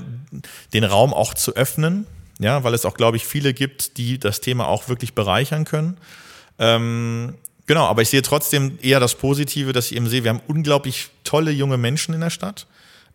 den 0.73 0.83
Raum 0.83 1.15
auch 1.15 1.33
zu 1.33 1.55
öffnen. 1.55 2.05
Ja, 2.39 2.63
weil 2.63 2.75
es 2.75 2.85
auch, 2.85 2.93
glaube 2.93 3.17
ich, 3.17 3.25
viele 3.25 3.53
gibt, 3.53 3.97
die 3.97 4.19
das 4.19 4.39
Thema 4.39 4.67
auch 4.67 4.87
wirklich 4.87 5.13
bereichern 5.13 5.65
können. 5.65 5.97
Ähm, 6.59 7.33
genau, 7.65 7.85
aber 7.85 8.01
ich 8.03 8.09
sehe 8.09 8.21
trotzdem 8.21 8.77
eher 8.81 8.99
das 8.99 9.15
Positive, 9.15 9.73
dass 9.73 9.87
ich 9.87 9.97
eben 9.97 10.07
sehe, 10.07 10.23
wir 10.23 10.29
haben 10.29 10.41
unglaublich 10.47 11.09
tolle 11.23 11.51
junge 11.51 11.77
Menschen 11.77 12.13
in 12.13 12.21
der 12.21 12.29
Stadt, 12.29 12.67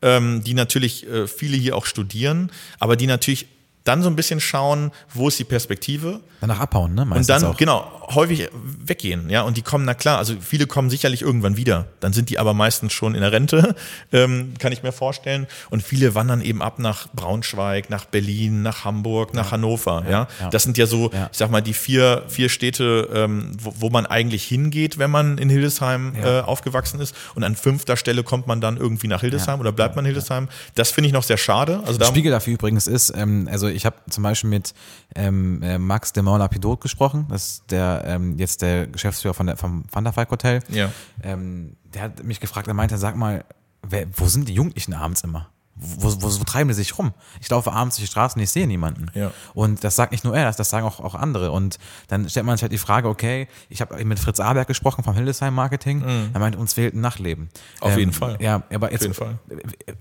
ähm, 0.03 0.43
die 0.43 0.55
natürlich 0.55 1.07
äh, 1.07 1.27
viele 1.29 1.57
hier 1.57 1.77
auch 1.77 1.87
studieren, 1.87 2.51
aber 2.81 2.97
die 2.97 3.07
natürlich 3.07 3.47
dann 3.85 4.03
so 4.03 4.09
ein 4.09 4.17
bisschen 4.17 4.41
schauen, 4.41 4.91
wo 5.13 5.29
ist 5.29 5.39
die 5.39 5.45
Perspektive. 5.45 6.21
Danach 6.41 6.61
abhauen, 6.61 6.95
ne? 6.95 7.05
Meistens 7.05 7.29
und 7.29 7.43
dann, 7.43 7.51
auch. 7.53 7.57
genau, 7.57 7.91
häufig 8.15 8.49
weggehen, 8.83 9.29
ja. 9.29 9.43
Und 9.43 9.59
die 9.59 9.63
kommen, 9.63 9.85
na 9.85 9.93
klar, 9.93 10.17
also 10.17 10.35
viele 10.41 10.67
kommen 10.67 10.89
sicherlich 10.89 11.21
irgendwann 11.21 11.59
wieder. 11.59 11.87
Dann 12.01 12.15
sind 12.15 12.31
die 12.31 12.39
aber 12.39 12.55
meistens 12.55 12.95
schon 12.95 13.15
in 13.15 13.21
der 13.21 13.33
Rente, 13.33 13.75
ähm, 14.13 14.55
kann 14.59 14.73
ich 14.73 14.83
mir 14.83 14.93
vorstellen. 14.93 15.47
Und 15.69 15.83
viele 15.83 16.15
wandern 16.15 16.41
eben 16.41 16.63
ab 16.63 16.79
nach 16.79 17.09
Braunschweig, 17.13 17.91
nach 17.91 18.07
Berlin, 18.07 18.63
nach 18.63 18.87
Hamburg, 18.87 19.35
nach 19.35 19.47
ja. 19.47 19.51
Hannover, 19.53 20.05
ja, 20.09 20.29
ja. 20.41 20.49
Das 20.49 20.63
sind 20.63 20.79
ja 20.79 20.87
so, 20.87 21.11
ja. 21.13 21.29
ich 21.31 21.37
sag 21.37 21.51
mal, 21.51 21.61
die 21.61 21.75
vier, 21.75 22.25
vier 22.27 22.49
Städte, 22.49 23.11
ähm, 23.13 23.53
wo, 23.61 23.75
wo, 23.79 23.91
man 23.91 24.07
eigentlich 24.07 24.45
hingeht, 24.45 24.99
wenn 24.99 25.11
man 25.11 25.37
in 25.37 25.51
Hildesheim 25.51 26.15
äh, 26.17 26.41
aufgewachsen 26.41 27.01
ist. 27.01 27.15
Und 27.35 27.45
an 27.45 27.55
fünfter 27.55 27.99
Stelle 27.99 28.23
kommt 28.23 28.47
man 28.47 28.63
dann 28.63 28.79
irgendwie 28.79 29.09
nach 29.09 29.21
Hildesheim 29.21 29.61
oder 29.61 29.73
bleibt 29.73 29.95
man 29.95 30.07
in 30.07 30.13
Hildesheim. 30.13 30.49
Das 30.75 30.91
finde 30.91 31.09
ich 31.09 31.13
noch 31.13 31.23
sehr 31.23 31.37
schade. 31.37 31.81
Also 31.87 31.99
da 31.99 32.07
Spiegel 32.07 32.33
dafür 32.33 32.55
übrigens 32.55 32.87
ist, 32.87 33.13
ähm, 33.15 33.47
also 33.51 33.74
ich 33.75 33.87
habe 33.87 33.97
zum 34.09 34.23
Beispiel 34.23 34.51
mit 34.51 34.75
ähm, 35.15 35.63
äh, 35.63 35.79
Max 35.79 36.13
de 36.13 36.23
Lapidot 36.23 36.81
gesprochen, 36.81 37.27
das 37.29 37.47
ist 37.47 37.71
der 37.71 38.05
ähm, 38.07 38.39
jetzt 38.39 38.63
der 38.63 38.87
Geschäftsführer 38.87 39.35
von 39.35 39.47
der, 39.47 39.57
vom 39.57 39.85
Van 39.91 40.05
der 40.05 40.13
Falk 40.13 40.31
Hotel. 40.31 40.61
Ja. 40.69 40.91
Ähm, 41.23 41.77
der 41.93 42.03
hat 42.03 42.25
mich 42.25 42.41
gefragt, 42.41 42.69
er 42.69 42.75
meinte, 42.75 42.99
sag 42.99 43.17
mal, 43.17 43.45
wer, 43.83 44.07
wo 44.17 44.27
sind 44.27 44.49
die 44.49 44.55
Jugendlichen 44.55 44.95
abends 44.95 45.23
immer? 45.23 45.49
Wo, 45.77 46.13
wo, 46.23 46.41
wo 46.41 46.45
treiben 46.45 46.69
die 46.69 46.75
sich 46.75 46.97
rum? 46.99 47.13
Ich 47.41 47.51
laufe 47.51 47.73
abends 47.73 47.97
durch 47.97 48.07
die 48.07 48.13
Straßen 48.13 48.39
und 48.39 48.45
ich 48.45 48.51
sehe 48.51 48.67
niemanden. 48.67 49.11
Ja. 49.15 49.33
Und 49.55 49.83
das 49.83 49.97
sagt 49.97 50.13
nicht 50.13 50.23
nur 50.23 50.37
er, 50.37 50.45
das, 50.45 50.57
das 50.57 50.71
sagen 50.71 50.87
auch, 50.87 51.01
auch 51.01 51.17
andere. 51.17 51.51
Und 51.51 51.79
dann 52.07 52.29
stellt 52.29 52.47
man 52.47 52.57
sich 52.57 52.63
halt 52.63 52.73
die 52.73 52.79
Frage, 52.79 53.09
okay, 53.09 53.49
ich 53.69 53.81
habe 53.81 54.03
mit 54.05 54.21
Fritz 54.21 54.39
Aberg 54.39 54.69
gesprochen 54.69 55.03
vom 55.03 55.15
Hildesheim 55.15 55.53
Marketing. 55.53 55.99
Mhm. 55.99 56.31
Er 56.33 56.39
meinte, 56.39 56.59
uns 56.59 56.75
fehlt 56.75 56.95
ein 56.95 57.01
Nachtleben. 57.01 57.49
Auf 57.81 57.93
ähm, 57.95 57.99
jeden 57.99 58.13
Fall. 58.13 58.37
Ja, 58.41 58.63
aber 58.73 58.93
jetzt 58.93 59.09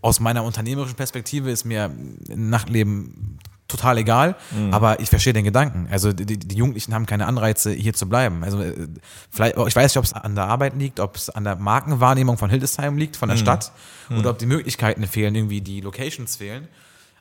aus 0.01 0.19
meiner 0.19 0.43
unternehmerischen 0.43 0.95
Perspektive 0.95 1.49
ist 1.49 1.65
mir 1.65 1.85
ein 1.85 2.49
Nachtleben 2.49 3.39
total 3.75 3.97
egal, 3.97 4.35
mhm. 4.51 4.73
aber 4.73 4.99
ich 4.99 5.09
verstehe 5.09 5.33
den 5.33 5.43
Gedanken. 5.43 5.87
Also 5.91 6.13
die, 6.13 6.37
die, 6.37 6.55
Jugendlichen 6.55 6.93
haben 6.93 7.05
keine 7.05 7.25
Anreize, 7.25 7.71
hier 7.71 7.93
zu 7.93 8.07
bleiben. 8.07 8.43
Also 8.43 8.61
äh, 8.61 8.87
vielleicht, 9.31 9.57
ich 9.57 9.75
weiß 9.75 9.91
nicht, 9.91 9.97
ob 9.97 10.05
es 10.05 10.13
an 10.13 10.35
der 10.35 10.45
Arbeit 10.45 10.75
liegt, 10.77 10.99
ob 10.99 11.15
es 11.15 11.29
an 11.29 11.43
der 11.43 11.55
Markenwahrnehmung 11.55 12.37
von 12.37 12.49
Hildesheim 12.49 12.97
liegt, 12.97 13.15
von 13.15 13.29
der 13.29 13.37
mhm. 13.37 13.41
Stadt, 13.41 13.71
mhm. 14.09 14.19
oder 14.19 14.29
ob 14.29 14.37
die 14.37 14.45
Möglichkeiten 14.45 15.05
fehlen, 15.07 15.33
irgendwie 15.35 15.61
die 15.61 15.81
Locations 15.81 16.35
fehlen. 16.35 16.67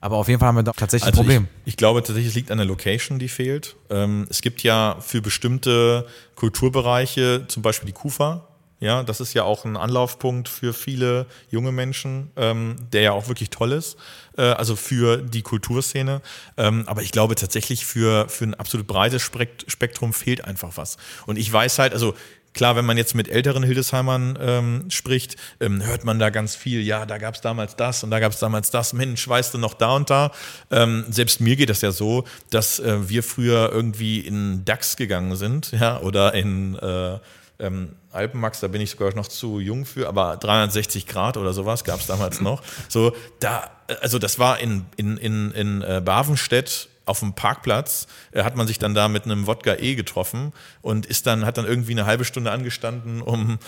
Aber 0.01 0.17
auf 0.17 0.29
jeden 0.29 0.41
Fall 0.41 0.49
haben 0.49 0.57
wir 0.57 0.65
da 0.65 0.73
tatsächlich 0.73 1.07
also 1.07 1.21
ein 1.21 1.25
Problem. 1.25 1.49
Ich, 1.65 1.75
ich, 1.75 1.77
glaube 1.77 2.01
tatsächlich, 2.01 2.29
es 2.29 2.35
liegt 2.35 2.51
an 2.51 2.59
der 2.59 2.67
Location, 2.67 3.21
die 3.21 3.29
fehlt. 3.29 3.77
Ähm, 3.89 4.27
es 4.29 4.43
gibt 4.43 4.63
ja 4.63 4.97
für 5.01 5.23
bestimmte 5.23 6.07
Kulturbereiche, 6.35 7.45
zum 7.47 7.63
Beispiel 7.63 7.87
die 7.87 7.93
KUFA, 7.93 8.49
ja, 8.83 9.05
das 9.05 9.21
ist 9.21 9.33
ja 9.33 9.45
auch 9.45 9.65
ein 9.65 9.77
Anlaufpunkt 9.77 10.49
für 10.49 10.75
viele 10.75 11.27
junge 11.51 11.71
Menschen, 11.71 12.33
ähm, 12.37 12.75
der 12.93 13.03
ja 13.03 13.13
auch 13.13 13.29
wirklich 13.29 13.49
toll 13.49 13.71
ist, 13.71 13.97
äh, 14.37 14.43
also 14.43 14.75
für 14.75 15.19
die 15.19 15.43
Kulturszene. 15.43 16.21
Ähm, 16.57 16.83
aber 16.87 17.03
ich 17.03 17.13
glaube 17.13 17.37
tatsächlich 17.37 17.87
für, 17.87 18.29
für 18.29 18.45
ein 18.45 18.55
absolut 18.55 18.89
breites 18.89 19.23
Spektrum 19.23 20.13
fehlt 20.13 20.45
einfach 20.45 20.73
was. 20.75 20.97
Und 21.27 21.39
ich 21.39 21.51
weiß 21.51 21.79
halt, 21.79 21.93
also 21.93 22.15
Klar, 22.55 22.77
wenn 22.77 22.85
man 22.85 22.99
jetzt 22.99 23.15
mit 23.15 23.31
älteren 23.31 23.63
Hildesheimern 23.63 24.39
ähm, 24.39 24.85
spricht, 24.91 25.37
ähm, 25.59 25.83
hört 25.83 26.05
man 26.05 26.19
da 26.19 26.29
ganz 26.29 26.55
viel, 26.55 26.83
ja, 26.83 27.07
da 27.07 27.17
gab 27.17 27.35
es 27.35 27.41
damals 27.41 27.77
das 27.77 28.05
und 28.05 28.11
da 28.11 28.21
gab 28.21 28.33
es 28.33 28.41
damals 28.41 28.71
das, 28.71 28.93
Mensch, 28.93 29.27
weißt 29.27 29.55
du 29.55 29.59
noch 29.59 29.73
da 29.73 29.97
und 29.97 30.11
da. 30.11 30.33
Ähm, 30.71 31.07
selbst 31.09 31.41
mir 31.41 31.57
geht 31.57 31.71
das 31.71 31.81
ja 31.81 31.93
so, 31.93 32.25
dass 32.51 32.79
äh, 32.79 33.09
wir 33.09 33.23
früher 33.23 33.71
irgendwie 33.73 34.21
in 34.21 34.67
DAX 34.67 34.97
gegangen 34.97 35.35
sind, 35.37 35.73
ja, 35.73 35.99
oder 36.01 36.35
in 36.35 36.75
äh, 36.75 37.21
ähm, 37.63 37.97
Alpenmax, 38.11 38.61
da 38.61 38.69
bin 38.69 38.81
ich 38.81 38.91
sogar 38.91 39.15
noch 39.15 39.29
zu 39.29 39.61
jung 39.61 39.87
für, 39.87 40.09
aber 40.09 40.37
360 40.37 41.07
Grad 41.07 41.37
oder 41.37 41.53
sowas 41.53 41.85
gab 41.85 42.01
es 42.01 42.07
damals 42.07 42.41
noch. 42.41 42.63
So, 42.89 43.15
da, 43.41 43.71
also 44.01 44.19
das 44.19 44.39
war 44.39 44.59
in, 44.59 44.85
in, 44.97 45.17
in, 45.17 45.51
in 45.53 45.83
äh, 45.83 46.03
Bavenstedt 46.05 46.89
auf 47.05 47.21
dem 47.21 47.35
Parkplatz 47.35 48.07
äh, 48.33 48.45
hat 48.45 48.57
man 48.57 48.67
sich 48.67 48.79
dann 48.79 48.95
da 48.95 49.09
mit 49.09 49.25
einem 49.25 49.47
Wodka 49.47 49.75
E 49.75 49.95
getroffen 49.95 50.53
und 50.83 51.07
ist 51.07 51.27
dann, 51.27 51.45
hat 51.45 51.59
dann 51.59 51.67
irgendwie 51.67 51.93
eine 51.93 52.07
halbe 52.07 52.25
Stunde 52.25 52.51
angestanden, 52.51 53.23
um, 53.23 53.59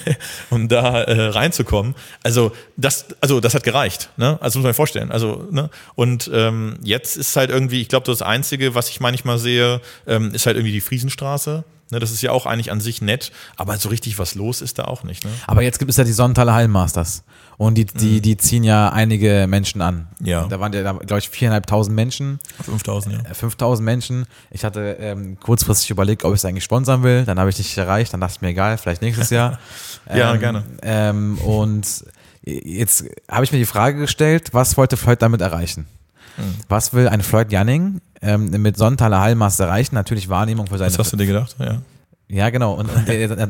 um 0.50 0.68
da 0.68 1.02
äh, 1.02 1.28
reinzukommen. 1.28 1.94
Also 2.22 2.52
das, 2.76 3.06
also 3.20 3.40
das 3.40 3.54
hat 3.54 3.64
gereicht, 3.64 4.10
ne? 4.16 4.38
Also 4.40 4.58
muss 4.58 4.64
man 4.64 4.72
sich 4.72 4.76
vorstellen. 4.76 5.10
Also, 5.10 5.48
ne? 5.50 5.70
Und 5.94 6.30
ähm, 6.32 6.76
jetzt 6.82 7.16
ist 7.16 7.34
halt 7.36 7.50
irgendwie, 7.50 7.80
ich 7.80 7.88
glaube, 7.88 8.06
das 8.06 8.22
Einzige, 8.22 8.74
was 8.74 8.88
ich 8.88 9.00
manchmal 9.00 9.38
sehe, 9.38 9.80
ähm, 10.06 10.34
ist 10.34 10.46
halt 10.46 10.56
irgendwie 10.56 10.72
die 10.72 10.80
Friesenstraße. 10.80 11.64
Ne, 11.92 11.98
das 11.98 12.10
ist 12.10 12.22
ja 12.22 12.30
auch 12.30 12.46
eigentlich 12.46 12.72
an 12.72 12.80
sich 12.80 13.02
nett, 13.02 13.32
aber 13.58 13.76
so 13.76 13.90
richtig 13.90 14.18
was 14.18 14.34
los 14.34 14.62
ist 14.62 14.78
da 14.78 14.84
auch 14.84 15.04
nicht. 15.04 15.26
Ne? 15.26 15.30
Aber 15.46 15.60
jetzt 15.60 15.78
gibt 15.78 15.90
es 15.90 15.98
ja 15.98 16.04
die 16.04 16.12
Sonnenthaler 16.12 16.54
Hallenmasters. 16.54 17.22
Und 17.58 17.74
die, 17.74 17.84
die, 17.84 18.16
mhm. 18.16 18.22
die 18.22 18.36
ziehen 18.38 18.64
ja 18.64 18.88
einige 18.88 19.44
Menschen 19.46 19.82
an. 19.82 20.08
Ja. 20.18 20.46
Da 20.46 20.58
waren 20.58 20.72
ja, 20.72 20.90
glaube 20.90 21.18
ich, 21.18 21.28
viereinhalbtausend 21.28 21.94
Menschen. 21.94 22.38
5000, 22.64 23.14
ja. 23.28 23.34
5000 23.34 23.82
äh, 23.82 23.84
Menschen. 23.84 24.24
Ich 24.50 24.64
hatte 24.64 24.96
ähm, 25.00 25.38
kurzfristig 25.38 25.90
überlegt, 25.90 26.24
ob 26.24 26.32
ich 26.32 26.38
es 26.38 26.46
eigentlich 26.46 26.64
sponsern 26.64 27.02
will. 27.02 27.26
Dann 27.26 27.38
habe 27.38 27.50
ich 27.50 27.58
nicht 27.58 27.76
erreicht. 27.76 28.14
Dann 28.14 28.22
dachte 28.22 28.36
ich 28.36 28.40
mir, 28.40 28.48
egal, 28.48 28.78
vielleicht 28.78 29.02
nächstes 29.02 29.28
Jahr. 29.28 29.58
ja, 30.14 30.32
ähm, 30.32 30.40
gerne. 30.40 30.64
Ähm, 30.80 31.36
und 31.40 32.06
jetzt 32.42 33.04
habe 33.30 33.44
ich 33.44 33.52
mir 33.52 33.58
die 33.58 33.66
Frage 33.66 33.98
gestellt, 33.98 34.54
was 34.54 34.78
wollte 34.78 34.96
Floyd 34.96 35.20
damit 35.20 35.42
erreichen? 35.42 35.86
Mhm. 36.36 36.54
Was 36.68 36.92
will 36.92 37.08
ein 37.08 37.22
Floyd 37.22 37.52
Janning 37.52 38.00
ähm, 38.20 38.50
mit 38.50 38.76
Sonntaler 38.76 39.20
Hallmaß 39.20 39.60
erreichen? 39.60 39.94
Natürlich 39.94 40.28
Wahrnehmung 40.28 40.66
für 40.66 40.78
seine. 40.78 40.90
Was 40.90 40.98
hast 40.98 41.12
du 41.12 41.16
dir 41.16 41.26
gedacht? 41.26 41.56
Ja. 41.58 41.78
Ja, 42.32 42.48
genau. 42.48 42.72
Und, 42.72 42.88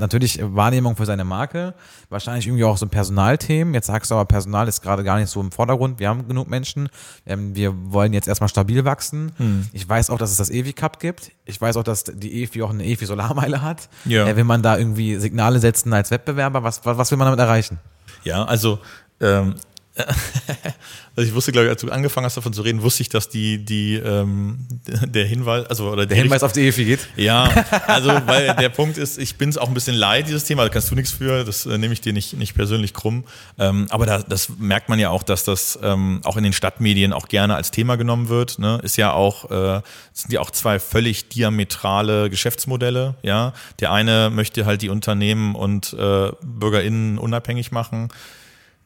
natürlich 0.01 0.41
Wahrnehmung 0.43 0.97
für 0.97 1.07
seine 1.07 1.25
Marke, 1.25 1.75
wahrscheinlich 2.09 2.49
irgendwie 2.49 2.65
auch 2.65 2.77
so 2.77 2.89
Personalthemen. 2.89 3.75
Jetzt 3.75 3.87
sagst 3.87 4.11
du 4.11 4.17
aber, 4.17 4.25
Personal 4.25 4.67
ist 4.67 4.83
gerade 4.83 5.05
gar 5.05 5.21
nicht 5.21 5.31
so 5.31 5.41
im 5.41 5.53
Vordergrund. 5.53 6.01
Wir 6.01 6.09
haben 6.09 6.27
genug 6.27 6.51
Menschen. 6.51 6.89
Ähm, 7.25 7.55
wir 7.55 7.73
wollen 7.93 8.13
jetzt 8.13 8.27
erstmal 8.27 8.49
stabil 8.49 8.85
wachsen. 8.85 9.31
Hm. 9.37 9.69
Ich 9.73 9.89
weiß 9.89 10.11
auch, 10.11 10.19
dass 10.19 10.33
es 10.33 10.37
das 10.37 10.51
EVI 10.51 10.73
Cup 10.73 10.99
gibt. 10.99 11.31
Ich 11.45 11.61
weiß 11.61 11.77
auch, 11.77 11.85
dass 11.85 12.03
die 12.03 12.43
EFI 12.43 12.63
auch 12.63 12.71
eine 12.71 12.85
EFI 12.85 13.07
Solarmeile 13.07 13.63
hat. 13.63 13.89
Ja. 14.05 14.27
Äh, 14.27 14.35
will 14.35 14.45
man 14.45 14.63
da 14.63 14.77
irgendwie 14.77 15.15
Signale 15.15 15.61
setzen 15.61 15.93
als 15.93 16.11
Wettbewerber? 16.11 16.65
Was, 16.65 16.85
was, 16.85 16.99
was 16.99 17.11
will 17.13 17.19
man 17.19 17.27
damit 17.27 17.39
erreichen? 17.39 17.79
Ja, 18.25 18.45
also 18.45 18.81
ähm, 19.21 19.55
also 21.17 21.29
ich 21.29 21.35
wusste, 21.35 21.53
glaube 21.53 21.67
ich, 21.67 21.71
als 21.71 21.83
du 21.83 21.91
angefangen 21.91 22.25
hast 22.25 22.37
davon 22.37 22.55
zu 22.55 22.63
reden, 22.63 22.83
wusste 22.83 23.03
ich, 23.03 23.11
dass 23.11 23.29
die, 23.29 23.63
die, 23.63 23.97
ähm, 23.97 24.67
der 24.87 25.27
Hinweis, 25.27 25.67
also 25.67 25.91
oder 25.91 26.07
der 26.07 26.17
Hinweis 26.17 26.43
auf 26.43 26.53
die 26.53 26.67
EFI 26.67 26.85
geht. 26.85 27.09
Ja, 27.17 27.45
also 27.87 28.09
weil 28.25 28.55
der 28.57 28.71
Punkt 28.71 28.97
ist, 28.97 29.19
ich 29.19 29.37
bin 29.37 29.51
es 29.51 29.59
auch 29.59 29.69
ein 29.69 29.75
bisschen 29.75 29.95
leid, 29.95 30.29
dieses 30.29 30.45
Thema, 30.45 30.63
da 30.63 30.71
kannst 30.71 30.91
du 30.91 30.95
nichts 30.95 31.11
für, 31.11 31.45
das 31.45 31.67
äh, 31.67 31.77
nehme 31.77 31.93
ich 31.93 32.01
dir 32.01 32.15
nicht, 32.15 32.33
nicht 32.35 32.55
persönlich 32.55 32.95
krumm. 32.95 33.25
Ähm, 33.59 33.87
aber 33.91 34.07
da, 34.07 34.23
das 34.23 34.49
merkt 34.59 34.89
man 34.89 34.99
ja 34.99 35.11
auch, 35.11 35.23
dass 35.23 35.45
das 35.45 35.79
ähm, 35.83 36.21
auch 36.25 36.39
in 36.39 36.45
den 36.45 36.55
Stadtmedien 36.55 37.13
auch 37.13 37.29
gerne 37.29 37.55
als 37.55 37.71
Thema 37.71 37.97
genommen 37.97 38.31
wird. 38.31 38.59
Ne? 38.59 38.81
Ist 38.83 38.97
ja 38.97 39.13
auch, 39.13 39.51
äh, 39.51 39.83
sind 40.15 40.33
ja 40.33 40.41
auch 40.41 40.51
zwei 40.51 40.79
völlig 40.79 41.29
diametrale 41.29 42.31
Geschäftsmodelle. 42.31 43.15
Ja, 43.23 43.53
der 43.81 43.93
eine 43.93 44.31
möchte 44.31 44.65
halt 44.65 44.81
die 44.81 44.89
Unternehmen 44.89 45.55
und 45.55 45.93
äh, 45.93 46.33
BürgerInnen 46.41 47.19
unabhängig 47.19 47.73
machen 47.73 48.09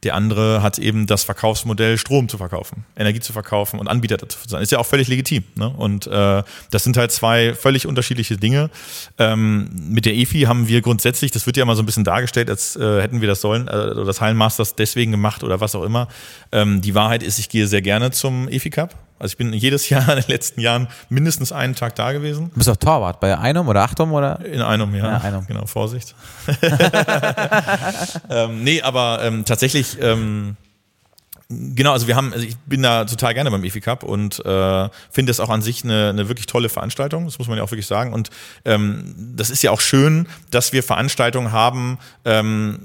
der 0.07 0.15
andere 0.15 0.63
hat 0.63 0.79
eben 0.79 1.09
das 1.09 1.25
Verkaufsmodell, 1.25 1.99
Strom 1.99 2.29
zu 2.29 2.39
verkaufen, 2.39 2.85
Energie 2.97 3.19
zu 3.19 3.33
verkaufen 3.33 3.81
und 3.81 3.89
Anbieter 3.89 4.17
dazu 4.17 4.39
zu 4.39 4.49
sein. 4.49 4.63
Ist 4.63 4.71
ja 4.71 4.79
auch 4.79 4.87
völlig 4.87 5.09
legitim. 5.09 5.43
Ne? 5.57 5.69
Und 5.69 6.07
äh, 6.07 6.45
das 6.71 6.85
sind 6.85 6.97
halt 6.97 7.11
zwei 7.11 7.55
völlig 7.55 7.89
unterschiedliche 7.89 8.37
Dinge. 8.37 8.71
Ähm, 9.19 9.69
mit 9.89 10.07
der 10.07 10.15
EFI 10.15 10.43
haben 10.43 10.69
wir 10.69 10.81
grundsätzlich, 10.81 11.33
das 11.33 11.47
wird 11.47 11.57
ja 11.57 11.65
immer 11.65 11.75
so 11.75 11.83
ein 11.83 11.87
bisschen 11.87 12.05
dargestellt, 12.05 12.49
als 12.49 12.77
äh, 12.77 13.03
hätten 13.03 13.21
wir 13.21 13.27
das 13.27 13.41
sollen, 13.41 13.67
äh, 13.67 14.05
das 14.05 14.21
Hallenmasters 14.21 14.77
deswegen 14.77 15.11
gemacht 15.11 15.43
oder 15.43 15.61
was 15.61 15.75
auch 15.75 15.83
immer. 15.83 16.07
Ähm, 16.53 16.81
die 16.83 16.95
Wahrheit 16.95 17.25
ist, 17.25 17.41
ich 17.41 17.49
gehe 17.49 17.67
sehr 17.67 17.83
gerne 17.83 18.13
zum 18.13 18.49
EFI 18.49 18.71
Cup. 18.71 19.06
Also 19.19 19.33
ich 19.33 19.37
bin 19.37 19.53
jedes 19.53 19.89
Jahr 19.89 20.09
in 20.17 20.23
den 20.23 20.29
letzten 20.31 20.61
Jahren 20.61 20.89
mindestens 21.09 21.53
einen 21.53 21.75
Tag 21.75 21.95
da 21.97 22.13
gewesen. 22.13 22.51
Du 22.51 22.59
bist 22.59 22.69
auch 22.69 22.77
Torwart 22.77 23.21
bei 23.21 23.37
einem 23.37 23.69
oder 23.69 23.83
Achtum 23.83 24.13
oder? 24.13 24.45
In 24.45 24.63
einem, 24.63 24.95
ja. 24.95 25.13
ja 25.13 25.17
einem. 25.19 25.47
Genau, 25.47 25.67
Vorsicht. 25.67 26.15
ähm, 28.31 28.63
nee, 28.63 28.83
aber 28.83 29.21
ähm, 29.23 29.45
tatsächlich, 29.45 29.99
ähm, 30.01 30.57
genau, 31.49 31.93
also 31.93 32.07
wir 32.07 32.17
haben, 32.17 32.33
also 32.33 32.45
ich 32.45 32.57
bin 32.67 32.83
da 32.83 33.05
total 33.05 33.35
gerne 33.35 33.51
beim 33.51 33.65
EFI 33.65 33.81
Cup 33.81 34.03
und 34.03 34.45
äh, 34.45 34.89
finde 35.11 35.31
es 35.31 35.41
auch 35.41 35.51
an 35.51 35.63
sich 35.63 35.85
eine, 35.85 36.11
eine 36.11 36.29
wirklich 36.29 36.47
tolle 36.47 36.69
Veranstaltung, 36.69 37.25
das 37.25 37.39
muss 37.39 37.49
man 37.49 37.59
ja 37.59 37.65
auch 37.65 37.71
wirklich 37.71 37.87
sagen. 37.87 38.13
Und 38.13 38.31
ähm, 38.65 39.15
das 39.35 39.51
ist 39.51 39.63
ja 39.63 39.71
auch 39.71 39.81
schön, 39.81 40.29
dass 40.51 40.73
wir 40.73 40.83
Veranstaltungen 40.83 41.53
haben, 41.53 41.99
ähm, 42.25 42.79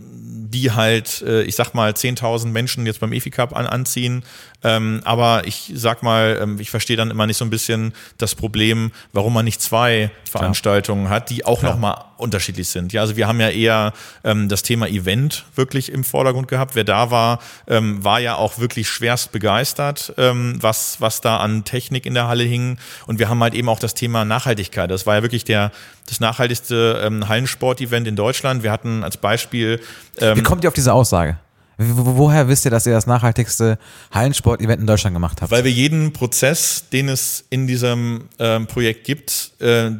die 0.52 0.72
halt, 0.72 1.22
äh, 1.22 1.44
ich 1.44 1.56
sag 1.56 1.74
mal, 1.74 1.92
10.000 1.92 2.48
Menschen 2.48 2.86
jetzt 2.86 3.00
beim 3.00 3.14
EFI 3.14 3.32
Cup 3.32 3.56
an, 3.56 3.66
anziehen. 3.66 4.24
Ähm, 4.64 5.02
aber 5.06 5.48
ich 5.48 5.72
sag 5.76 6.04
mal, 6.04 6.40
ähm, 6.42 6.60
ich 6.60 6.70
verstehe 6.70 6.98
dann 6.98 7.10
immer 7.10 7.26
nicht 7.28 7.38
so 7.38 7.46
ein 7.46 7.50
bisschen 7.50 7.94
das 8.18 8.36
Problem, 8.36 8.92
warum 9.12 9.34
man 9.34 9.46
nicht 9.46 9.62
zwei 9.62 10.12
Veranstaltungen 10.30 11.06
Klar. 11.06 11.16
hat, 11.16 11.30
die 11.30 11.46
auch 11.46 11.62
nochmal 11.64 11.96
unterschiedlich 12.18 12.70
sind. 12.70 12.94
Ja, 12.94 13.02
also 13.02 13.16
wir 13.16 13.28
haben 13.28 13.40
ja 13.40 13.50
eher 13.50 13.94
ähm, 14.24 14.48
das 14.48 14.62
Thema 14.64 14.88
Event 14.88 15.46
wirklich 15.56 15.92
im 15.92 16.04
Vordergrund 16.04 16.48
gehabt. 16.48 16.76
Wer 16.76 16.84
da 16.84 17.12
war, 17.12 17.40
ähm, 17.68 18.04
war 18.04 18.20
ja 18.20 18.36
auch 18.36 18.60
wirklich 18.60 18.88
schwerst 18.88 19.32
begeistert, 19.32 20.14
ähm, 20.18 20.58
was, 20.62 21.02
was 21.02 21.22
da 21.22 21.38
an 21.38 21.66
Technik 21.66 22.06
in 22.06 22.14
der 22.14 22.28
Halle 22.28 22.44
hing. 22.44 22.78
Und 23.08 23.20
wir 23.20 23.28
haben 23.28 23.42
halt 23.42 23.56
eben 23.56 23.68
auch 23.68 23.80
das 23.80 23.96
Thema 23.96 24.24
Nachhaltigkeit. 24.24 24.92
Das 24.92 25.06
war 25.08 25.16
ja 25.16 25.22
wirklich 25.24 25.44
der, 25.44 25.72
das 26.08 26.20
nachhaltigste 26.20 27.02
ähm, 27.04 27.28
Hallensport-Event 27.28 28.08
in 28.08 28.16
Deutschland. 28.16 28.64
Wir 28.64 28.72
hatten 28.72 29.04
als 29.04 29.18
Beispiel. 29.18 29.82
Ähm, 30.20 30.38
Wie 30.38 30.44
kommt 30.44 30.64
ihr 30.64 30.68
auf 30.68 30.76
diese 30.76 30.94
Aussage? 30.94 31.38
Woher 31.82 32.48
wisst 32.48 32.66
ihr, 32.66 32.72
dass 32.72 32.86
ihr 32.86 32.94
das 32.94 33.08
nachhaltigste 33.08 33.78
Hallensport-Event 34.12 34.82
in 34.82 34.88
Deutschland 34.88 35.16
gemacht 35.16 35.42
habt? 35.42 35.52
Weil 35.52 35.64
wir 35.64 35.72
jeden 35.72 36.14
Prozess, 36.14 36.86
den 36.92 37.10
es 37.10 37.46
in 37.50 37.68
diesem 37.68 38.30
ähm, 38.40 38.68
Projekt 38.68 39.06
gibt, 39.06 39.52
äh, 39.60 39.92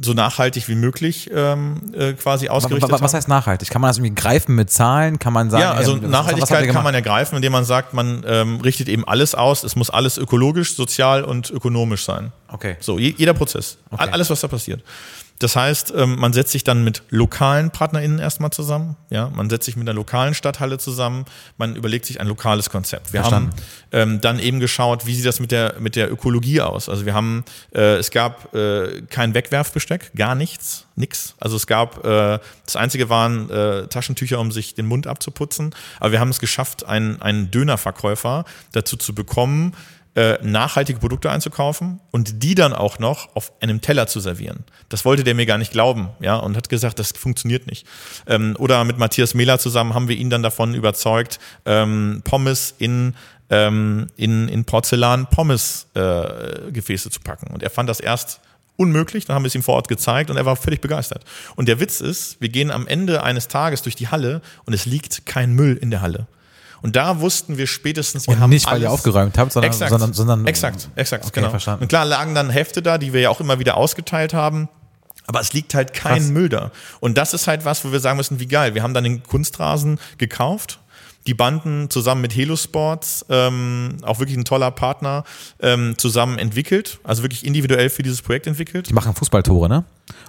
so 0.00 0.14
nachhaltig 0.14 0.68
wie 0.68 0.74
möglich 0.74 1.30
ähm, 1.34 1.92
äh, 1.92 2.14
quasi 2.14 2.48
ausgerichtet 2.48 2.90
was, 2.90 3.02
was 3.02 3.14
heißt 3.14 3.28
nachhaltig? 3.28 3.68
Kann 3.68 3.82
man 3.82 3.90
das 3.90 3.98
irgendwie 3.98 4.14
greifen 4.14 4.54
mit 4.54 4.70
Zahlen? 4.70 5.18
Kann 5.18 5.32
man 5.32 5.50
sagen? 5.50 5.62
Ja, 5.62 5.72
also 5.72 5.96
ey, 5.96 6.08
Nachhaltigkeit 6.08 6.70
kann 6.70 6.84
man 6.84 6.94
ja 6.94 7.00
greifen, 7.00 7.36
indem 7.36 7.52
man 7.52 7.64
sagt, 7.64 7.92
man 7.92 8.24
ähm, 8.26 8.60
richtet 8.60 8.88
eben 8.88 9.06
alles 9.06 9.34
aus. 9.34 9.62
Es 9.62 9.76
muss 9.76 9.90
alles 9.90 10.16
ökologisch, 10.16 10.74
sozial 10.74 11.24
und 11.24 11.50
ökonomisch 11.50 12.04
sein. 12.04 12.32
Okay. 12.48 12.76
So, 12.80 12.98
jeder 12.98 13.34
Prozess. 13.34 13.76
Okay. 13.90 14.08
Alles, 14.10 14.30
was 14.30 14.40
da 14.40 14.48
passiert. 14.48 14.82
Das 15.40 15.56
heißt, 15.56 15.94
ähm, 15.96 16.16
man 16.16 16.34
setzt 16.34 16.52
sich 16.52 16.64
dann 16.64 16.84
mit 16.84 17.02
lokalen 17.08 17.70
PartnerInnen 17.70 18.18
erstmal 18.18 18.50
zusammen. 18.50 18.96
Ja, 19.08 19.30
man 19.30 19.48
setzt 19.48 19.64
sich 19.64 19.74
mit 19.74 19.88
einer 19.88 19.94
lokalen 19.94 20.34
Stadthalle 20.34 20.76
zusammen. 20.76 21.24
Man 21.56 21.76
überlegt 21.76 22.04
sich 22.04 22.20
ein 22.20 22.26
lokales 22.26 22.68
Konzept. 22.68 23.14
Wir 23.14 23.20
Verstanden. 23.20 23.52
haben 23.52 24.12
ähm, 24.12 24.20
dann 24.20 24.38
eben 24.38 24.60
geschaut, 24.60 25.06
wie 25.06 25.14
sieht 25.14 25.24
das 25.24 25.40
mit 25.40 25.50
der, 25.50 25.76
mit 25.80 25.96
der 25.96 26.12
Ökologie 26.12 26.60
aus? 26.60 26.90
Also 26.90 27.06
wir 27.06 27.14
haben, 27.14 27.44
äh, 27.74 27.96
es 27.96 28.10
gab 28.10 28.54
äh, 28.54 29.00
kein 29.08 29.32
Wegwerfbesteck, 29.32 30.12
gar 30.14 30.34
nichts, 30.34 30.84
nix. 30.94 31.34
Also 31.40 31.56
es 31.56 31.66
gab, 31.66 32.04
äh, 32.04 32.38
das 32.66 32.76
einzige 32.76 33.08
waren 33.08 33.48
äh, 33.48 33.86
Taschentücher, 33.86 34.38
um 34.40 34.52
sich 34.52 34.74
den 34.74 34.84
Mund 34.84 35.06
abzuputzen. 35.06 35.74
Aber 36.00 36.12
wir 36.12 36.20
haben 36.20 36.28
es 36.28 36.38
geschafft, 36.38 36.84
einen, 36.84 37.22
einen 37.22 37.50
Dönerverkäufer 37.50 38.44
dazu 38.72 38.98
zu 38.98 39.14
bekommen, 39.14 39.72
äh, 40.16 40.38
nachhaltige 40.42 40.98
Produkte 40.98 41.30
einzukaufen 41.30 42.00
und 42.10 42.42
die 42.42 42.54
dann 42.54 42.72
auch 42.72 42.98
noch 42.98 43.34
auf 43.36 43.52
einem 43.60 43.80
Teller 43.80 44.06
zu 44.06 44.20
servieren. 44.20 44.64
Das 44.88 45.04
wollte 45.04 45.22
der 45.22 45.34
mir 45.34 45.46
gar 45.46 45.58
nicht 45.58 45.72
glauben, 45.72 46.08
ja, 46.20 46.36
und 46.36 46.56
hat 46.56 46.68
gesagt, 46.68 46.98
das 46.98 47.12
funktioniert 47.12 47.66
nicht. 47.68 47.86
Ähm, 48.26 48.56
oder 48.58 48.82
mit 48.84 48.98
Matthias 48.98 49.34
Mehler 49.34 49.58
zusammen 49.58 49.94
haben 49.94 50.08
wir 50.08 50.16
ihn 50.16 50.30
dann 50.30 50.42
davon 50.42 50.74
überzeugt, 50.74 51.38
ähm, 51.64 52.22
Pommes 52.24 52.74
in 52.78 53.14
ähm, 53.50 54.06
in, 54.16 54.48
in 54.48 54.64
Porzellan 54.64 55.26
Pommes 55.26 55.86
äh, 55.94 56.72
zu 56.72 57.20
packen. 57.22 57.52
Und 57.52 57.62
er 57.62 57.70
fand 57.70 57.88
das 57.88 58.00
erst 58.00 58.40
unmöglich, 58.76 59.26
dann 59.26 59.34
haben 59.34 59.42
wir 59.42 59.48
es 59.48 59.54
ihm 59.54 59.62
vor 59.62 59.74
Ort 59.74 59.88
gezeigt 59.88 60.30
und 60.30 60.36
er 60.36 60.46
war 60.46 60.56
völlig 60.56 60.80
begeistert. 60.80 61.24
Und 61.54 61.68
der 61.68 61.80
Witz 61.80 62.00
ist, 62.00 62.40
wir 62.40 62.48
gehen 62.48 62.70
am 62.70 62.86
Ende 62.86 63.22
eines 63.22 63.48
Tages 63.48 63.82
durch 63.82 63.94
die 63.94 64.08
Halle 64.08 64.40
und 64.64 64.72
es 64.72 64.86
liegt 64.86 65.26
kein 65.26 65.52
Müll 65.52 65.76
in 65.76 65.90
der 65.90 66.00
Halle. 66.00 66.26
Und 66.82 66.96
da 66.96 67.20
wussten 67.20 67.58
wir 67.58 67.66
spätestens, 67.66 68.26
wir 68.26 68.34
und 68.34 68.40
haben 68.40 68.50
nicht, 68.50 68.70
weil 68.70 68.82
ihr 68.82 68.90
aufgeräumt 68.90 69.36
habt, 69.38 69.52
sondern, 69.52 69.70
exakt, 69.70 69.90
sondern, 69.90 70.12
sondern 70.12 70.46
exakt, 70.46 70.88
exakt, 70.96 71.24
okay, 71.24 71.40
genau. 71.40 71.50
Verstanden. 71.50 71.82
Und 71.82 71.88
klar 71.88 72.04
lagen 72.04 72.34
dann 72.34 72.50
Hefte 72.50 72.82
da, 72.82 72.98
die 72.98 73.12
wir 73.12 73.20
ja 73.20 73.30
auch 73.30 73.40
immer 73.40 73.58
wieder 73.58 73.76
ausgeteilt 73.76 74.34
haben. 74.34 74.68
Aber 75.26 75.40
es 75.40 75.52
liegt 75.52 75.74
halt 75.74 75.92
kein 75.92 76.18
Krass. 76.18 76.28
Müll 76.30 76.48
da. 76.48 76.72
Und 76.98 77.16
das 77.16 77.34
ist 77.34 77.46
halt 77.46 77.64
was, 77.64 77.84
wo 77.84 77.92
wir 77.92 78.00
sagen 78.00 78.16
müssen, 78.16 78.40
wie 78.40 78.46
geil. 78.46 78.74
Wir 78.74 78.82
haben 78.82 78.94
dann 78.94 79.04
den 79.04 79.22
Kunstrasen 79.22 80.00
gekauft 80.18 80.80
die 81.26 81.34
Banden 81.34 81.90
zusammen 81.90 82.22
mit 82.22 82.34
Helo 82.34 82.56
Sports, 82.56 83.24
ähm, 83.28 83.98
auch 84.02 84.18
wirklich 84.18 84.38
ein 84.38 84.44
toller 84.44 84.70
Partner, 84.70 85.24
ähm, 85.60 85.94
zusammen 85.98 86.38
entwickelt, 86.38 86.98
also 87.04 87.22
wirklich 87.22 87.44
individuell 87.44 87.90
für 87.90 88.02
dieses 88.02 88.22
Projekt 88.22 88.46
entwickelt. 88.46 88.88
Die 88.88 88.94
machen 88.94 89.14
Fußballtore, 89.14 89.68
ne? 89.68 89.84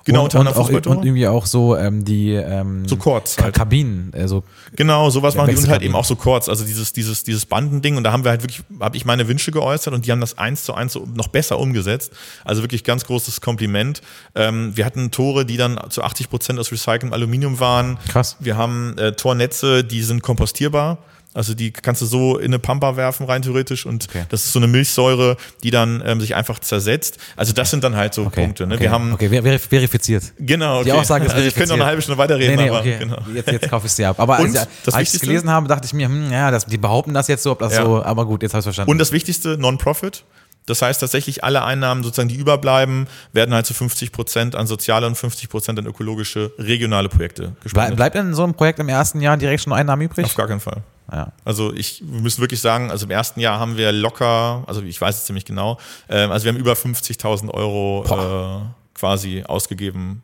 Genau, 0.05 0.23
und, 0.23 0.35
und, 0.35 0.47
auch, 0.47 0.69
und 0.69 0.85
irgendwie 0.85 1.27
auch 1.27 1.45
so 1.45 1.77
ähm, 1.77 2.03
die 2.03 2.33
ähm, 2.33 2.87
so 2.87 2.95
Chords 2.95 3.37
halt. 3.37 3.55
Kabinen. 3.55 4.11
Also 4.15 4.43
genau, 4.75 5.09
sowas 5.09 5.35
machen 5.35 5.55
die 5.55 5.61
und 5.61 5.69
halt 5.69 5.81
eben 5.83 5.95
auch 5.95 6.05
so 6.05 6.15
Chords, 6.15 6.49
also 6.49 6.65
dieses, 6.65 6.93
dieses, 6.93 7.23
dieses 7.23 7.45
Bandending 7.45 7.97
und 7.97 8.03
da 8.03 8.11
haben 8.11 8.23
wir 8.23 8.31
halt 8.31 8.41
wirklich, 8.41 8.63
habe 8.79 8.97
ich 8.97 9.05
meine 9.05 9.27
Wünsche 9.27 9.51
geäußert 9.51 9.93
und 9.93 10.05
die 10.05 10.11
haben 10.11 10.21
das 10.21 10.37
eins 10.37 10.63
zu 10.63 10.73
eins 10.73 10.97
noch 11.15 11.27
besser 11.27 11.59
umgesetzt. 11.59 12.11
Also 12.43 12.63
wirklich 12.63 12.83
ganz 12.83 13.05
großes 13.05 13.41
Kompliment. 13.41 14.01
Ähm, 14.35 14.75
wir 14.75 14.85
hatten 14.85 15.11
Tore, 15.11 15.45
die 15.45 15.57
dann 15.57 15.79
zu 15.89 16.03
80 16.03 16.29
Prozent 16.29 16.59
aus 16.59 16.71
recyceltem 16.71 17.13
Aluminium 17.13 17.59
waren. 17.59 17.97
Krass. 18.07 18.37
Wir 18.39 18.57
haben 18.57 18.97
äh, 18.97 19.13
Tornetze, 19.13 19.83
die 19.83 20.01
sind 20.01 20.21
kompostierbar. 20.23 20.97
Also 21.33 21.53
die 21.53 21.71
kannst 21.71 22.01
du 22.01 22.05
so 22.05 22.37
in 22.37 22.45
eine 22.45 22.59
Pampa 22.59 22.97
werfen, 22.97 23.25
rein 23.25 23.41
theoretisch. 23.41 23.85
Und 23.85 24.07
okay. 24.09 24.25
das 24.29 24.45
ist 24.45 24.51
so 24.51 24.59
eine 24.59 24.67
Milchsäure, 24.67 25.37
die 25.63 25.71
dann 25.71 26.03
ähm, 26.05 26.19
sich 26.19 26.35
einfach 26.35 26.59
zersetzt. 26.59 27.17
Also 27.37 27.53
das 27.53 27.69
sind 27.71 27.83
dann 27.83 27.95
halt 27.95 28.13
so 28.13 28.25
okay. 28.25 28.41
Punkte. 28.41 28.67
Ne? 28.67 28.75
Okay. 28.75 28.83
Wir 28.83 28.91
haben 28.91 29.13
okay, 29.13 29.59
verifiziert. 29.59 30.23
Genau. 30.39 30.79
Okay. 30.79 30.85
Die 30.85 30.91
Aussage 30.91 31.25
ist 31.25 31.33
also 31.33 31.47
ich 31.47 31.55
könnte 31.55 31.69
noch 31.69 31.75
eine 31.75 31.85
halbe 31.85 32.01
Stunde 32.01 32.17
weiterreden, 32.17 32.55
nee, 32.57 32.63
nee, 32.63 32.69
aber 32.69 32.83
genau. 32.83 33.17
jetzt, 33.33 33.49
jetzt 33.49 33.69
kaufe 33.69 33.87
ich 33.87 33.93
sie 33.93 34.05
ab. 34.05 34.19
Aber 34.19 34.39
und 34.39 34.57
als, 34.57 34.67
als 34.93 35.09
ich 35.09 35.15
es 35.15 35.21
gelesen 35.21 35.49
habe, 35.49 35.67
dachte 35.67 35.85
ich 35.85 35.93
mir, 35.93 36.07
hm, 36.07 36.31
ja, 36.31 36.51
das, 36.51 36.65
die 36.65 36.77
behaupten 36.77 37.13
das 37.13 37.27
jetzt 37.27 37.43
so, 37.43 37.51
ob 37.51 37.59
das 37.59 37.73
ja. 37.73 37.85
so, 37.85 38.03
aber 38.03 38.25
gut, 38.25 38.43
jetzt 38.43 38.53
habe 38.53 38.59
ich 38.59 38.65
verstanden. 38.65 38.91
Und 38.91 38.97
das 38.97 39.11
Wichtigste, 39.11 39.57
Non-Profit. 39.57 40.25
Das 40.65 40.81
heißt 40.81 41.01
tatsächlich, 41.01 41.43
alle 41.43 41.63
Einnahmen, 41.63 42.03
sozusagen, 42.03 42.29
die 42.29 42.35
überbleiben, 42.35 43.07
werden 43.33 43.53
halt 43.53 43.65
zu 43.65 43.73
50 43.73 44.11
Prozent 44.11 44.55
an 44.55 44.67
soziale 44.67 45.07
und 45.07 45.15
50 45.15 45.49
Prozent 45.49 45.79
an 45.79 45.85
ökologische 45.85 46.51
regionale 46.57 47.09
Projekte 47.09 47.55
gespendet. 47.63 47.95
Bleibt 47.95 48.15
denn 48.15 48.33
so 48.33 48.43
ein 48.43 48.53
Projekt 48.53 48.79
im 48.79 48.89
ersten 48.89 49.21
Jahr 49.21 49.37
direkt 49.37 49.63
schon 49.63 49.73
Einnahmen 49.73 50.03
übrig? 50.03 50.25
Auf 50.25 50.35
gar 50.35 50.47
keinen 50.47 50.59
Fall. 50.59 50.83
Ja. 51.11 51.33
Also 51.43 51.73
ich, 51.73 52.01
wir 52.05 52.21
müssen 52.21 52.41
wirklich 52.41 52.61
sagen, 52.61 52.89
also 52.89 53.05
im 53.05 53.11
ersten 53.11 53.39
Jahr 53.39 53.59
haben 53.59 53.75
wir 53.75 53.91
locker, 53.91 54.63
also 54.67 54.81
ich 54.81 54.99
weiß 54.99 55.17
es 55.17 55.25
ziemlich 55.25 55.45
genau, 55.45 55.77
äh, 56.07 56.15
also 56.15 56.45
wir 56.45 56.53
haben 56.53 56.59
über 56.59 56.73
50.000 56.73 57.49
Euro 57.49 58.05
äh, 58.07 58.97
quasi 58.97 59.43
ausgegeben 59.45 60.23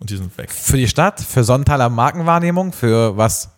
und 0.00 0.10
die 0.10 0.16
sind 0.16 0.36
weg. 0.36 0.50
Für 0.50 0.76
die 0.76 0.88
Stadt, 0.88 1.20
für 1.20 1.44
Sonntaler 1.44 1.88
Markenwahrnehmung, 1.88 2.72
für 2.72 3.16
was? 3.16 3.50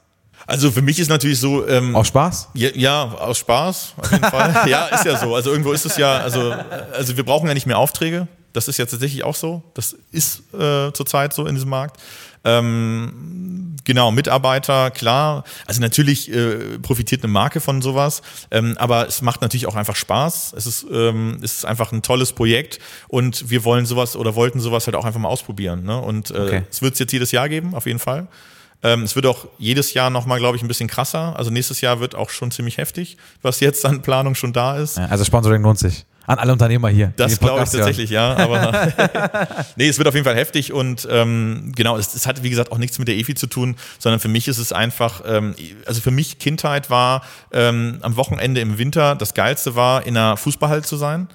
Also 0.46 0.70
für 0.70 0.82
mich 0.82 0.98
ist 0.98 1.08
natürlich 1.08 1.40
so. 1.40 1.66
Ähm, 1.68 1.96
aus 1.96 2.08
Spaß? 2.08 2.50
Ja, 2.54 2.68
ja, 2.74 3.02
aus 3.04 3.38
Spaß, 3.38 3.94
auf 3.96 4.12
jeden 4.12 4.24
Fall. 4.24 4.64
ja, 4.68 4.86
ist 4.86 5.04
ja 5.04 5.16
so. 5.16 5.34
Also 5.34 5.50
irgendwo 5.50 5.72
ist 5.72 5.84
es 5.86 5.96
ja, 5.96 6.18
also, 6.18 6.54
also 6.92 7.16
wir 7.16 7.24
brauchen 7.24 7.46
ja 7.48 7.54
nicht 7.54 7.66
mehr 7.66 7.78
Aufträge. 7.78 8.28
Das 8.52 8.68
ist 8.68 8.78
ja 8.78 8.86
tatsächlich 8.86 9.24
auch 9.24 9.34
so. 9.34 9.62
Das 9.74 9.96
ist 10.12 10.42
äh, 10.54 10.92
zurzeit 10.92 11.32
so 11.32 11.46
in 11.46 11.54
diesem 11.54 11.70
Markt. 11.70 12.00
Ähm, 12.44 13.74
genau, 13.84 14.10
Mitarbeiter, 14.12 14.90
klar. 14.90 15.44
Also 15.66 15.80
natürlich 15.80 16.30
äh, 16.32 16.78
profitiert 16.78 17.24
eine 17.24 17.32
Marke 17.32 17.60
von 17.60 17.80
sowas, 17.82 18.22
ähm, 18.50 18.76
aber 18.78 19.08
es 19.08 19.22
macht 19.22 19.40
natürlich 19.40 19.66
auch 19.66 19.74
einfach 19.76 19.96
Spaß. 19.96 20.52
Es 20.56 20.66
ist, 20.66 20.86
ähm, 20.92 21.38
es 21.42 21.54
ist 21.54 21.64
einfach 21.64 21.90
ein 21.92 22.02
tolles 22.02 22.32
Projekt 22.32 22.80
und 23.08 23.48
wir 23.50 23.64
wollen 23.64 23.86
sowas 23.86 24.14
oder 24.14 24.34
wollten 24.34 24.60
sowas 24.60 24.86
halt 24.86 24.94
auch 24.94 25.04
einfach 25.06 25.20
mal 25.20 25.28
ausprobieren. 25.28 25.84
Ne? 25.84 25.98
Und 25.98 26.30
äh, 26.30 26.34
Okay. 26.44 26.62
es 26.70 26.82
wird 26.82 26.92
es 26.92 26.98
jetzt 26.98 27.12
jedes 27.12 27.32
Jahr 27.32 27.48
geben, 27.48 27.74
auf 27.74 27.86
jeden 27.86 27.98
Fall. 27.98 28.28
Ähm, 28.84 29.02
es 29.02 29.16
wird 29.16 29.26
auch 29.26 29.48
jedes 29.58 29.94
Jahr 29.94 30.10
nochmal, 30.10 30.38
glaube 30.38 30.56
ich, 30.56 30.62
ein 30.62 30.68
bisschen 30.68 30.88
krasser. 30.88 31.36
Also 31.36 31.50
nächstes 31.50 31.80
Jahr 31.80 31.98
wird 32.00 32.14
auch 32.14 32.30
schon 32.30 32.50
ziemlich 32.50 32.76
heftig, 32.76 33.16
was 33.42 33.60
jetzt 33.60 33.84
an 33.86 34.02
Planung 34.02 34.34
schon 34.34 34.52
da 34.52 34.76
ist. 34.76 34.98
Ja, 34.98 35.06
also 35.06 35.24
Sponsoring 35.24 35.62
lohnt 35.62 35.78
sich. 35.78 36.04
An 36.26 36.38
alle 36.38 36.52
Unternehmer 36.52 36.88
hier. 36.88 37.12
Das 37.16 37.38
glaube 37.38 37.64
ich 37.64 37.72
hören. 37.72 37.78
tatsächlich, 37.80 38.10
ja. 38.10 38.34
Aber 38.36 38.92
nee, 39.76 39.88
es 39.88 39.98
wird 39.98 40.08
auf 40.08 40.14
jeden 40.14 40.24
Fall 40.24 40.36
heftig 40.36 40.72
und 40.72 41.06
ähm, 41.10 41.72
genau, 41.76 41.98
es, 41.98 42.14
es 42.14 42.26
hat 42.26 42.42
wie 42.42 42.48
gesagt 42.48 42.72
auch 42.72 42.78
nichts 42.78 42.98
mit 42.98 43.08
der 43.08 43.16
EFI 43.16 43.34
zu 43.34 43.46
tun, 43.46 43.76
sondern 43.98 44.20
für 44.20 44.28
mich 44.28 44.48
ist 44.48 44.58
es 44.58 44.72
einfach, 44.72 45.22
ähm, 45.26 45.54
also 45.84 46.00
für 46.00 46.10
mich 46.10 46.38
Kindheit 46.38 46.88
war 46.88 47.22
ähm, 47.52 47.98
am 48.00 48.16
Wochenende 48.16 48.62
im 48.62 48.78
Winter 48.78 49.16
das 49.16 49.34
Geilste 49.34 49.76
war, 49.76 50.06
in 50.06 50.16
einer 50.16 50.38
Fußballhalle 50.38 50.82
zu 50.82 50.96
sein. 50.96 51.28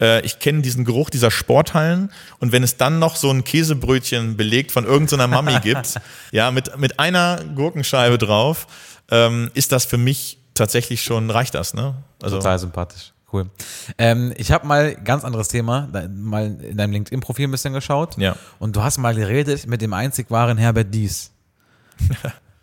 Äh, 0.00 0.24
Ich 0.24 0.38
kenne 0.38 0.62
diesen 0.62 0.84
Geruch 0.84 1.10
dieser 1.10 1.30
Sporthallen 1.30 2.10
und 2.38 2.52
wenn 2.52 2.62
es 2.62 2.76
dann 2.76 2.98
noch 2.98 3.16
so 3.16 3.30
ein 3.30 3.44
Käsebrötchen 3.44 4.36
belegt 4.36 4.72
von 4.72 4.84
irgendeiner 4.84 5.26
Mami 5.26 5.58
gibt, 5.62 5.94
ja, 6.32 6.50
mit, 6.50 6.76
mit 6.78 6.98
einer 6.98 7.42
Gurkenscheibe 7.54 8.18
drauf, 8.18 8.66
ähm, 9.10 9.50
ist 9.54 9.72
das 9.72 9.84
für 9.84 9.98
mich 9.98 10.38
tatsächlich 10.54 11.02
schon, 11.02 11.30
reicht 11.30 11.54
das, 11.54 11.74
ne? 11.74 11.94
Also, 12.22 12.38
Total 12.38 12.58
sympathisch. 12.58 13.12
Cool. 13.32 13.50
Ähm, 13.98 14.32
ich 14.36 14.52
habe 14.52 14.66
mal 14.66 14.94
ganz 14.94 15.24
anderes 15.24 15.48
Thema, 15.48 15.88
da, 15.92 16.06
mal 16.08 16.56
in 16.62 16.76
deinem 16.76 16.92
LinkedIn-Profil 16.92 17.48
ein 17.48 17.50
bisschen 17.50 17.72
geschaut. 17.72 18.16
Ja. 18.18 18.36
Und 18.58 18.76
du 18.76 18.82
hast 18.82 18.98
mal 18.98 19.14
geredet 19.14 19.66
mit 19.66 19.82
dem 19.82 19.92
einzig 19.92 20.30
wahren 20.30 20.56
Herbert 20.58 20.94
Dies. 20.94 21.32
ich 21.98 22.12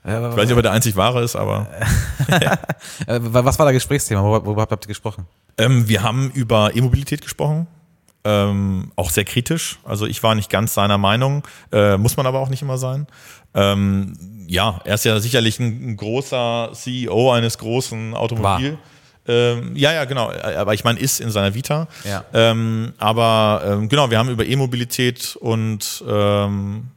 weiß 0.06 0.36
nicht, 0.46 0.52
ob 0.52 0.58
er 0.60 0.62
der 0.64 0.72
einzig 0.72 0.96
wahre 0.96 1.24
ist, 1.24 1.36
aber. 1.36 1.68
Äh, 3.06 3.20
was 3.22 3.60
war 3.60 3.66
das 3.66 3.74
Gesprächsthema? 3.74 4.22
Worüber, 4.24 4.46
worüber 4.46 4.62
habt 4.62 4.86
ihr 4.86 4.88
gesprochen? 4.88 5.28
Ähm, 5.58 5.88
wir 5.88 6.04
haben 6.04 6.32
über 6.32 6.76
E-Mobilität 6.76 7.22
gesprochen. 7.22 7.68
Ähm, 8.26 8.92
auch 8.96 9.10
sehr 9.10 9.26
kritisch. 9.26 9.80
Also 9.84 10.06
ich 10.06 10.24
war 10.24 10.34
nicht 10.34 10.50
ganz 10.50 10.74
seiner 10.74 10.98
Meinung, 10.98 11.44
äh, 11.74 11.98
muss 11.98 12.16
man 12.16 12.26
aber 12.26 12.40
auch 12.40 12.50
nicht 12.50 12.62
immer 12.62 12.78
sein. 12.78 13.06
Ähm, 13.54 14.18
ja, 14.48 14.80
er 14.86 14.96
ist 14.96 15.04
ja 15.04 15.20
sicherlich 15.20 15.60
ein, 15.60 15.92
ein 15.92 15.98
großer 15.98 16.72
CEO 16.74 17.34
eines 17.34 17.58
großen 17.58 18.14
Automobil. 18.14 18.78
Ähm, 19.28 19.76
ja, 19.76 19.94
ja, 19.94 20.06
genau. 20.06 20.32
Aber 20.32 20.74
ich 20.74 20.84
meine, 20.84 21.00
ist 21.00 21.20
in 21.20 21.32
seiner 21.32 21.54
Vita. 21.54 21.88
Ja. 22.04 22.24
Ähm, 22.34 22.94
aber 22.98 23.62
ähm, 23.66 23.90
genau, 23.90 24.10
wir 24.10 24.18
haben 24.18 24.30
über 24.30 24.46
E-Mobilität 24.46 25.36
und 25.38 26.04
ähm, 26.08 26.88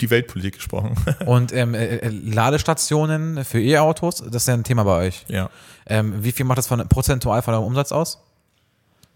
die 0.00 0.10
Weltpolitik 0.10 0.54
gesprochen. 0.56 0.94
Und 1.26 1.52
ähm, 1.52 1.74
äh, 1.74 1.96
äh, 1.96 2.08
Ladestationen 2.08 3.44
für 3.44 3.60
E-Autos, 3.60 4.16
das 4.18 4.42
ist 4.42 4.48
ja 4.48 4.54
ein 4.54 4.64
Thema 4.64 4.84
bei 4.84 5.06
euch. 5.06 5.24
ja. 5.28 5.48
Ähm, 5.88 6.24
wie 6.24 6.32
viel 6.32 6.44
macht 6.44 6.58
das 6.58 6.66
von, 6.66 6.86
prozentual 6.88 7.42
von 7.42 7.54
eurem 7.54 7.66
Umsatz 7.66 7.92
aus? 7.92 8.18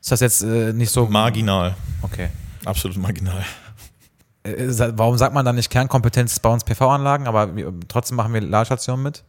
Ist 0.00 0.12
das 0.12 0.20
jetzt 0.20 0.42
äh, 0.42 0.72
nicht 0.72 0.90
so. 0.92 1.06
Marginal. 1.06 1.74
Okay. 2.02 2.28
Absolut 2.64 2.96
marginal. 2.96 3.44
Äh, 4.44 4.68
sa- 4.68 4.92
warum 4.96 5.18
sagt 5.18 5.34
man 5.34 5.44
dann 5.44 5.56
nicht 5.56 5.68
Kernkompetenz 5.70 6.38
bei 6.38 6.48
uns 6.48 6.62
PV-Anlagen, 6.64 7.26
aber 7.26 7.56
wir, 7.56 7.72
trotzdem 7.88 8.16
machen 8.16 8.32
wir 8.32 8.40
Ladestationen 8.40 9.02
mit? 9.02 9.24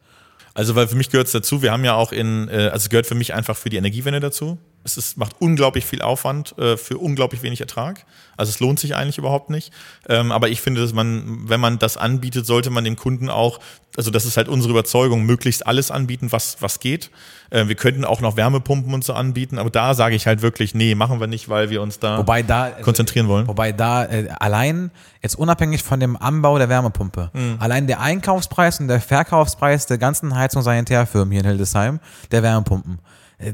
Also, 0.53 0.75
weil 0.75 0.87
für 0.87 0.95
mich 0.95 1.09
gehört 1.09 1.27
es 1.27 1.33
dazu, 1.33 1.61
wir 1.61 1.71
haben 1.71 1.83
ja 1.83 1.95
auch 1.95 2.11
in, 2.11 2.47
äh, 2.49 2.65
also 2.71 2.75
es 2.83 2.89
gehört 2.89 3.07
für 3.07 3.15
mich 3.15 3.33
einfach 3.33 3.57
für 3.57 3.69
die 3.69 3.77
Energiewende 3.77 4.19
dazu. 4.19 4.57
Es 4.83 4.97
ist, 4.97 5.15
macht 5.17 5.35
unglaublich 5.39 5.85
viel 5.85 6.01
Aufwand 6.01 6.57
äh, 6.57 6.75
für 6.75 6.97
unglaublich 6.97 7.43
wenig 7.43 7.61
Ertrag. 7.61 8.05
Also 8.35 8.49
es 8.49 8.59
lohnt 8.59 8.79
sich 8.79 8.95
eigentlich 8.95 9.19
überhaupt 9.19 9.51
nicht. 9.51 9.71
Ähm, 10.09 10.31
aber 10.31 10.49
ich 10.49 10.59
finde, 10.61 10.81
dass 10.81 10.93
man, 10.93 11.47
wenn 11.47 11.59
man 11.59 11.77
das 11.77 11.97
anbietet, 11.97 12.47
sollte 12.47 12.71
man 12.71 12.83
dem 12.83 12.95
Kunden 12.95 13.29
auch, 13.29 13.59
also 13.95 14.09
das 14.09 14.25
ist 14.25 14.37
halt 14.37 14.47
unsere 14.47 14.71
Überzeugung, 14.71 15.23
möglichst 15.23 15.67
alles 15.67 15.91
anbieten, 15.91 16.31
was, 16.31 16.57
was 16.61 16.79
geht. 16.79 17.11
Äh, 17.51 17.67
wir 17.67 17.75
könnten 17.75 18.03
auch 18.05 18.21
noch 18.21 18.37
Wärmepumpen 18.37 18.91
und 18.93 19.03
so 19.03 19.13
anbieten, 19.13 19.59
aber 19.59 19.69
da 19.69 19.93
sage 19.93 20.15
ich 20.15 20.25
halt 20.25 20.41
wirklich, 20.41 20.73
nee, 20.73 20.95
machen 20.95 21.19
wir 21.19 21.27
nicht, 21.27 21.47
weil 21.49 21.69
wir 21.69 21.81
uns 21.83 21.99
da 21.99 22.17
Wobei 22.17 22.41
da. 22.41 22.69
konzentrieren 22.81 23.27
wollen. 23.27 23.47
Wobei 23.47 23.73
da 23.73 24.05
äh, 24.05 24.29
allein, 24.39 24.89
jetzt 25.21 25.35
unabhängig 25.35 25.83
von 25.83 25.99
dem 25.99 26.17
Anbau 26.17 26.57
der 26.57 26.69
Wärmepumpe, 26.69 27.29
Mhm. 27.33 27.57
allein 27.59 27.85
der 27.85 27.99
Einkaufspreis 27.99 28.79
und 28.79 28.87
der 28.87 29.01
Verkaufspreis 29.01 29.85
der 29.85 29.99
ganzen 29.99 30.33
Heizungs- 30.35 30.55
und 30.61 30.63
Sanitärfirmen 30.63 31.31
hier 31.31 31.41
in 31.41 31.47
Hildesheim, 31.47 31.99
der 32.31 32.41
Wärmepumpen, 32.41 32.97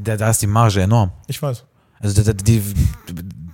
da, 0.04 0.18
da 0.18 0.30
ist 0.30 0.42
die 0.42 0.48
Marge 0.48 0.82
enorm. 0.82 1.12
Ich 1.28 1.42
weiß. 1.42 1.64
Also 2.00 2.22
da, 2.24 2.32
da- 2.32 2.44
die, 2.44 2.62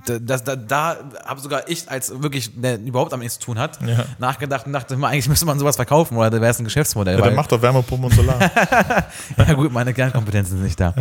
da, 0.06 0.20
da, 0.38 0.56
da, 0.58 0.98
habe 1.26 1.40
sogar 1.40 1.70
ich, 1.70 1.90
als 1.90 2.22
wirklich, 2.22 2.52
der 2.60 2.78
überhaupt 2.80 3.14
damit 3.14 3.24
nichts 3.24 3.40
zu 3.40 3.46
tun 3.46 3.60
hat, 3.60 3.80
Ja. 3.86 4.04
nachgedacht 4.20 4.66
und 4.66 4.74
dachte, 4.74 4.96
eigentlich 4.96 5.30
müsste 5.30 5.46
man 5.46 5.58
sowas 5.60 5.78
verkaufen 5.78 6.18
oder 6.18 6.30
da 6.30 6.42
wäre 6.42 6.52
es 6.52 6.60
ein 6.60 6.66
Geschäftsmodell. 6.66 7.18
Ja, 7.18 7.26
dann 7.26 7.36
macht 7.36 7.52
doch 7.52 7.62
Wärmepumpen 7.62 8.10
und 8.10 8.14
Solar. 8.16 8.40
ja 9.38 9.54
gut, 9.54 9.72
meine 9.72 9.94
Kernkompetenzen 9.94 10.58
sind 10.58 10.66
nicht 10.66 10.80
da. 10.80 10.94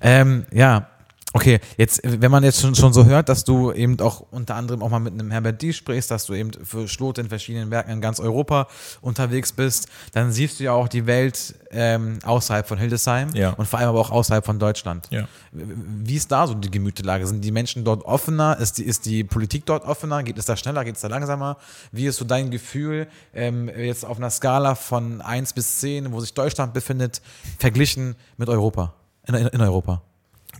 Ähm, 0.00 0.44
ja, 0.50 0.88
okay, 1.34 1.60
jetzt, 1.76 2.00
wenn 2.04 2.30
man 2.30 2.42
jetzt 2.42 2.60
schon, 2.60 2.74
schon 2.74 2.92
so 2.92 3.04
hört, 3.04 3.28
dass 3.28 3.44
du 3.44 3.72
eben 3.72 3.98
auch 4.00 4.24
unter 4.30 4.54
anderem 4.54 4.82
auch 4.82 4.90
mal 4.90 4.98
mit 4.98 5.12
einem 5.12 5.30
Herbert 5.30 5.60
Die 5.62 5.72
sprichst, 5.72 6.10
dass 6.10 6.26
du 6.26 6.34
eben 6.34 6.50
für 6.52 6.88
Schlot 6.88 7.18
in 7.18 7.28
verschiedenen 7.28 7.70
Werken 7.70 7.90
in 7.90 8.00
ganz 8.00 8.18
Europa 8.20 8.66
unterwegs 9.00 9.52
bist, 9.52 9.88
dann 10.12 10.32
siehst 10.32 10.58
du 10.58 10.64
ja 10.64 10.72
auch 10.72 10.88
die 10.88 11.06
Welt 11.06 11.54
ähm, 11.70 12.18
außerhalb 12.24 12.66
von 12.66 12.78
Hildesheim 12.78 13.30
Ja. 13.34 13.50
und 13.50 13.66
vor 13.66 13.78
allem 13.78 13.90
aber 13.90 14.00
auch 14.00 14.10
außerhalb 14.10 14.44
von 14.44 14.58
Deutschland. 14.58 15.06
Ja. 15.10 15.28
Wie 15.52 16.16
ist 16.16 16.32
da 16.32 16.46
so 16.46 16.54
die 16.54 16.70
Gemütelage? 16.70 17.26
Sind 17.26 17.42
die 17.44 17.52
Menschen 17.52 17.84
dort 17.84 18.04
offener? 18.04 18.58
Ist 18.58 18.78
die, 18.78 18.84
ist 18.84 19.04
die 19.06 19.22
Politik 19.24 19.66
dort 19.66 19.84
offener? 19.84 20.22
Geht 20.22 20.38
es 20.38 20.46
da 20.46 20.56
schneller? 20.56 20.84
Geht 20.84 20.96
es 20.96 21.02
da 21.02 21.08
langsamer? 21.08 21.58
Wie 21.92 22.06
ist 22.06 22.16
so 22.16 22.24
dein 22.24 22.50
Gefühl 22.50 23.06
ähm, 23.34 23.68
jetzt 23.68 24.04
auf 24.04 24.16
einer 24.16 24.30
Skala 24.30 24.74
von 24.74 25.20
1 25.20 25.52
bis 25.52 25.80
10, 25.80 26.10
wo 26.12 26.20
sich 26.20 26.32
Deutschland 26.32 26.72
befindet, 26.72 27.20
verglichen 27.58 28.16
mit 28.38 28.48
Europa? 28.48 28.94
In, 29.26 29.34
in, 29.34 29.46
in 29.48 29.60
Europa? 29.60 30.02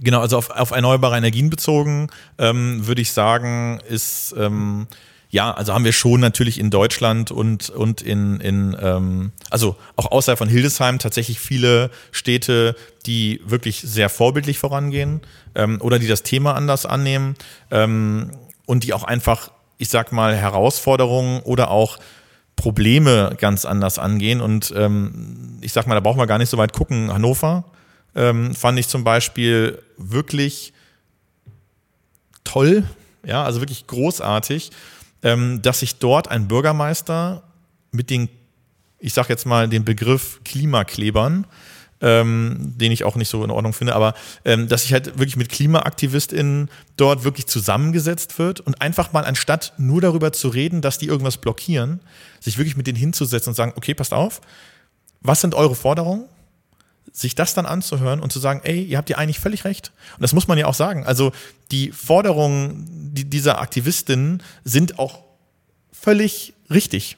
Genau, 0.01 0.21
also 0.21 0.39
auf, 0.39 0.51
auf 0.51 0.71
erneuerbare 0.71 1.17
Energien 1.17 1.51
bezogen, 1.51 2.09
ähm, 2.39 2.87
würde 2.87 3.03
ich 3.03 3.13
sagen, 3.13 3.81
ist 3.89 4.35
ähm, 4.39 4.87
ja, 5.31 5.53
also 5.53 5.75
haben 5.75 5.85
wir 5.85 5.93
schon 5.93 6.21
natürlich 6.21 6.59
in 6.59 6.71
Deutschland 6.71 7.31
und, 7.31 7.69
und 7.69 8.01
in, 8.01 8.41
in 8.41 8.77
ähm, 8.81 9.33
also 9.51 9.77
auch 9.97 10.11
außerhalb 10.11 10.39
von 10.39 10.49
Hildesheim 10.49 10.99
tatsächlich 10.99 11.39
viele 11.39 11.91
Städte, 12.13 12.77
die 13.05 13.43
wirklich 13.45 13.83
sehr 13.83 14.09
vorbildlich 14.09 14.59
vorangehen 14.59 15.21
ähm, 15.55 15.81
oder 15.83 15.99
die 15.99 16.07
das 16.07 16.23
Thema 16.23 16.55
anders 16.55 16.87
annehmen 16.87 17.35
ähm, 17.71 18.31
und 18.65 18.85
die 18.85 18.95
auch 18.95 19.05
einfach, 19.05 19.51
ich 19.77 19.91
sag 19.91 20.13
mal, 20.13 20.35
Herausforderungen 20.35 21.41
oder 21.43 21.71
auch 21.71 21.99
Probleme 22.57 23.37
ganz 23.39 23.67
anders 23.67 23.99
angehen. 23.99 24.41
Und 24.41 24.73
ähm, 24.75 25.59
ich 25.61 25.73
sag 25.75 25.87
mal, 25.87 25.95
da 25.95 26.01
brauchen 26.01 26.19
wir 26.19 26.27
gar 26.27 26.39
nicht 26.39 26.49
so 26.49 26.57
weit 26.57 26.73
gucken. 26.73 27.13
Hannover 27.13 27.65
ähm, 28.19 28.55
fand 28.55 28.79
ich 28.81 28.89
zum 28.89 29.05
Beispiel 29.05 29.81
wirklich 29.97 30.73
toll, 32.43 32.83
ja, 33.25 33.45
also 33.45 33.61
wirklich 33.61 33.87
großartig, 33.87 34.71
ähm, 35.23 35.63
dass 35.63 35.81
sich 35.81 35.97
dort 35.97 36.29
ein 36.29 36.49
Bürgermeister 36.49 37.45
mit 37.93 38.11
den, 38.11 38.29
ich 38.99 39.15
sag 39.15 39.29
jetzt 39.29 39.47
mal 39.47 39.69
den 39.69 39.85
Begriff 39.85 40.41
Klimaklebern, 40.45 41.47
ähm, 42.01 42.75
den 42.77 42.91
ich 42.91 43.05
auch 43.05 43.15
nicht 43.15 43.29
so 43.29 43.45
in 43.45 43.51
Ordnung 43.51 43.73
finde, 43.73 43.95
aber 43.95 44.15
ähm, 44.45 44.67
dass 44.69 44.83
sich 44.83 44.93
halt 44.93 45.19
wirklich 45.19 45.37
mit 45.37 45.49
KlimaaktivistInnen 45.49 46.71
dort 46.97 47.23
wirklich 47.23 47.47
zusammengesetzt 47.47 48.37
wird 48.39 48.61
und 48.61 48.81
einfach 48.81 49.13
mal 49.13 49.25
anstatt 49.25 49.75
nur 49.79 50.01
darüber 50.01 50.33
zu 50.33 50.49
reden, 50.49 50.81
dass 50.81 50.99
die 50.99 51.07
irgendwas 51.07 51.37
blockieren, 51.37 52.01
sich 52.41 52.59
wirklich 52.59 52.77
mit 52.77 52.89
denen 52.89 52.99
hinzusetzen 52.99 53.51
und 53.51 53.55
sagen, 53.55 53.75
okay, 53.77 53.95
passt 53.95 54.13
auf, 54.13 54.41
was 55.21 55.41
sind 55.41 55.55
eure 55.55 55.77
Forderungen? 55.77 56.25
Sich 57.13 57.35
das 57.35 57.55
dann 57.55 57.67
anzuhören 57.67 58.21
und 58.21 58.33
zu 58.33 58.39
sagen, 58.39 58.61
ey, 58.65 58.83
ihr 58.83 58.99
habt 58.99 59.11
ja 59.11 59.19
eigentlich 59.19 59.41
völlig 59.41 59.65
recht. 59.65 59.93
Und 60.17 60.23
das 60.23 60.33
muss 60.33 60.49
man 60.49 60.59
ja 60.59 60.67
auch 60.67 60.75
sagen. 60.75 61.07
Also 61.07 61.33
die 61.71 61.93
Forderungen 61.93 62.87
die, 63.15 63.25
dieser 63.25 63.61
Aktivistinnen 63.61 64.43
sind 64.65 64.99
auch 64.99 65.25
völlig 65.93 66.55
richtig. 66.71 67.17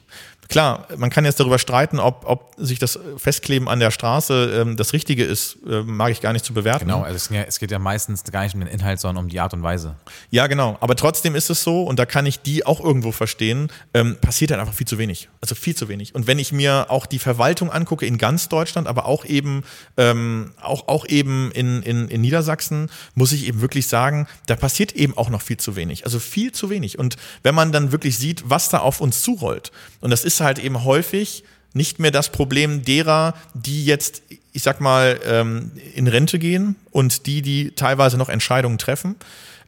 Klar, 0.51 0.85
man 0.97 1.09
kann 1.09 1.23
jetzt 1.23 1.39
darüber 1.39 1.57
streiten, 1.57 1.97
ob, 1.99 2.23
ob 2.25 2.53
sich 2.57 2.77
das 2.77 2.99
Festkleben 3.15 3.69
an 3.69 3.79
der 3.79 3.89
Straße 3.89 4.61
ähm, 4.61 4.75
das 4.75 4.91
Richtige 4.91 5.23
ist, 5.23 5.57
äh, 5.65 5.81
mag 5.83 6.11
ich 6.11 6.19
gar 6.19 6.33
nicht 6.33 6.43
zu 6.43 6.53
bewerten. 6.53 6.85
Genau, 6.87 7.01
also 7.03 7.15
es, 7.15 7.29
geht 7.29 7.37
ja- 7.37 7.43
es 7.47 7.57
geht 7.57 7.71
ja 7.71 7.79
meistens 7.79 8.25
gar 8.25 8.43
nicht 8.43 8.53
um 8.53 8.59
den 8.59 8.67
Inhalt, 8.67 8.99
sondern 8.99 9.23
um 9.23 9.29
die 9.29 9.39
Art 9.39 9.53
und 9.53 9.63
Weise. 9.63 9.95
Ja, 10.29 10.47
genau. 10.47 10.77
Aber 10.81 10.97
trotzdem 10.97 11.35
ist 11.35 11.49
es 11.49 11.63
so, 11.63 11.83
und 11.83 11.99
da 11.99 12.05
kann 12.05 12.25
ich 12.25 12.41
die 12.41 12.65
auch 12.65 12.81
irgendwo 12.81 13.13
verstehen, 13.13 13.69
ähm, 13.93 14.17
passiert 14.19 14.51
halt 14.51 14.59
einfach 14.59 14.73
viel 14.73 14.85
zu 14.87 14.97
wenig. 14.97 15.29
Also 15.39 15.55
viel 15.55 15.73
zu 15.73 15.87
wenig. 15.87 16.15
Und 16.15 16.27
wenn 16.27 16.37
ich 16.37 16.51
mir 16.51 16.87
auch 16.89 17.05
die 17.05 17.19
Verwaltung 17.19 17.71
angucke 17.71 18.05
in 18.05 18.17
ganz 18.17 18.49
Deutschland, 18.49 18.87
aber 18.89 19.05
auch 19.05 19.23
eben, 19.23 19.63
ähm, 19.95 20.51
auch, 20.61 20.89
auch 20.89 21.07
eben 21.07 21.49
in, 21.53 21.81
in, 21.81 22.09
in 22.09 22.19
Niedersachsen, 22.19 22.89
muss 23.15 23.31
ich 23.31 23.47
eben 23.47 23.61
wirklich 23.61 23.87
sagen, 23.87 24.27
da 24.47 24.57
passiert 24.57 24.91
eben 24.91 25.17
auch 25.17 25.29
noch 25.29 25.41
viel 25.41 25.55
zu 25.57 25.77
wenig. 25.77 26.03
Also 26.03 26.19
viel 26.19 26.51
zu 26.51 26.69
wenig. 26.69 26.99
Und 26.99 27.15
wenn 27.41 27.55
man 27.55 27.71
dann 27.71 27.93
wirklich 27.93 28.17
sieht, 28.17 28.43
was 28.49 28.67
da 28.67 28.79
auf 28.79 28.99
uns 28.99 29.21
zurollt, 29.21 29.71
und 30.01 30.09
das 30.09 30.25
ist 30.25 30.40
halt 30.43 30.59
eben 30.59 30.83
häufig 30.83 31.43
nicht 31.73 31.99
mehr 31.99 32.11
das 32.11 32.29
Problem 32.29 32.83
derer, 32.83 33.33
die 33.53 33.85
jetzt, 33.85 34.23
ich 34.51 34.63
sag 34.63 34.81
mal, 34.81 35.19
ähm, 35.25 35.71
in 35.95 36.07
Rente 36.07 36.39
gehen 36.39 36.75
und 36.91 37.25
die, 37.25 37.41
die 37.41 37.71
teilweise 37.71 38.17
noch 38.17 38.29
Entscheidungen 38.29 38.77
treffen, 38.77 39.15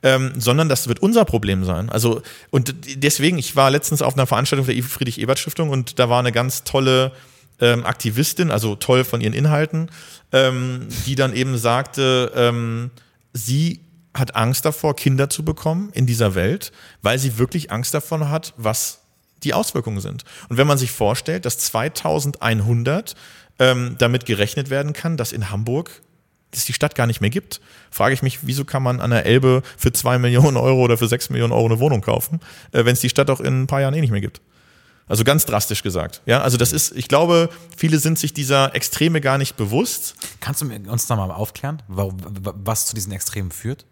ähm, 0.03 0.33
sondern 0.37 0.67
das 0.67 0.87
wird 0.87 0.99
unser 0.99 1.23
Problem 1.23 1.63
sein. 1.63 1.89
Also, 1.89 2.21
und 2.51 2.75
deswegen, 2.95 3.37
ich 3.37 3.55
war 3.55 3.71
letztens 3.71 4.01
auf 4.01 4.15
einer 4.15 4.27
Veranstaltung 4.27 4.67
der 4.67 4.83
Friedrich-Ebert-Stiftung 4.83 5.69
und 5.69 5.97
da 5.97 6.09
war 6.09 6.19
eine 6.19 6.33
ganz 6.33 6.65
tolle 6.65 7.13
ähm, 7.61 7.85
Aktivistin, 7.85 8.51
also 8.51 8.75
toll 8.75 9.05
von 9.05 9.21
ihren 9.21 9.33
Inhalten, 9.33 9.89
ähm, 10.33 10.87
die 11.05 11.15
dann 11.15 11.33
eben 11.33 11.57
sagte, 11.57 12.31
ähm, 12.35 12.91
sie 13.31 13.79
hat 14.13 14.35
Angst 14.35 14.65
davor, 14.65 14.95
Kinder 14.95 15.29
zu 15.29 15.43
bekommen 15.43 15.89
in 15.93 16.05
dieser 16.05 16.35
Welt, 16.35 16.71
weil 17.01 17.17
sie 17.17 17.37
wirklich 17.37 17.71
Angst 17.71 17.93
davon 17.93 18.29
hat, 18.29 18.53
was 18.57 19.02
die 19.43 19.53
Auswirkungen 19.53 19.99
sind. 19.99 20.23
Und 20.49 20.57
wenn 20.57 20.67
man 20.67 20.77
sich 20.77 20.91
vorstellt, 20.91 21.45
dass 21.45 21.57
2100 21.57 23.15
ähm, 23.59 23.95
damit 23.99 24.25
gerechnet 24.25 24.69
werden 24.69 24.93
kann, 24.93 25.17
dass 25.17 25.31
in 25.31 25.49
Hamburg 25.49 26.01
es 26.51 26.65
die 26.65 26.73
Stadt 26.73 26.95
gar 26.95 27.07
nicht 27.07 27.21
mehr 27.21 27.29
gibt, 27.29 27.61
frage 27.91 28.13
ich 28.13 28.21
mich, 28.21 28.45
wieso 28.45 28.65
kann 28.65 28.83
man 28.83 29.01
an 29.01 29.09
der 29.09 29.25
Elbe 29.25 29.63
für 29.77 29.91
zwei 29.91 30.19
Millionen 30.19 30.57
Euro 30.57 30.81
oder 30.81 30.97
für 30.97 31.07
sechs 31.07 31.29
Millionen 31.29 31.53
Euro 31.53 31.65
eine 31.65 31.79
Wohnung 31.79 32.01
kaufen, 32.01 32.39
äh, 32.71 32.85
wenn 32.85 32.93
es 32.93 32.99
die 32.99 33.09
Stadt 33.09 33.29
auch 33.29 33.39
in 33.39 33.63
ein 33.63 33.67
paar 33.67 33.81
Jahren 33.81 33.93
eh 33.93 34.01
nicht 34.01 34.11
mehr 34.11 34.21
gibt. 34.21 34.41
Also 35.07 35.23
ganz 35.23 35.45
drastisch 35.45 35.83
gesagt. 35.83 36.21
Ja, 36.25 36.41
also 36.41 36.57
das 36.57 36.71
ist, 36.71 36.95
ich 36.95 37.07
glaube, 37.09 37.49
viele 37.75 37.99
sind 37.99 38.17
sich 38.17 38.33
dieser 38.33 38.73
Extreme 38.73 39.19
gar 39.19 39.37
nicht 39.37 39.57
bewusst. 39.57 40.15
Kannst 40.39 40.61
du 40.61 40.65
uns 40.89 41.07
da 41.07 41.15
mal 41.15 41.29
aufklären, 41.29 41.83
was 41.87 42.85
zu 42.85 42.95
diesen 42.95 43.11
Extremen 43.11 43.51
führt? 43.51 43.85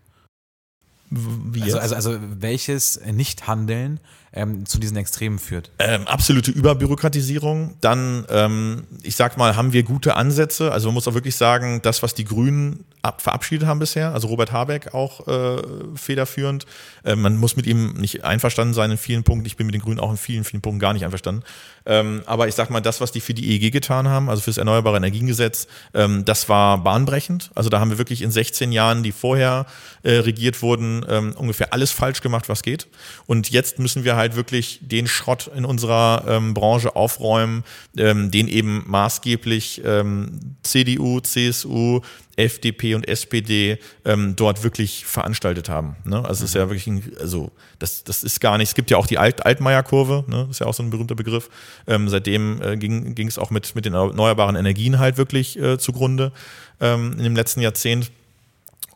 Also, 1.61 1.79
also, 1.79 1.95
also 1.95 2.17
welches 2.21 3.01
Nichthandeln 3.05 3.99
ähm, 4.33 4.65
zu 4.65 4.79
diesen 4.79 4.97
Extremen 4.97 5.39
führt? 5.39 5.71
Ähm, 5.79 6.07
absolute 6.07 6.51
Überbürokratisierung. 6.51 7.75
Dann, 7.81 8.25
ähm, 8.29 8.83
ich 9.03 9.15
sag 9.15 9.37
mal, 9.37 9.55
haben 9.55 9.73
wir 9.73 9.83
gute 9.83 10.15
Ansätze. 10.15 10.71
Also 10.71 10.87
man 10.87 10.95
muss 10.95 11.07
auch 11.07 11.13
wirklich 11.13 11.35
sagen, 11.35 11.81
das, 11.81 12.01
was 12.01 12.13
die 12.13 12.23
Grünen 12.23 12.85
ab, 13.01 13.21
verabschiedet 13.21 13.67
haben 13.67 13.79
bisher, 13.79 14.13
also 14.13 14.27
Robert 14.27 14.51
Habeck 14.51 14.93
auch 14.93 15.27
äh, 15.27 15.61
federführend. 15.95 16.65
Äh, 17.03 17.15
man 17.15 17.37
muss 17.37 17.55
mit 17.55 17.65
ihm 17.65 17.93
nicht 17.93 18.23
einverstanden 18.23 18.73
sein 18.73 18.91
in 18.91 18.97
vielen 18.97 19.23
Punkten. 19.23 19.45
Ich 19.45 19.57
bin 19.57 19.65
mit 19.65 19.73
den 19.73 19.81
Grünen 19.81 19.99
auch 19.99 20.11
in 20.11 20.17
vielen, 20.17 20.43
vielen 20.43 20.61
Punkten 20.61 20.79
gar 20.79 20.93
nicht 20.93 21.03
einverstanden. 21.03 21.43
Ähm, 21.85 22.21
aber 22.25 22.47
ich 22.47 22.55
sag 22.55 22.69
mal, 22.69 22.79
das, 22.79 23.01
was 23.01 23.11
die 23.11 23.21
für 23.21 23.33
die 23.33 23.51
EEG 23.51 23.71
getan 23.71 24.07
haben, 24.07 24.29
also 24.29 24.41
für 24.41 24.51
das 24.51 24.57
Erneuerbare 24.57 24.97
Energiengesetz, 24.97 25.67
ähm, 25.93 26.25
das 26.25 26.47
war 26.47 26.77
bahnbrechend. 26.83 27.49
Also 27.55 27.69
da 27.69 27.79
haben 27.79 27.89
wir 27.89 27.97
wirklich 27.97 28.21
in 28.21 28.31
16 28.31 28.71
Jahren, 28.71 29.03
die 29.03 29.11
vorher 29.11 29.65
äh, 30.03 30.13
regiert 30.13 30.61
wurden, 30.61 31.05
ähm, 31.09 31.33
ungefähr 31.35 31.73
alles 31.73 31.91
falsch 31.91 32.21
gemacht, 32.21 32.49
was 32.49 32.61
geht. 32.61 32.87
Und 33.25 33.49
jetzt 33.49 33.79
müssen 33.79 34.03
wir 34.03 34.15
halt 34.15 34.20
wirklich 34.35 34.79
den 34.81 35.07
Schrott 35.07 35.49
in 35.55 35.65
unserer 35.65 36.23
ähm, 36.27 36.53
Branche 36.53 36.95
aufräumen, 36.95 37.63
ähm, 37.97 38.31
den 38.31 38.47
eben 38.47 38.83
maßgeblich 38.87 39.81
ähm, 39.83 40.55
CDU, 40.63 41.19
CSU, 41.19 42.01
FDP 42.35 42.95
und 42.95 43.07
SPD 43.07 43.77
ähm, 44.05 44.35
dort 44.35 44.63
wirklich 44.63 45.05
veranstaltet 45.05 45.69
haben. 45.69 45.95
Ne? 46.05 46.17
Also 46.17 46.43
es 46.43 46.51
ist 46.51 46.55
ja 46.55 46.69
wirklich, 46.69 46.87
ein, 46.87 47.11
also 47.19 47.51
das, 47.79 48.03
das 48.03 48.23
ist 48.23 48.39
gar 48.39 48.57
nicht, 48.57 48.69
es 48.69 48.75
gibt 48.75 48.89
ja 48.89 48.97
auch 48.97 49.07
die 49.07 49.17
Alt 49.17 49.45
Altmaier-Kurve, 49.45 50.25
ne? 50.27 50.47
ist 50.49 50.59
ja 50.59 50.67
auch 50.67 50.73
so 50.73 50.83
ein 50.83 50.89
berühmter 50.89 51.15
Begriff. 51.15 51.49
Ähm, 51.87 52.09
seitdem 52.09 52.61
äh, 52.61 52.77
ging 52.77 53.27
es 53.27 53.37
auch 53.37 53.49
mit, 53.49 53.75
mit 53.75 53.85
den 53.85 53.93
erneuerbaren 53.93 54.55
Energien 54.55 54.99
halt 54.99 55.17
wirklich 55.17 55.59
äh, 55.59 55.77
zugrunde 55.77 56.31
ähm, 56.79 57.13
in 57.17 57.23
dem 57.23 57.35
letzten 57.35 57.61
Jahrzehnt. 57.61 58.11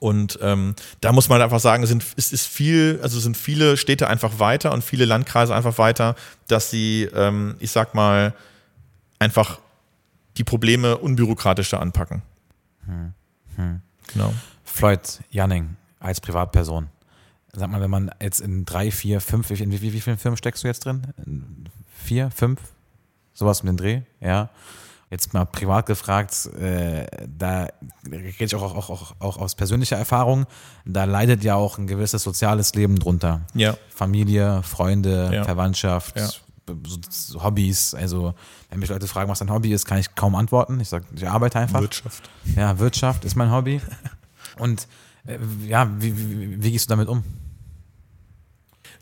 Und 0.06 0.38
ähm, 0.44 0.76
da 1.02 1.12
muss 1.12 1.30
man 1.30 1.42
einfach 1.42 1.60
sagen, 1.60 1.84
sind, 1.88 2.06
es 2.16 2.32
ist 2.32 2.48
viel, 2.48 3.00
also 3.02 3.20
sind 3.20 3.36
viele 3.36 3.76
Städte 3.76 4.08
einfach 4.08 4.38
weiter 4.38 4.72
und 4.72 4.84
viele 4.84 5.06
Landkreise 5.06 5.56
einfach 5.56 5.80
weiter, 5.80 6.14
dass 6.48 6.70
sie, 6.70 7.10
ähm, 7.12 7.56
ich 7.58 7.72
sag 7.72 7.96
mal, 7.96 8.36
einfach 9.18 9.58
die 10.38 10.44
Probleme 10.44 11.00
unbürokratischer 11.00 11.82
anpacken. 11.82 12.22
Hm. 12.86 13.14
Hm. 13.56 13.82
Genau. 14.14 14.32
Floyd 14.64 15.22
Janning 15.32 15.76
als 16.00 16.22
Privatperson. 16.22 16.90
Sag 17.54 17.72
mal, 17.72 17.82
wenn 17.82 17.90
man 17.90 18.12
jetzt 18.22 18.42
in 18.42 18.64
drei, 18.64 18.92
vier, 18.92 19.22
fünf, 19.22 19.50
in 19.50 19.72
wie, 19.72 19.82
wie, 19.82 19.94
wie 19.94 20.02
vielen 20.02 20.20
Firmen 20.20 20.38
steckst 20.38 20.64
du 20.64 20.68
jetzt 20.68 20.86
drin? 20.86 21.08
In 21.26 21.66
vier, 22.04 22.30
fünf? 22.30 22.60
Sowas 23.34 23.64
mit 23.64 23.72
dem 23.72 23.78
Dreh, 23.78 24.02
ja. 24.22 24.52
Jetzt 25.12 25.34
mal 25.34 25.46
privat 25.46 25.86
gefragt, 25.86 26.50
äh, 26.60 27.06
da 27.28 27.68
rede 28.12 28.46
ich 28.46 28.56
auch, 28.56 28.64
auch, 28.64 28.90
auch, 28.90 29.16
auch 29.20 29.38
aus 29.38 29.54
persönlicher 29.54 29.98
Erfahrung, 29.98 30.46
da 30.84 31.04
leidet 31.04 31.44
ja 31.44 31.56
auch 31.56 31.78
ein 31.78 31.86
gewisses 31.86 32.24
soziales 32.24 32.74
Leben 32.74 32.98
drunter. 32.98 33.42
Ja. 33.54 33.78
Familie, 33.90 34.64
Freunde, 34.64 35.30
ja. 35.32 35.44
Verwandtschaft, 35.44 36.18
ja. 36.18 36.28
Hobbys. 37.42 37.94
Also, 37.94 38.34
wenn 38.70 38.80
mich 38.80 38.90
Leute 38.90 39.08
fragen, 39.08 39.30
was 39.30 39.40
dein 39.40 39.52
Hobby 39.52 39.72
ist, 39.72 39.86
kann 39.86 40.00
ich 40.00 40.16
kaum 40.16 40.36
antworten. 40.36 40.80
Ich 40.80 40.90
sage, 40.90 41.06
ich 41.16 41.28
arbeite 41.28 41.60
einfach. 41.60 41.82
Wirtschaft. 41.82 42.30
Ja, 42.56 42.80
Wirtschaft 42.80 43.26
ist 43.26 43.36
mein 43.36 43.52
Hobby. 43.52 43.82
Und 44.58 44.88
äh, 45.28 45.38
ja, 45.68 45.90
wie, 46.00 46.18
wie, 46.18 46.64
wie, 46.64 46.72
gehst 46.72 46.90
du 46.90 46.94
damit 46.94 47.08
um? 47.08 47.24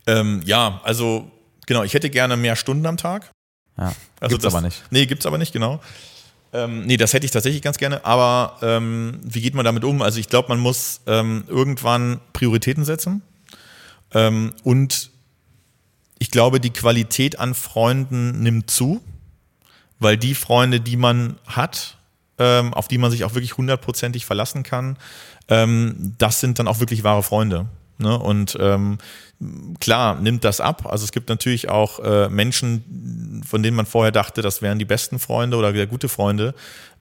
Ähm, 0.05 0.41
ja, 0.45 0.81
also 0.83 1.31
genau, 1.65 1.83
ich 1.83 1.93
hätte 1.93 2.09
gerne 2.09 2.35
mehr 2.35 2.55
Stunden 2.55 2.85
am 2.85 2.97
Tag. 2.97 3.31
Ja, 3.77 3.93
also 4.19 4.33
gibt's 4.33 4.43
das, 4.43 4.53
aber 4.53 4.61
nicht. 4.61 4.83
Nee, 4.89 5.05
gibt's 5.05 5.25
aber 5.25 5.37
nicht, 5.37 5.53
genau. 5.53 5.81
Ähm, 6.53 6.85
nee, 6.85 6.97
das 6.97 7.13
hätte 7.13 7.25
ich 7.25 7.31
tatsächlich 7.31 7.61
ganz 7.61 7.77
gerne. 7.77 8.05
Aber 8.05 8.57
ähm, 8.61 9.19
wie 9.23 9.41
geht 9.41 9.55
man 9.55 9.65
damit 9.65 9.83
um? 9.83 10.01
Also 10.01 10.19
ich 10.19 10.29
glaube, 10.29 10.49
man 10.49 10.59
muss 10.59 11.01
ähm, 11.07 11.43
irgendwann 11.47 12.19
Prioritäten 12.33 12.85
setzen 12.85 13.23
ähm, 14.13 14.53
und 14.63 15.11
ich 16.19 16.31
glaube, 16.31 16.59
die 16.59 16.69
Qualität 16.69 17.39
an 17.39 17.53
Freunden 17.53 18.41
nimmt 18.41 18.69
zu, 18.69 19.01
weil 19.99 20.15
die 20.15 20.35
Freunde, 20.35 20.79
die 20.79 20.95
man 20.95 21.37
hat, 21.45 21.97
ähm, 22.37 22.73
auf 22.73 22.87
die 22.87 22.97
man 22.97 23.11
sich 23.11 23.23
auch 23.23 23.33
wirklich 23.33 23.57
hundertprozentig 23.57 24.25
verlassen 24.25 24.63
kann, 24.63 24.97
ähm, 25.49 26.15
das 26.17 26.39
sind 26.39 26.59
dann 26.59 26.67
auch 26.67 26.79
wirklich 26.79 27.03
wahre 27.03 27.23
Freunde. 27.23 27.65
Ne? 27.97 28.17
Und 28.17 28.57
ähm, 28.59 28.97
klar, 29.79 30.15
nimmt 30.15 30.43
das 30.43 30.61
ab. 30.61 30.85
Also 30.89 31.05
es 31.05 31.11
gibt 31.11 31.29
natürlich 31.29 31.69
auch 31.69 31.99
äh, 31.99 32.29
Menschen, 32.29 33.43
von 33.47 33.63
denen 33.63 33.75
man 33.75 33.85
vorher 33.85 34.11
dachte, 34.11 34.41
das 34.41 34.61
wären 34.61 34.79
die 34.79 34.85
besten 34.85 35.19
Freunde 35.19 35.57
oder 35.57 35.73
sehr 35.73 35.87
gute 35.87 36.09
Freunde. 36.09 36.53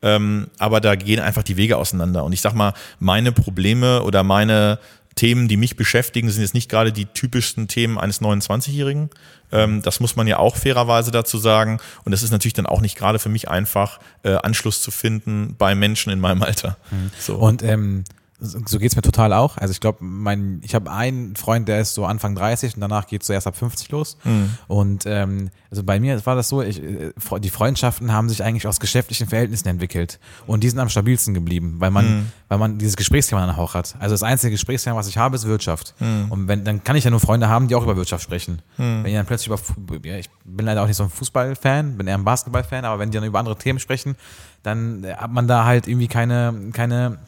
Ähm, 0.03 0.49
aber 0.59 0.80
da 0.80 0.97
gehen 0.97 1.20
einfach 1.20 1.43
die 1.43 1.57
Wege 1.57 1.76
auseinander. 1.76 2.24
Und 2.24 2.32
ich 2.32 2.40
sag 2.40 2.55
mal, 2.55 2.74
meine 2.99 3.32
Probleme 3.32 4.03
oder 4.03 4.22
meine 4.22 4.78
Themen, 5.14 5.47
die 5.47 5.57
mich 5.57 5.76
beschäftigen, 5.76 6.30
sind 6.30 6.43
jetzt 6.43 6.55
nicht 6.55 6.70
gerade 6.70 6.93
die 6.93 7.07
typischsten 7.07 7.68
Themen 7.68 7.99
eines 7.99 8.20
29-Jährigen. 8.20 9.11
Ähm, 9.53 9.82
das 9.82 10.01
muss 10.01 10.16
man 10.16 10.26
ja 10.26 10.38
auch 10.38 10.57
fairerweise 10.57 11.11
dazu 11.11 11.38
sagen. 11.38 11.78
Und 12.05 12.12
es 12.12 12.22
ist 12.22 12.30
natürlich 12.30 12.55
dann 12.55 12.66
auch 12.66 12.80
nicht 12.80 12.97
gerade 12.97 13.18
für 13.18 13.28
mich 13.28 13.49
einfach, 13.49 14.01
äh, 14.22 14.34
Anschluss 14.34 14.82
zu 14.82 14.90
finden 14.90 15.55
bei 15.59 15.74
Menschen 15.74 16.12
in 16.12 16.20
meinem 16.20 16.43
Alter. 16.43 16.78
Mhm. 16.90 17.11
So. 17.18 17.36
Und 17.36 17.62
ähm, 17.62 18.05
so 18.43 18.78
geht's 18.78 18.97
mir 18.97 19.03
total 19.03 19.32
auch. 19.32 19.57
Also 19.57 19.72
ich 19.72 19.80
glaube, 19.80 19.99
mein, 20.01 20.61
ich 20.64 20.74
habe 20.74 20.90
einen 20.90 21.36
Freund, 21.36 21.68
der 21.68 21.80
ist 21.80 21.95
so 21.95 22.05
Anfang 22.05 22.34
30 22.34 22.74
und 22.74 22.80
danach 22.80 23.07
geht's 23.07 23.26
so 23.26 23.32
erst 23.32 23.47
ab 23.47 23.57
50 23.57 23.90
los. 23.90 24.16
Mhm. 24.24 24.51
Und 24.66 25.05
ähm, 25.07 25.51
also 25.70 25.84
bei 25.84 26.01
mir 26.01 26.24
war 26.26 26.34
das 26.34 26.49
so, 26.49 26.61
ich, 26.61 26.82
äh, 26.82 27.12
die 27.40 27.51
Freundschaften 27.51 28.12
haben 28.12 28.28
sich 28.28 28.43
eigentlich 28.43 28.66
aus 28.66 28.80
geschäftlichen 28.80 29.28
Verhältnissen 29.28 29.68
entwickelt 29.68 30.18
und 30.47 30.64
die 30.64 30.68
sind 30.68 30.80
am 30.80 30.88
stabilsten 30.88 31.34
geblieben, 31.34 31.76
weil 31.78 31.90
man, 31.90 32.05
mhm. 32.05 32.32
weil 32.49 32.59
man 32.59 32.78
dieses 32.78 32.97
Gesprächsthema 32.97 33.47
dann 33.47 33.55
auch 33.57 33.74
hat. 33.74 33.95
Also 34.01 34.14
das 34.14 34.22
einzige 34.22 34.51
Gesprächsthema, 34.51 34.97
was 34.97 35.07
ich 35.07 35.18
habe, 35.18 35.36
ist 35.36 35.47
Wirtschaft. 35.47 35.95
Mhm. 36.01 36.26
Und 36.30 36.49
wenn, 36.49 36.64
dann 36.64 36.82
kann 36.82 36.97
ich 36.97 37.05
ja 37.05 37.11
nur 37.11 37.20
Freunde 37.20 37.49
haben, 37.49 37.68
die 37.68 37.74
auch 37.76 37.84
über 37.84 37.97
Wirtschaft 37.97 38.24
sprechen. 38.24 38.61
Mhm. 38.76 39.05
Wenn 39.05 39.05
die 39.05 39.14
dann 39.14 39.26
plötzlich 39.26 39.47
über, 39.47 39.61
ja, 40.05 40.16
ich 40.16 40.28
bin 40.45 40.66
leider 40.66 40.82
auch 40.82 40.86
nicht 40.88 40.97
so 40.97 41.05
ein 41.05 41.11
Fußballfan, 41.11 41.97
bin 41.97 42.09
eher 42.09 42.18
ein 42.18 42.24
Basketballfan, 42.24 42.84
aber 42.84 42.99
wenn 42.99 43.11
die 43.11 43.18
dann 43.18 43.24
über 43.26 43.38
andere 43.38 43.57
Themen 43.57 43.78
sprechen, 43.78 44.16
dann 44.62 45.07
hat 45.16 45.30
man 45.30 45.49
da 45.49 45.64
halt 45.64 45.86
irgendwie 45.86 46.09
keine, 46.09 46.70
keine 46.72 47.18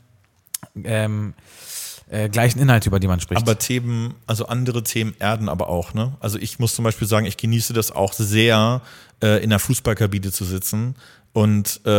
ähm, 0.85 1.35
äh, 2.09 2.29
gleichen 2.29 2.59
Inhalte, 2.59 2.89
über 2.89 3.01
die 3.01 3.09
man 3.09 3.21
spricht. 3.21 3.41
Aber 3.41 3.59
Themen, 3.59 4.15
also 4.27 4.47
andere 4.47 4.83
Themen 4.83 5.15
erden 5.19 5.49
aber 5.49 5.69
auch, 5.69 5.95
ne? 5.95 6.17
Also 6.21 6.39
ich 6.39 6.59
muss 6.59 6.75
zum 6.75 6.85
Beispiel 6.85 7.09
sagen, 7.09 7.27
ich 7.27 7.37
genieße 7.37 7.73
das 7.73 7.93
auch 7.93 8.13
sehr, 8.13 8.83
äh, 9.23 9.43
in 9.43 9.51
der 9.51 9.59
Fußballkabine 9.59 10.31
zu 10.31 10.45
sitzen 10.45 10.97
und 11.35 11.81
äh, 11.85 11.91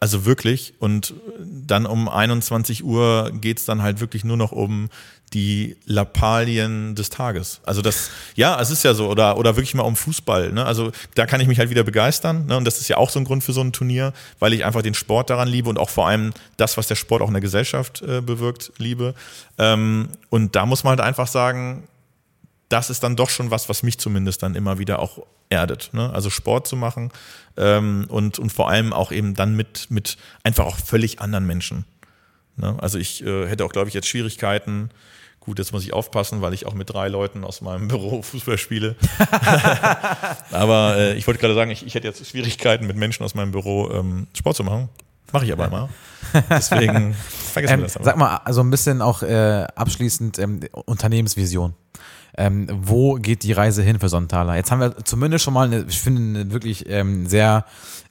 also 0.00 0.24
wirklich, 0.24 0.72
und 0.78 1.12
dann 1.38 1.84
um 1.84 2.08
21 2.08 2.82
Uhr 2.82 3.30
geht's 3.34 3.66
dann 3.66 3.82
halt 3.82 4.00
wirklich 4.00 4.24
nur 4.24 4.38
noch 4.38 4.52
um 4.52 4.88
die 5.34 5.76
Lappalien 5.84 6.94
des 6.94 7.10
Tages. 7.10 7.60
Also 7.64 7.82
das, 7.82 8.10
ja, 8.36 8.58
es 8.58 8.70
ist 8.70 8.82
ja 8.82 8.94
so, 8.94 9.10
oder, 9.10 9.36
oder 9.36 9.54
wirklich 9.56 9.74
mal 9.74 9.82
um 9.82 9.96
Fußball. 9.96 10.52
Ne? 10.52 10.64
Also 10.64 10.92
da 11.14 11.26
kann 11.26 11.42
ich 11.42 11.46
mich 11.46 11.58
halt 11.58 11.68
wieder 11.68 11.84
begeistern. 11.84 12.46
Ne? 12.46 12.56
Und 12.56 12.64
das 12.64 12.80
ist 12.80 12.88
ja 12.88 12.96
auch 12.96 13.10
so 13.10 13.20
ein 13.20 13.26
Grund 13.26 13.44
für 13.44 13.52
so 13.52 13.60
ein 13.60 13.72
Turnier, 13.72 14.14
weil 14.38 14.54
ich 14.54 14.64
einfach 14.64 14.80
den 14.80 14.94
Sport 14.94 15.28
daran 15.28 15.46
liebe 15.46 15.68
und 15.68 15.78
auch 15.78 15.90
vor 15.90 16.08
allem 16.08 16.32
das, 16.56 16.78
was 16.78 16.88
der 16.88 16.96
Sport 16.96 17.20
auch 17.20 17.28
in 17.28 17.34
der 17.34 17.42
Gesellschaft 17.42 18.00
äh, 18.00 18.22
bewirkt, 18.22 18.72
liebe. 18.78 19.14
Ähm, 19.58 20.08
und 20.30 20.56
da 20.56 20.64
muss 20.64 20.84
man 20.84 20.92
halt 20.92 21.00
einfach 21.00 21.28
sagen, 21.28 21.84
das 22.70 22.88
ist 22.88 23.02
dann 23.02 23.16
doch 23.16 23.28
schon 23.28 23.50
was, 23.50 23.68
was 23.68 23.82
mich 23.82 23.98
zumindest 23.98 24.42
dann 24.42 24.54
immer 24.54 24.78
wieder 24.78 25.00
auch 25.00 25.26
erdet. 25.50 25.90
Ne? 25.92 26.10
Also 26.12 26.30
Sport 26.30 26.66
zu 26.66 26.76
machen 26.76 27.10
ähm, 27.56 28.06
und, 28.08 28.38
und 28.38 28.50
vor 28.52 28.70
allem 28.70 28.92
auch 28.92 29.12
eben 29.12 29.34
dann 29.34 29.56
mit, 29.56 29.90
mit 29.90 30.16
einfach 30.44 30.64
auch 30.64 30.76
völlig 30.78 31.20
anderen 31.20 31.46
Menschen. 31.46 31.84
Ne? 32.56 32.76
Also 32.80 32.98
ich 32.98 33.24
äh, 33.24 33.46
hätte 33.48 33.64
auch, 33.64 33.72
glaube 33.72 33.88
ich, 33.88 33.94
jetzt 33.94 34.06
Schwierigkeiten. 34.08 34.90
Gut, 35.40 35.58
jetzt 35.58 35.72
muss 35.72 35.82
ich 35.82 35.92
aufpassen, 35.92 36.42
weil 36.42 36.54
ich 36.54 36.66
auch 36.66 36.74
mit 36.74 36.90
drei 36.90 37.08
Leuten 37.08 37.44
aus 37.44 37.60
meinem 37.60 37.88
Büro 37.88 38.22
Fußball 38.22 38.56
spiele. 38.56 38.94
Aber 40.52 40.96
äh, 40.96 41.14
ich 41.16 41.26
wollte 41.26 41.40
gerade 41.40 41.54
sagen, 41.54 41.72
ich, 41.72 41.84
ich 41.84 41.94
hätte 41.94 42.06
jetzt 42.06 42.24
Schwierigkeiten 42.24 42.86
mit 42.86 42.96
Menschen 42.96 43.24
aus 43.24 43.34
meinem 43.34 43.50
Büro 43.50 43.90
ähm, 43.90 44.28
Sport 44.34 44.56
zu 44.56 44.64
machen. 44.64 44.88
Mache 45.32 45.44
ich 45.44 45.52
aber 45.52 45.66
immer. 45.66 45.88
Deswegen 46.50 47.14
vergessen 47.14 47.74
ähm, 47.74 47.80
wir 47.80 47.84
das 47.84 47.96
aber. 47.96 48.04
Sag 48.04 48.16
mal, 48.16 48.36
also 48.44 48.62
ein 48.62 48.70
bisschen 48.70 49.00
auch 49.00 49.22
äh, 49.22 49.64
abschließend 49.76 50.40
ähm, 50.40 50.60
Unternehmensvision. 50.72 51.74
Ähm, 52.36 52.68
wo 52.70 53.14
geht 53.14 53.42
die 53.42 53.52
Reise 53.52 53.82
hin 53.82 53.98
für 53.98 54.08
Sonntaler? 54.08 54.56
Jetzt 54.56 54.70
haben 54.70 54.80
wir 54.80 54.96
zumindest 55.04 55.44
schon 55.44 55.54
mal, 55.54 55.66
eine, 55.66 55.84
ich 55.88 56.00
finde, 56.00 56.40
eine 56.40 56.52
wirklich 56.52 56.88
ähm, 56.88 57.26
sehr 57.26 57.64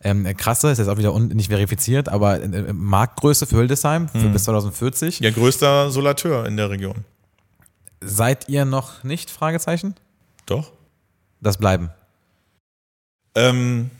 ähm, 0.03 0.25
krasse, 0.37 0.71
ist 0.71 0.77
jetzt 0.77 0.87
auch 0.87 0.97
wieder 0.97 1.17
nicht 1.19 1.49
verifiziert, 1.49 2.09
aber 2.09 2.41
äh, 2.41 2.73
Marktgröße 2.73 3.45
für 3.45 3.57
Hildesheim 3.57 4.09
für 4.09 4.23
hm. 4.23 4.33
bis 4.33 4.43
2040. 4.45 5.19
Ja, 5.19 5.31
größter 5.31 5.91
Solateur 5.91 6.45
in 6.45 6.57
der 6.57 6.69
Region. 6.69 7.05
Seid 8.01 8.47
ihr 8.49 8.65
noch 8.65 9.03
nicht? 9.03 9.29
Fragezeichen? 9.29 9.95
Doch. 10.45 10.71
Das 11.41 11.57
bleiben. 11.57 11.89
Ähm, 13.35 13.91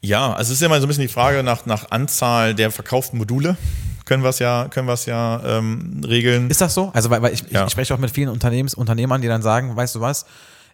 ja, 0.00 0.32
also 0.32 0.50
es 0.50 0.58
ist 0.58 0.62
ja 0.62 0.68
mal 0.68 0.80
so 0.80 0.86
ein 0.86 0.88
bisschen 0.88 1.02
die 1.02 1.08
Frage 1.08 1.42
nach, 1.42 1.66
nach 1.66 1.90
Anzahl 1.90 2.54
der 2.54 2.70
verkauften 2.70 3.18
Module. 3.18 3.56
Können 4.04 4.22
wir 4.22 4.30
es 4.30 4.38
ja, 4.38 4.68
können 4.68 4.86
wir 4.86 4.94
es 4.94 5.06
ja 5.06 5.40
ähm, 5.44 6.02
regeln. 6.06 6.50
Ist 6.50 6.60
das 6.60 6.74
so? 6.74 6.90
Also 6.92 7.10
weil, 7.10 7.22
weil 7.22 7.32
ich, 7.32 7.44
ja. 7.50 7.64
ich 7.64 7.72
spreche 7.72 7.94
auch 7.94 7.98
mit 7.98 8.10
vielen 8.10 8.28
Unternehmens, 8.28 8.74
Unternehmern, 8.74 9.22
die 9.22 9.28
dann 9.28 9.42
sagen, 9.42 9.74
weißt 9.76 9.94
du 9.94 10.00
was, 10.00 10.26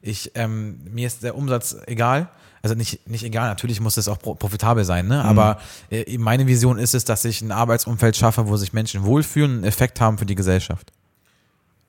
ich, 0.03 0.33
ähm, 0.35 0.81
mir 0.91 1.07
ist 1.07 1.22
der 1.22 1.37
Umsatz 1.37 1.76
egal. 1.87 2.28
Also 2.62 2.74
nicht, 2.74 3.09
nicht 3.09 3.24
egal, 3.24 3.49
natürlich 3.49 3.81
muss 3.81 3.97
es 3.97 4.07
auch 4.07 4.18
profitabel 4.18 4.85
sein, 4.85 5.07
ne? 5.07 5.22
Mhm. 5.22 5.28
aber 5.31 5.61
äh, 5.91 6.18
meine 6.18 6.47
Vision 6.47 6.78
ist 6.78 6.95
es, 6.95 7.07
dass 7.07 7.24
ich 7.24 7.41
ein 7.41 7.53
Arbeitsumfeld 7.53 8.16
schaffe, 8.16 8.49
wo 8.49 8.57
sich 8.59 8.74
Menschen 8.74 9.03
wohlfühlen 9.05 9.51
und 9.51 9.57
einen 9.59 9.64
Effekt 9.64 9.99
haben 9.99 10.18
für 10.18 10.26
die 10.26 10.35
Gesellschaft. 10.35 10.93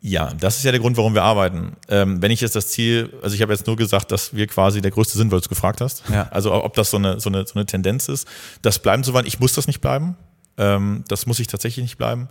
Ja, 0.04 0.34
das 0.34 0.58
ist 0.58 0.64
ja 0.64 0.72
der 0.72 0.80
Grund, 0.80 0.98
warum 0.98 1.14
wir 1.14 1.24
arbeiten. 1.24 1.74
Ähm, 1.88 2.22
wenn 2.22 2.32
ich 2.32 2.42
jetzt 2.42 2.56
das 2.56 2.70
Ziel, 2.70 3.14
also 3.22 3.36
ich 3.36 3.42
habe 3.42 3.54
jetzt 3.54 3.68
nur 3.68 3.76
gesagt, 3.76 4.12
dass 4.12 4.34
wir 4.34 4.48
quasi 4.48 4.82
der 4.82 4.90
größte 4.90 5.16
sind, 5.16 5.32
weil 5.32 5.40
du 5.40 5.44
es 5.44 5.50
gefragt 5.50 5.80
hast. 5.80 6.04
Ja. 6.10 6.28
Also 6.32 6.54
ob 6.54 6.74
das 6.74 6.90
so 6.90 6.98
eine, 6.98 7.20
so, 7.20 7.30
eine, 7.30 7.46
so 7.46 7.54
eine 7.54 7.68
Tendenz 7.68 8.08
ist. 8.08 8.28
Das 8.64 8.80
bleiben 8.80 9.04
so 9.04 9.14
weit. 9.14 9.28
Ich 9.28 9.40
muss 9.40 9.54
das 9.54 9.68
nicht 9.68 9.80
bleiben. 9.80 10.16
Ähm, 10.58 11.04
das 11.08 11.26
muss 11.26 11.40
ich 11.40 11.48
tatsächlich 11.48 11.84
nicht 11.84 11.98
bleiben 11.98 12.30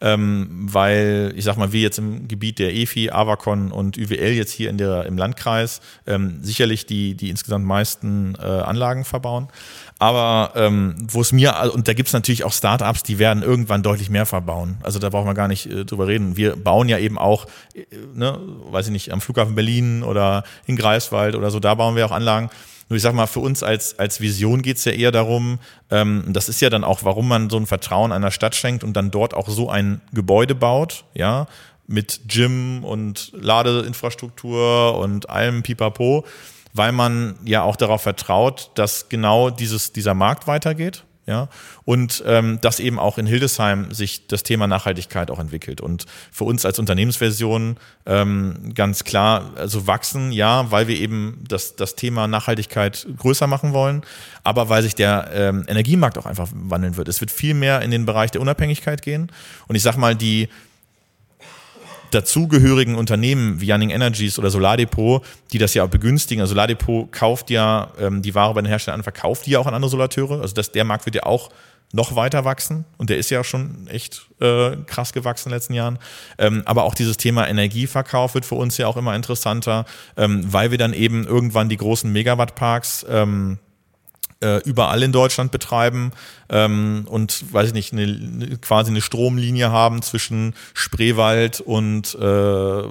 ähm, 0.00 0.48
weil 0.70 1.32
ich 1.36 1.44
sag 1.44 1.56
mal, 1.56 1.72
wir 1.72 1.80
jetzt 1.80 1.98
im 1.98 2.26
Gebiet 2.26 2.58
der 2.58 2.74
EFI, 2.74 3.10
Avacon 3.10 3.70
und 3.70 3.98
UWL 3.98 4.32
jetzt 4.32 4.52
hier 4.52 4.70
in 4.70 4.78
der, 4.78 5.04
im 5.04 5.18
Landkreis 5.18 5.80
ähm, 6.06 6.38
sicherlich 6.42 6.86
die, 6.86 7.14
die 7.14 7.28
insgesamt 7.28 7.66
meisten 7.66 8.34
äh, 8.36 8.46
Anlagen 8.46 9.04
verbauen. 9.04 9.48
Aber 9.98 10.52
ähm, 10.56 10.94
wo 10.98 11.20
es 11.20 11.32
mir, 11.32 11.70
und 11.74 11.86
da 11.86 11.92
gibt 11.92 12.08
es 12.08 12.14
natürlich 12.14 12.44
auch 12.44 12.54
Startups, 12.54 13.02
die 13.02 13.18
werden 13.18 13.42
irgendwann 13.42 13.82
deutlich 13.82 14.08
mehr 14.08 14.24
verbauen. 14.24 14.78
Also 14.82 14.98
da 14.98 15.10
brauchen 15.10 15.26
wir 15.26 15.34
gar 15.34 15.48
nicht 15.48 15.66
äh, 15.66 15.84
drüber 15.84 16.06
reden. 16.06 16.38
Wir 16.38 16.56
bauen 16.56 16.88
ja 16.88 16.98
eben 16.98 17.18
auch, 17.18 17.46
äh, 17.74 17.84
ne, 18.14 18.40
weiß 18.70 18.86
ich 18.86 18.92
nicht, 18.92 19.12
am 19.12 19.20
Flughafen 19.20 19.54
Berlin 19.54 20.02
oder 20.02 20.44
in 20.64 20.76
Greifswald 20.76 21.34
oder 21.34 21.50
so, 21.50 21.60
da 21.60 21.74
bauen 21.74 21.96
wir 21.96 22.06
auch 22.06 22.12
Anlagen 22.12 22.48
nur 22.90 22.96
ich 22.96 23.02
sag 23.02 23.14
mal, 23.14 23.26
für 23.26 23.40
uns 23.40 23.62
als, 23.62 23.98
als 23.98 24.20
Vision 24.20 24.62
geht's 24.62 24.84
ja 24.84 24.92
eher 24.92 25.12
darum, 25.12 25.60
ähm, 25.90 26.24
das 26.26 26.48
ist 26.48 26.60
ja 26.60 26.68
dann 26.70 26.84
auch, 26.84 27.04
warum 27.04 27.28
man 27.28 27.48
so 27.48 27.56
ein 27.56 27.66
Vertrauen 27.66 28.10
einer 28.10 28.32
Stadt 28.32 28.56
schenkt 28.56 28.84
und 28.84 28.94
dann 28.94 29.12
dort 29.12 29.32
auch 29.32 29.48
so 29.48 29.70
ein 29.70 30.00
Gebäude 30.12 30.56
baut, 30.56 31.04
ja, 31.14 31.46
mit 31.86 32.22
Gym 32.26 32.84
und 32.84 33.32
Ladeinfrastruktur 33.32 34.98
und 34.98 35.30
allem 35.30 35.62
Pipapo, 35.62 36.26
weil 36.72 36.90
man 36.92 37.36
ja 37.44 37.62
auch 37.62 37.76
darauf 37.76 38.02
vertraut, 38.02 38.72
dass 38.74 39.08
genau 39.08 39.50
dieses, 39.50 39.92
dieser 39.92 40.14
Markt 40.14 40.46
weitergeht 40.46 41.04
ja, 41.30 41.48
und 41.84 42.24
ähm, 42.26 42.58
dass 42.60 42.80
eben 42.80 42.98
auch 42.98 43.16
in 43.16 43.24
Hildesheim 43.24 43.92
sich 43.94 44.26
das 44.26 44.42
Thema 44.42 44.66
Nachhaltigkeit 44.66 45.30
auch 45.30 45.38
entwickelt. 45.38 45.80
Und 45.80 46.06
für 46.32 46.44
uns 46.44 46.66
als 46.66 46.80
Unternehmensversion 46.80 47.76
ähm, 48.04 48.72
ganz 48.74 49.04
klar, 49.04 49.52
also 49.54 49.86
wachsen, 49.86 50.32
ja, 50.32 50.70
weil 50.72 50.88
wir 50.88 50.98
eben 50.98 51.44
das, 51.46 51.76
das 51.76 51.94
Thema 51.94 52.26
Nachhaltigkeit 52.26 53.06
größer 53.16 53.46
machen 53.46 53.72
wollen, 53.72 54.02
aber 54.42 54.68
weil 54.68 54.82
sich 54.82 54.96
der 54.96 55.30
ähm, 55.32 55.64
Energiemarkt 55.68 56.18
auch 56.18 56.26
einfach 56.26 56.48
wandeln 56.52 56.96
wird. 56.96 57.08
Es 57.08 57.20
wird 57.20 57.30
viel 57.30 57.54
mehr 57.54 57.80
in 57.82 57.92
den 57.92 58.04
Bereich 58.04 58.32
der 58.32 58.40
Unabhängigkeit 58.40 59.02
gehen. 59.02 59.30
Und 59.68 59.76
ich 59.76 59.82
sag 59.82 59.96
mal, 59.96 60.16
die 60.16 60.48
dazugehörigen 62.10 62.94
Unternehmen 62.94 63.60
wie 63.60 63.66
Yanning 63.66 63.90
Energies 63.90 64.38
oder 64.38 64.50
Solardepot, 64.50 65.24
die 65.52 65.58
das 65.58 65.74
ja 65.74 65.84
auch 65.84 65.88
begünstigen. 65.88 66.40
Also 66.40 66.54
Solardepot 66.54 67.12
kauft 67.12 67.50
ja 67.50 67.92
ähm, 67.98 68.22
die 68.22 68.34
Ware 68.34 68.54
bei 68.54 68.62
den 68.62 68.68
Herstellern 68.68 69.00
an, 69.00 69.04
verkauft 69.04 69.46
die 69.46 69.52
ja 69.52 69.58
auch 69.58 69.66
an 69.66 69.74
andere 69.74 69.90
Solateure. 69.90 70.40
Also 70.40 70.54
das, 70.54 70.72
der 70.72 70.84
Markt 70.84 71.06
wird 71.06 71.16
ja 71.16 71.24
auch 71.24 71.50
noch 71.92 72.14
weiter 72.14 72.44
wachsen 72.44 72.84
und 72.98 73.10
der 73.10 73.18
ist 73.18 73.30
ja 73.30 73.42
schon 73.42 73.88
echt 73.88 74.28
äh, 74.40 74.76
krass 74.86 75.12
gewachsen 75.12 75.48
in 75.48 75.50
den 75.50 75.56
letzten 75.56 75.74
Jahren. 75.74 75.98
Ähm, 76.38 76.62
aber 76.64 76.84
auch 76.84 76.94
dieses 76.94 77.16
Thema 77.16 77.48
Energieverkauf 77.48 78.34
wird 78.34 78.44
für 78.44 78.54
uns 78.54 78.76
ja 78.78 78.86
auch 78.86 78.96
immer 78.96 79.14
interessanter, 79.16 79.86
ähm, 80.16 80.44
weil 80.52 80.70
wir 80.70 80.78
dann 80.78 80.92
eben 80.92 81.26
irgendwann 81.26 81.68
die 81.68 81.76
großen 81.76 82.10
Megawattparks 82.12 83.06
ähm, 83.08 83.58
äh, 84.42 84.58
überall 84.64 85.02
in 85.02 85.12
Deutschland 85.12 85.52
betreiben 85.52 86.12
ähm, 86.48 87.06
und 87.06 87.52
weiß 87.52 87.68
ich 87.68 87.74
nicht, 87.74 87.92
eine, 87.92 88.58
quasi 88.58 88.90
eine 88.90 89.00
Stromlinie 89.00 89.70
haben 89.70 90.02
zwischen 90.02 90.54
Spreewald 90.74 91.60
und 91.60 92.14
äh, 92.14 92.82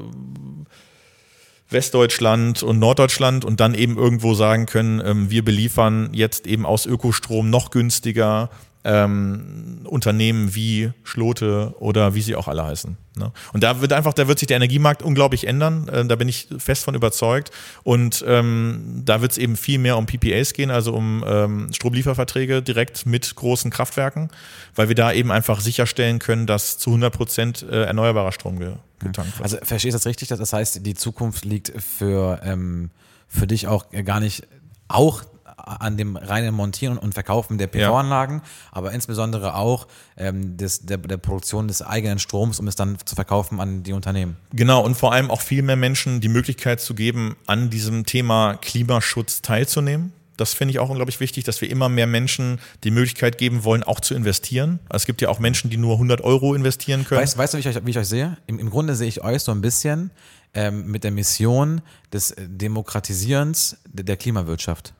Westdeutschland 1.71 2.63
und 2.63 2.79
Norddeutschland 2.79 3.45
und 3.45 3.59
dann 3.59 3.75
eben 3.75 3.97
irgendwo 3.97 4.33
sagen 4.33 4.65
können, 4.65 5.01
ähm, 5.03 5.29
wir 5.29 5.45
beliefern 5.45 6.09
jetzt 6.13 6.47
eben 6.47 6.65
aus 6.65 6.85
Ökostrom 6.85 7.49
noch 7.49 7.71
günstiger 7.71 8.49
ähm, 8.83 9.81
Unternehmen 9.83 10.55
wie 10.55 10.91
Schlote 11.03 11.75
oder 11.79 12.15
wie 12.15 12.21
sie 12.21 12.35
auch 12.35 12.47
alle 12.47 12.65
heißen. 12.65 12.95
Ne? 13.17 13.31
Und 13.51 13.63
da 13.63 13.81
wird 13.81 13.91
einfach, 13.91 14.13
da 14.13 14.27
wird 14.27 14.39
sich 14.39 14.47
der 14.47 14.57
Energiemarkt 14.57 15.03
unglaublich 15.03 15.45
ändern. 15.47 15.87
Äh, 15.89 16.05
da 16.05 16.15
bin 16.15 16.29
ich 16.29 16.47
fest 16.57 16.85
von 16.85 16.95
überzeugt. 16.95 17.51
Und 17.83 18.23
ähm, 18.25 19.01
da 19.03 19.21
wird 19.21 19.33
es 19.33 19.37
eben 19.37 19.57
viel 19.57 19.79
mehr 19.79 19.97
um 19.97 20.05
PPAs 20.05 20.53
gehen, 20.53 20.71
also 20.71 20.93
um 20.93 21.25
ähm, 21.27 21.69
Stromlieferverträge 21.73 22.61
direkt 22.61 23.05
mit 23.05 23.35
großen 23.35 23.69
Kraftwerken, 23.69 24.29
weil 24.75 24.87
wir 24.87 24.95
da 24.95 25.11
eben 25.11 25.31
einfach 25.31 25.59
sicherstellen 25.59 26.19
können, 26.19 26.47
dass 26.47 26.77
zu 26.77 26.91
100 26.91 27.13
Prozent 27.13 27.65
äh, 27.69 27.83
erneuerbarer 27.83 28.31
Strom 28.31 28.59
getankt 28.59 29.17
wird. 29.17 29.41
Also 29.41 29.57
verstehst 29.61 29.93
du 29.93 29.97
das 29.97 30.05
richtig? 30.05 30.29
Das 30.29 30.53
heißt, 30.53 30.85
die 30.85 30.95
Zukunft 30.95 31.43
liegt 31.43 31.73
für, 31.81 32.39
ähm, 32.43 32.91
für 33.27 33.45
dich 33.45 33.67
auch 33.67 33.87
gar 34.05 34.21
nicht 34.21 34.47
auch 34.87 35.23
an 35.65 35.97
dem 35.97 36.15
reinen 36.15 36.53
Montieren 36.53 36.97
und 36.97 37.13
Verkaufen 37.13 37.57
der 37.57 37.67
PV-Anlagen, 37.67 38.35
ja. 38.35 38.41
aber 38.71 38.91
insbesondere 38.91 39.55
auch 39.55 39.87
ähm, 40.17 40.57
des, 40.57 40.85
der, 40.85 40.97
der 40.97 41.17
Produktion 41.17 41.67
des 41.67 41.81
eigenen 41.81 42.19
Stroms, 42.19 42.59
um 42.59 42.67
es 42.67 42.75
dann 42.75 42.97
zu 43.05 43.15
verkaufen 43.15 43.59
an 43.59 43.83
die 43.83 43.93
Unternehmen. 43.93 44.37
Genau, 44.53 44.83
und 44.83 44.95
vor 44.95 45.13
allem 45.13 45.31
auch 45.31 45.41
viel 45.41 45.61
mehr 45.61 45.75
Menschen 45.75 46.21
die 46.21 46.29
Möglichkeit 46.29 46.79
zu 46.81 46.93
geben, 46.95 47.35
an 47.47 47.69
diesem 47.69 48.05
Thema 48.05 48.55
Klimaschutz 48.55 49.41
teilzunehmen. 49.41 50.13
Das 50.39 50.53
finde 50.53 50.71
ich 50.71 50.79
auch 50.79 50.89
unglaublich 50.89 51.19
wichtig, 51.19 51.43
dass 51.43 51.59
wir 51.59 51.69
immer 51.69 51.89
mehr 51.89 52.07
Menschen 52.07 52.59
die 52.85 52.91
Möglichkeit 52.91 53.37
geben 53.37 53.65
wollen, 53.65 53.83
auch 53.83 53.99
zu 53.99 54.15
investieren. 54.15 54.79
Also 54.87 55.03
es 55.03 55.05
gibt 55.05 55.21
ja 55.21 55.27
auch 55.27 55.39
Menschen, 55.39 55.69
die 55.69 55.75
nur 55.75 55.93
100 55.93 56.21
Euro 56.21 56.55
investieren 56.55 57.03
können. 57.03 57.21
Weißt, 57.21 57.37
weißt 57.37 57.53
du, 57.53 57.57
wie 57.57 57.61
ich, 57.61 57.67
euch, 57.67 57.85
wie 57.85 57.89
ich 57.89 57.97
euch 57.97 58.07
sehe? 58.07 58.37
Im, 58.47 58.57
Im 58.57 58.69
Grunde 58.69 58.95
sehe 58.95 59.09
ich 59.09 59.21
euch 59.21 59.43
so 59.43 59.51
ein 59.51 59.59
bisschen 59.59 60.11
ähm, 60.53 60.89
mit 60.89 61.03
der 61.03 61.11
Mission 61.11 61.81
des 62.13 62.35
Demokratisierens 62.37 63.77
der 63.91 64.15
Klimawirtschaft. 64.15 64.93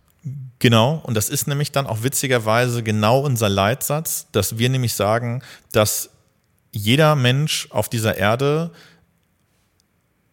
Genau, 0.60 1.02
und 1.04 1.16
das 1.16 1.30
ist 1.30 1.48
nämlich 1.48 1.72
dann 1.72 1.88
auch 1.88 2.04
witzigerweise 2.04 2.84
genau 2.84 3.22
unser 3.22 3.48
Leitsatz, 3.48 4.28
dass 4.34 4.58
wir 4.58 4.70
nämlich 4.70 4.94
sagen, 4.94 5.42
dass 5.72 6.10
jeder 6.72 7.16
Mensch 7.16 7.68
auf 7.72 7.88
dieser 7.90 8.18
Erde 8.18 8.72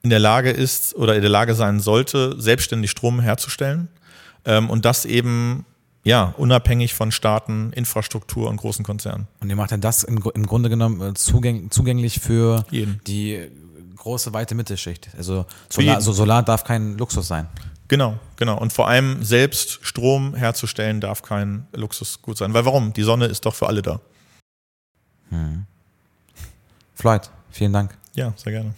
in 0.03 0.11
der 0.11 0.19
Lage 0.19 0.51
ist 0.51 0.95
oder 0.97 1.15
in 1.15 1.21
der 1.21 1.31
Lage 1.31 1.55
sein 1.55 1.81
sollte, 1.81 2.41
selbstständig 2.41 2.91
Strom 2.91 3.21
herzustellen 3.21 3.89
ähm, 4.45 4.69
und 4.69 4.85
das 4.85 5.05
eben 5.05 5.65
ja, 6.05 6.35
unabhängig 6.37 6.95
von 6.95 7.11
Staaten, 7.11 7.73
Infrastruktur 7.73 8.49
und 8.49 8.59
großen 8.59 8.85
Konzernen. 8.85 9.27
Und 9.41 9.51
ihr 9.51 9.57
macht 9.57 9.73
dann 9.73 9.81
das 9.81 10.05
im, 10.05 10.23
im 10.35 10.47
Grunde 10.47 10.69
genommen 10.69 11.01
äh, 11.01 11.15
zugäng, 11.15 11.71
zugänglich 11.73 12.21
für 12.21 12.65
Jeden. 12.71 13.01
die 13.09 13.49
große, 13.97 14.33
weite 14.33 14.55
Mittelschicht. 14.55 15.09
Also 15.19 15.47
Solar, 15.69 15.97
also 15.97 16.13
Solar 16.13 16.45
darf 16.45 16.63
kein 16.63 16.97
Luxus 16.97 17.27
sein. 17.27 17.49
Genau, 17.89 18.19
genau. 18.37 18.59
Und 18.59 18.73
vor 18.73 18.89
allem 18.89 19.23
selbst 19.23 19.79
Strom 19.83 20.35
herzustellen 20.35 21.01
darf 21.01 21.23
kein 21.23 21.67
Luxusgut 21.73 22.37
sein. 22.37 22.53
Weil 22.55 22.65
warum? 22.65 22.93
Die 22.93 23.03
Sonne 23.03 23.27
ist 23.27 23.47
doch 23.47 23.55
für 23.55 23.69
alle 23.69 23.83
da. 23.83 24.01
Hm. 25.31 25.67
Floyd, 26.95 27.31
vielen 27.51 27.73
Dank. 27.73 27.97
Ja, 28.15 28.33
sehr 28.37 28.53
gerne. 28.53 28.75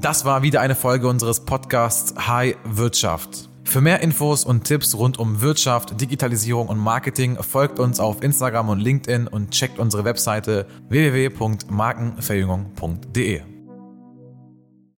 Das 0.00 0.24
war 0.24 0.42
wieder 0.42 0.60
eine 0.60 0.76
Folge 0.76 1.08
unseres 1.08 1.44
Podcasts 1.44 2.14
High 2.28 2.56
Wirtschaft. 2.64 3.50
Für 3.64 3.80
mehr 3.82 4.00
Infos 4.00 4.44
und 4.44 4.64
Tipps 4.64 4.94
rund 4.94 5.18
um 5.18 5.42
Wirtschaft, 5.42 6.00
Digitalisierung 6.00 6.68
und 6.68 6.78
Marketing 6.78 7.36
folgt 7.42 7.78
uns 7.78 8.00
auf 8.00 8.22
Instagram 8.22 8.70
und 8.70 8.80
LinkedIn 8.80 9.26
und 9.26 9.50
checkt 9.50 9.78
unsere 9.78 10.04
Webseite 10.04 10.66
www.markenverjüngung.de. 10.88 13.57